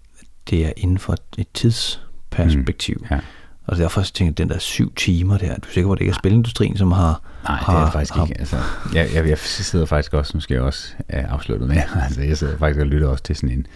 [0.50, 2.98] det er inden for et tidsperspektiv.
[3.02, 3.20] Mm, ja.
[3.68, 6.06] Og derfor tænker jeg, den der syv timer der, du er sikker på, at det
[6.06, 7.22] ikke er spilindustrien, som har...
[7.44, 8.40] Nej, har, det er faktisk har, ikke.
[8.40, 8.58] Altså,
[8.94, 12.38] jeg, jeg, jeg sidder faktisk også, nu skal jeg også uh, afslutte med, altså jeg
[12.38, 13.68] sidder faktisk og lytter også til sådan en,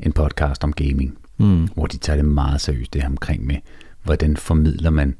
[0.00, 1.68] en podcast om gaming, mm.
[1.74, 3.56] hvor de tager det meget seriøst, det her omkring med,
[4.02, 5.16] hvordan formidler man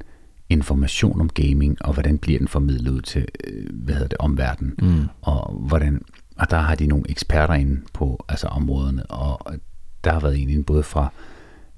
[0.51, 4.75] information om gaming, og hvordan bliver den formidlet ud til, øh, hvad hedder det, omverdenen,
[4.81, 5.05] mm.
[5.21, 6.01] og hvordan,
[6.37, 9.55] og der har de nogle eksperter inde på altså områderne, og
[10.03, 11.11] der har været en inde både fra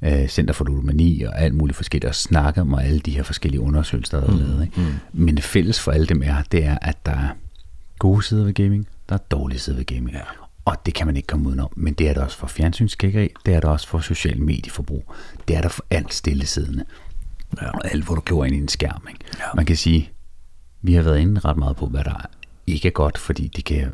[0.01, 3.61] øh, Center for Ludomani og alt muligt forskelligt, og snakke om alle de her forskellige
[3.61, 4.37] undersøgelser, der er mm.
[4.37, 4.63] lavet.
[4.63, 4.81] Ikke?
[4.81, 5.23] Mm.
[5.25, 7.29] Men fælles for alle dem er, det er, at der er
[7.99, 10.11] gode sider ved gaming, der er dårlige sider ved gaming.
[10.11, 10.21] Ja.
[10.65, 11.69] Og det kan man ikke komme udenom.
[11.75, 15.13] Men det er der også for fjernsynsskækkeri, det er der også for social medieforbrug,
[15.47, 16.85] det er der for alt stillesiddende.
[17.61, 17.69] Ja.
[17.69, 19.07] Og alt, hvor du køber ind i en skærm.
[19.09, 19.25] Ikke?
[19.39, 19.45] Ja.
[19.55, 20.11] Man kan sige,
[20.81, 22.25] vi har været inde ret meget på, hvad der
[22.67, 23.91] ikke er godt, fordi det kan,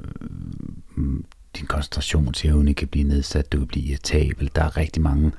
[0.96, 1.26] mm,
[1.58, 4.52] din koncentrationsevne kan blive nedsat, du kan blive irritabel.
[4.56, 5.32] Der er rigtig mange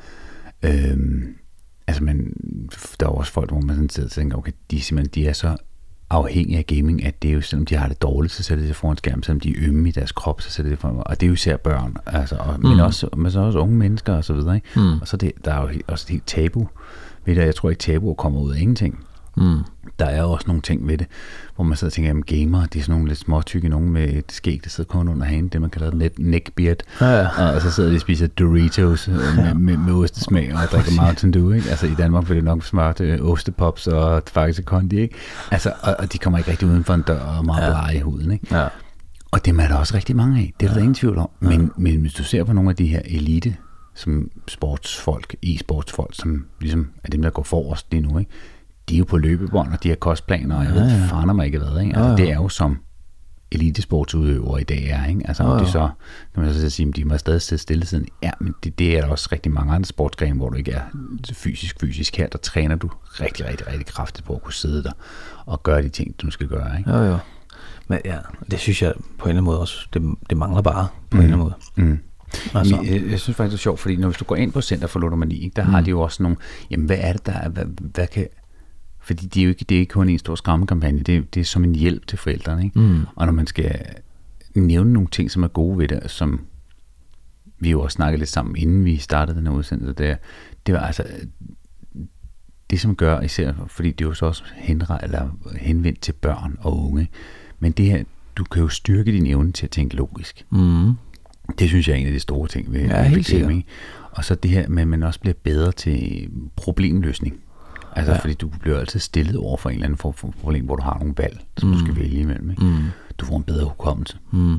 [0.62, 1.36] Øhm,
[1.86, 2.36] altså, men
[3.00, 5.32] der er også folk, hvor man sådan sidder og tænker, okay, de, simpelthen, de er
[5.32, 5.56] så
[6.10, 8.68] afhængige af gaming, at det er jo, selvom de har det dårligt, så sætter de
[8.68, 11.20] sig foran skærmen, selvom de er ømme i deres krop, så sætter de foran, og
[11.20, 12.68] det er jo især børn, altså, og, mm.
[12.68, 14.68] men, også, men så også unge mennesker og så videre, ikke?
[14.76, 15.00] Mm.
[15.00, 16.68] og så det, der er jo også et helt tabu
[17.24, 19.04] ved det, jeg tror ikke tabu kommer ud af ingenting,
[19.36, 19.58] Mm.
[19.98, 21.06] Der er også nogle ting ved det,
[21.54, 24.08] hvor man sidder og tænker, at gamer, de er sådan nogle lidt småtykke nogen med
[24.08, 27.54] et skæg, der sidder kun under hagen, det man kalder et neckbeard, ja, ja.
[27.54, 31.32] og så sidder de og spiser Doritos øh, med, med, med ostesmag og drikker Mountain
[31.32, 31.70] Dew, ikke?
[31.70, 35.14] Altså i Danmark vil det nok smart øh, ostepops og faktisk kondi, ikke?
[35.50, 37.70] Altså, og, og, de kommer ikke rigtig uden for en dør og meget ja.
[37.70, 38.56] blege i huden, ikke?
[38.56, 38.68] Ja.
[39.30, 40.82] Og det er der også rigtig mange af, det er der ja.
[40.82, 41.30] ingen tvivl om.
[41.40, 43.56] Men, men hvis du ser på nogle af de her elite
[44.00, 48.30] som sportsfolk, e-sportsfolk, som ligesom er dem, der går forrest lige nu, ikke?
[48.90, 51.46] de er jo på løbebånd, og de har kostplaner, og jeg ja, ved fanden mig
[51.46, 51.80] ikke hvad.
[51.82, 51.96] Ikke?
[51.96, 52.16] Altså, ja, ja.
[52.16, 52.78] Det er jo som
[53.52, 55.06] elitesportsudøvere i dag er.
[55.06, 55.22] Ikke?
[55.24, 55.58] Altså, ja, ja.
[55.58, 55.90] det så,
[56.34, 58.06] kan man så sige, at de må stadig sidde stille siden.
[58.22, 60.82] Ja, men det, det er der også rigtig mange andre sportsgrene, hvor du ikke er
[61.32, 62.16] fysisk, fysisk.
[62.16, 64.92] Her, der træner du rigtig, rigtig, rigtig kraftigt på at kunne sidde der
[65.46, 66.78] og gøre de ting, du skal gøre.
[66.78, 66.90] Ikke?
[66.90, 67.18] Ja, ja.
[67.88, 68.18] Men ja,
[68.50, 71.20] det synes jeg på en eller anden måde også, det, det mangler bare på mm.
[71.22, 71.88] en eller anden måde.
[71.88, 71.98] Mm.
[72.54, 72.80] Altså.
[72.84, 74.86] Jeg, jeg synes faktisk, det er sjovt, fordi når hvis du går ind på Center
[74.86, 75.70] for Ludomani, der mm.
[75.70, 76.36] har de jo også nogle,
[76.70, 78.26] jamen hvad er det der, hvad, hvad kan,
[79.00, 81.44] fordi det er jo ikke, det er ikke kun en stor skræmmekampagne, det, det er
[81.44, 82.64] som en hjælp til forældrene.
[82.64, 82.78] Ikke?
[82.78, 83.00] Mm.
[83.16, 83.80] Og når man skal
[84.54, 86.40] nævne nogle ting, som er gode ved det, som
[87.58, 90.18] vi jo også snakkede lidt sammen, inden vi startede den her udsendelse, det,
[90.66, 91.04] det var altså
[92.70, 96.56] det, som gør, især fordi det er jo så også henret, eller henvendt til børn
[96.60, 97.08] og unge,
[97.58, 98.04] men det her,
[98.36, 100.46] du kan jo styrke din evne til at tænke logisk.
[100.50, 100.92] Mm.
[101.58, 103.64] Det synes jeg er en af de store ting ved, ja, ved gaming.
[104.10, 107.36] Og så det her med, at man også bliver bedre til problemløsning.
[107.96, 108.18] Altså, ja.
[108.18, 110.82] fordi du bliver altid stillet over for en eller anden form for problem, hvor du
[110.82, 111.74] har nogle valg, som mm.
[111.74, 112.50] du skal vælge imellem.
[112.50, 112.64] Ikke?
[112.64, 112.76] Mm.
[113.18, 114.18] Du får en bedre hukommelse.
[114.30, 114.58] Mm.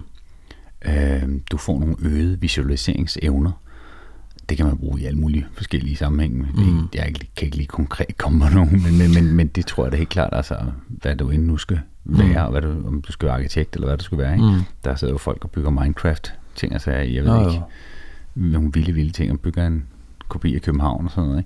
[0.85, 3.51] Øh, du får nogle øgede visualiseringsevner.
[4.49, 6.47] Det kan man bruge i alle mulige forskellige sammenhænge.
[6.53, 6.87] Mm.
[6.93, 9.91] Jeg kan ikke lige konkret komme på nogen, men, men, men, men det tror jeg
[9.91, 12.35] da helt klart, altså, hvad du end nu skal være, mm.
[12.35, 14.33] og hvad du, om du skal være arkitekt, eller hvad du skal være.
[14.33, 14.45] Ikke?
[14.45, 14.61] Mm.
[14.83, 17.63] Der sidder jo folk og bygger Minecraft ting, altså jeg ved oh, ikke,
[18.35, 19.87] nogle vilde, vilde ting, og bygger en
[20.27, 21.45] kopi af København og sådan noget.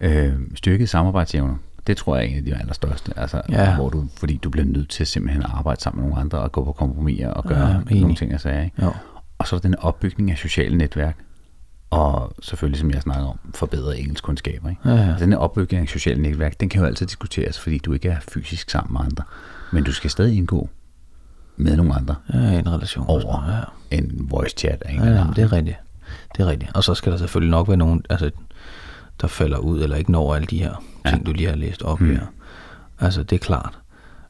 [0.00, 0.26] Ikke?
[0.26, 3.74] Øh, styrket samarbejdsevner, det tror jeg er en af de allerstørste, altså, ja.
[3.74, 6.52] hvor du, fordi du bliver nødt til simpelthen at arbejde sammen med nogle andre og
[6.52, 8.64] gå på kompromis og gøre ja, nogle ting, jeg sagde.
[8.64, 8.84] Ikke?
[8.84, 8.92] Jo.
[9.38, 11.16] Og så den opbygning af sociale netværk,
[11.90, 14.70] og selvfølgelig, som jeg snakker om, forbedre engelsk kundskaber.
[14.70, 14.80] Ikke?
[14.84, 15.10] Ja, ja.
[15.10, 18.20] Altså, den opbygning af sociale netværk, den kan jo altid diskuteres, fordi du ikke er
[18.32, 19.24] fysisk sammen med andre,
[19.72, 20.68] men du skal stadig indgå
[21.60, 22.14] med nogle andre.
[22.34, 23.04] Ja, en relation.
[23.08, 23.54] Over
[23.90, 23.96] ja.
[23.96, 24.82] en voice chat.
[24.92, 25.04] Ikke?
[25.04, 25.76] Ja, ja, det er rigtigt.
[26.36, 26.70] Det er rigtigt.
[26.74, 28.30] Og så skal der selvfølgelig nok være nogen, altså
[29.20, 31.10] der falder ud, eller ikke når alle de her ja.
[31.10, 32.10] ting, du lige har læst op hmm.
[32.10, 32.26] her.
[33.00, 33.78] Altså, det er klart.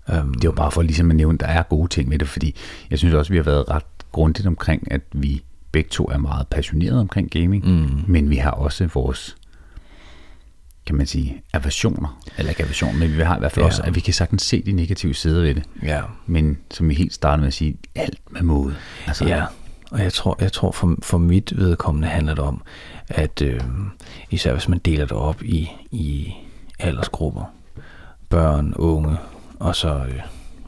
[0.08, 2.28] Um, det var bare for ligesom at nævne, at der er gode ting med det,
[2.28, 2.54] fordi
[2.90, 6.46] jeg synes også, vi har været ret grundigt omkring, at vi begge to er meget
[6.48, 8.04] passionerede omkring gaming, mm.
[8.06, 9.36] men vi har også vores
[10.86, 13.66] kan man sige, aversioner, eller ikke aversion, men vi har i hvert fald ja.
[13.66, 15.62] også, at vi kan sagtens se de negative sider ved det.
[15.82, 16.02] Ja.
[16.26, 18.74] Men som vi helt startede med at sige, alt med måde.
[19.06, 19.44] Altså, ja,
[19.90, 22.62] og jeg tror, jeg tror for, for mit vedkommende handler det om,
[23.08, 23.60] at øh,
[24.30, 26.32] især hvis man deler det op i, i
[26.78, 27.44] aldersgrupper,
[28.28, 29.16] børn, unge
[29.58, 30.20] og så øh,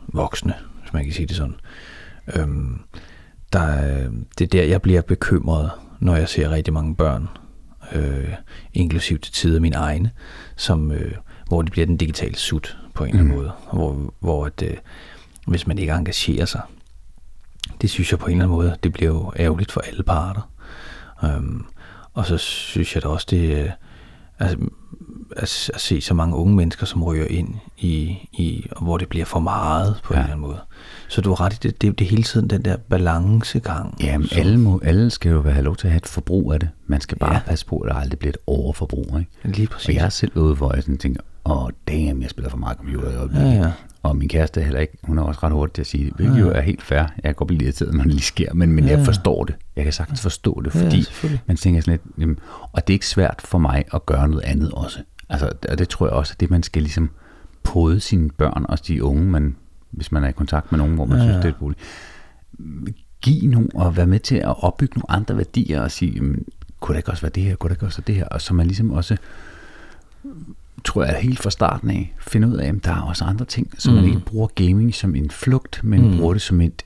[0.09, 1.55] voksne, hvis man kan sige det sådan,
[2.35, 2.49] øh,
[3.53, 4.09] der,
[4.39, 7.29] det er der, jeg bliver bekymret, når jeg ser rigtig mange børn,
[7.95, 8.29] øh,
[8.73, 10.11] inklusiv til tider mine egne,
[10.57, 11.15] som, øh,
[11.49, 14.77] hvor det bliver den digitale sut på en eller anden måde, hvor, hvor at, øh,
[15.47, 16.61] hvis man ikke engagerer sig,
[17.81, 20.51] det synes jeg på en eller anden måde, det bliver jo ærgerligt for alle parter.
[21.25, 21.65] Øhm,
[22.13, 23.71] og så synes jeg da også, det øh,
[24.39, 24.57] altså,
[25.37, 29.25] at, at se så mange unge mennesker, som ryger ind i, i hvor det bliver
[29.25, 30.19] for meget på ja.
[30.19, 30.59] en eller anden måde.
[31.09, 33.97] Så du har ret i det, det, det hele tiden den der balancegang.
[34.03, 36.61] Jamen, som, alle, må, alle skal jo have lov til at have et forbrug af
[36.61, 36.69] det.
[36.87, 37.37] Man skal bare Ja.
[37.37, 37.43] ja.
[37.47, 39.17] passe på, at der aldrig bliver et overforbrug.
[39.19, 39.57] Ikke?
[39.59, 39.89] Lige præcis.
[39.89, 42.77] Og jeg er selv ude, hvor jeg sådan tænker, åh, damn, jeg spiller for meget
[42.79, 43.51] computer i øjeblikket.
[43.53, 43.73] Ja, ja.
[44.03, 46.13] Og min kæreste er heller ikke, hun er også ret hurtig til at sige det,
[46.17, 47.05] hvilket jo er helt fair.
[47.25, 48.91] Jeg godt blive irriteret, når det lige sker, men, men Ja.
[48.97, 49.55] jeg forstår det.
[49.77, 51.41] Jeg kan sagtens forstå det, Ja, fordi selvfølgelig.
[51.47, 52.39] man tænker sådan lidt, jamen,
[52.73, 54.99] og det er ikke svært for mig at gøre noget andet også.
[55.33, 57.11] Altså, og det tror jeg også, at det man skal ligesom
[57.63, 59.57] pode sine børn og de unge, man,
[59.91, 61.39] hvis man er i kontakt med nogen, hvor man Ja, synes, ja.
[61.39, 61.79] det er et bolig.
[63.21, 66.45] Give nogle og være med til at opbygge nogle andre værdier og sige, jamen,
[66.81, 68.41] kunne det ikke også være det her, kunne det ikke også være det her, og
[68.41, 69.17] så man ligesom også
[70.85, 73.75] tror jeg helt fra starten af, finde ud af, at der er også andre ting,
[73.79, 73.97] så mm.
[73.97, 76.17] man ikke bruger gaming som en flugt, men mm.
[76.19, 76.83] bruger det som et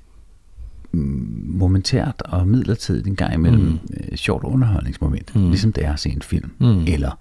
[0.93, 3.79] mm, momentært og midlertidigt en gang imellem mm.
[3.97, 5.49] øh, sjovt underholdningsmoment, mm.
[5.49, 6.85] ligesom det er at se en film, mm.
[6.87, 7.19] eller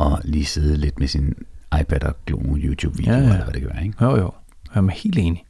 [0.00, 1.34] at lige sidde lidt med sin
[1.80, 4.04] iPad og glo nogle YouTube-videoer, Ja, ja, eller hvad det kan være, ikke?
[4.04, 4.32] Jo, jo.
[4.74, 5.44] Jeg er helt enig.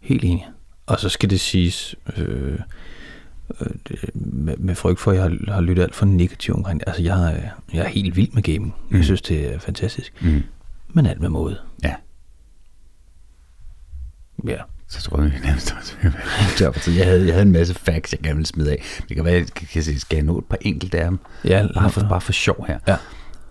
[0.00, 0.46] Helt enig.
[0.86, 2.58] Og så skal det siges, øh,
[3.60, 3.66] øh,
[4.14, 6.80] med, med frygt for, at jeg har, har lyttet alt for negativt omkring.
[6.86, 8.74] Altså, jeg, er- jeg er helt vild med gaming.
[8.90, 8.96] Mm.
[8.96, 10.22] Jeg synes, det er fantastisk.
[10.22, 10.42] Mm.
[10.88, 11.58] Men alt med måde.
[11.84, 11.94] Ja,
[14.46, 14.56] Ja.
[14.88, 16.12] så tror jeg, vi nærmest også vil.
[16.98, 18.82] Jeg havde, jeg havde en masse facts, jeg gerne ville smide af.
[19.08, 21.18] Det kan være, jeg kan, kan, skal jeg nå et par enkelte af dem?
[21.44, 22.78] Ja, bare for, bare for sjov her.
[22.88, 22.96] Ja.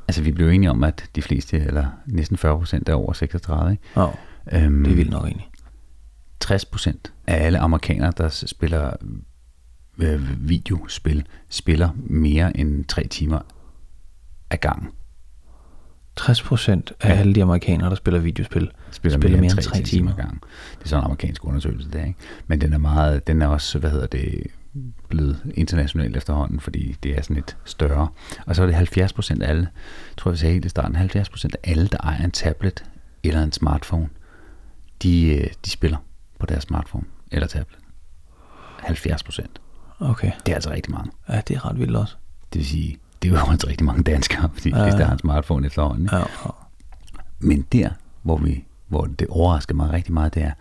[0.08, 3.72] Altså, vi blev enige om, at de fleste, eller næsten 40 procent, er over 36,
[3.72, 3.84] ikke?
[3.96, 4.14] Oh,
[4.52, 5.50] Øhm, det er vildt nok egentlig.
[6.40, 8.92] 60 procent af alle amerikanere, der spiller
[10.00, 13.40] øh, videospil, spiller mere end tre timer
[14.50, 14.90] ad gangen.
[16.16, 17.14] 60 procent af Ja.
[17.20, 20.12] alle de amerikanere, der spiller videospil, Spiller, spiller mere end tre timer.
[20.12, 20.40] ad gangen.
[20.78, 22.20] Det er sådan en amerikansk undersøgelse, der, ikke?
[22.48, 24.44] Men den er meget, den er også, hvad hedder det,
[25.10, 28.08] blevet internationalt efterhånden, fordi det er sådan lidt større.
[28.48, 29.68] Og så er det 70 procent af alle,
[30.18, 32.84] tror jeg sagde helt i starten, 70 procent af alle, der ejer en tablet
[33.24, 34.10] eller en smartphone,
[35.04, 35.98] de, øh, de spiller
[36.40, 37.80] på deres smartphone eller tablet.
[38.80, 39.62] 70 procent.
[40.00, 40.32] Okay.
[40.46, 41.12] Det er altså rigtig mange.
[41.30, 42.16] Ja, det er ret vildt også.
[42.54, 44.84] Det vil sige, det er jo også rigtig mange danskere, fordi Ja.
[44.84, 46.10] fleste har en smartphone efterhånden.
[46.12, 46.24] ja.
[47.40, 47.90] Men der,
[48.22, 50.52] hvor, vi, hvor det overrasker mig rigtig meget, det er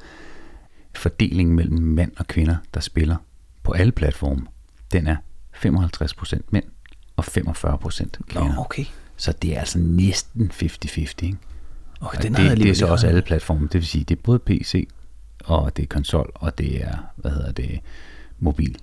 [0.95, 3.17] fordelingen mellem mænd og kvinder, der spiller
[3.67, 4.47] på alle platforme.
[4.93, 5.17] Den er
[5.55, 6.65] 55% mænd
[7.17, 7.31] og 45%
[8.29, 8.55] kvinder.
[8.55, 8.85] Nå, okay.
[9.17, 10.99] Så det er altså næsten 50-50.
[10.99, 11.37] Ikke?
[12.01, 13.63] Okay, Og den det, det er så også alle platforme.
[13.63, 14.89] Det vil sige, det er både PC,
[15.45, 17.81] og det er konsol, og det er, hvad hedder det,
[18.39, 18.79] mobil.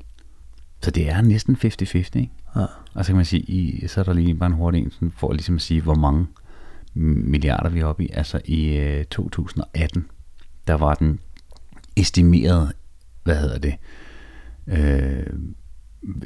[0.82, 2.30] Så det er næsten 50-50, ikke?
[2.56, 2.66] Ja.
[2.94, 5.34] Og så kan man sige, i, så er der lige bare en hurtig en, for
[5.34, 6.28] ligesom at sige, hvor mange
[6.94, 8.10] milliarder vi er oppe i.
[8.14, 10.08] Altså i øh, 2018,
[10.68, 11.20] der var den
[11.96, 12.72] estimeret,
[13.24, 13.76] hvad hedder det,
[14.68, 15.26] øh,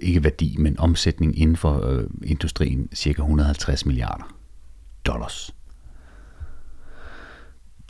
[0.02, 4.34] ikke værdi, men omsætning inden for øh, industrien, cirka 150 milliarder
[5.06, 5.54] dollars.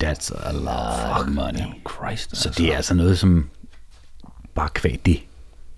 [0.03, 1.63] That's a lot of money.
[1.89, 3.49] Christ, Så det er altså noget, som
[4.55, 5.19] bare kvæg det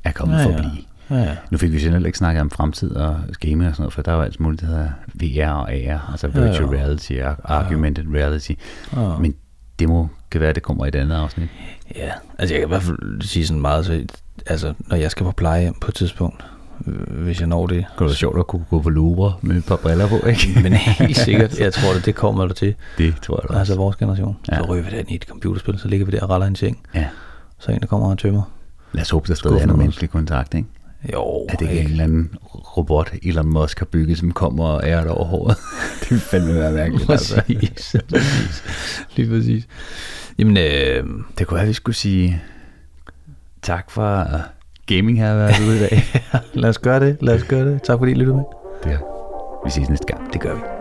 [0.04, 0.70] er kommet Ja, for ja.
[1.10, 1.38] Ja, ja.
[1.52, 4.12] Nu fik vi selv ikke snakket om fremtid og gaming og sådan noget, for der
[4.12, 6.78] er jo alt muligt, der hedder VR og AR, altså virtual ja.
[6.78, 8.52] reality og augmented reality.
[8.96, 9.18] Ja.
[9.18, 9.36] Men
[9.80, 11.50] det må kan være, at det kommer i et andet afsnit.
[11.96, 14.06] Ja, altså jeg kan i hvert fald sige sådan meget, så,
[14.46, 16.46] altså når jeg skal på plejehjem på et tidspunkt,
[16.88, 17.78] øh, hvis jeg når det.
[17.78, 20.48] Det kunne være sjovt at kunne gå på Louvre med et par briller på, ikke?
[20.64, 22.76] Men helt sikkert, jeg tror, det, det kommer der til.
[22.98, 24.38] det tror jeg da Altså vores generation.
[24.52, 24.58] Ja.
[24.58, 26.56] Så ryger vi den i et computerspil, så ligger vi der og raller i en
[26.56, 26.80] seng.
[26.96, 27.08] Ja.
[27.60, 28.42] Så en, der kommer og tømmer.
[28.94, 30.68] Lad os håbe, der stadig er noget menneskelig kontakt, ikke?
[31.14, 32.30] Jo, At det ikke er en eller anden
[32.78, 35.58] robot, Elon Musk har bygget, som kommer og ærer det over håret.
[36.02, 37.36] det vil fandme være mærkeligt, altså.
[37.48, 37.96] Præcis.
[38.10, 38.64] præcis.
[39.16, 39.68] Lige præcis.
[40.40, 41.04] Jamen, øh,
[41.38, 42.42] Det kunne være, at vi skulle sige
[43.62, 44.40] tak for uh,
[44.86, 46.04] gaming her været ude i dag.
[46.62, 47.18] lad os gøre det.
[47.22, 47.84] Lad os gøre det.
[47.84, 48.46] Tak fordi I lyttede med.
[48.84, 48.98] det er.
[49.66, 50.34] Vi ses næste gang.
[50.34, 50.79] Det gør vi.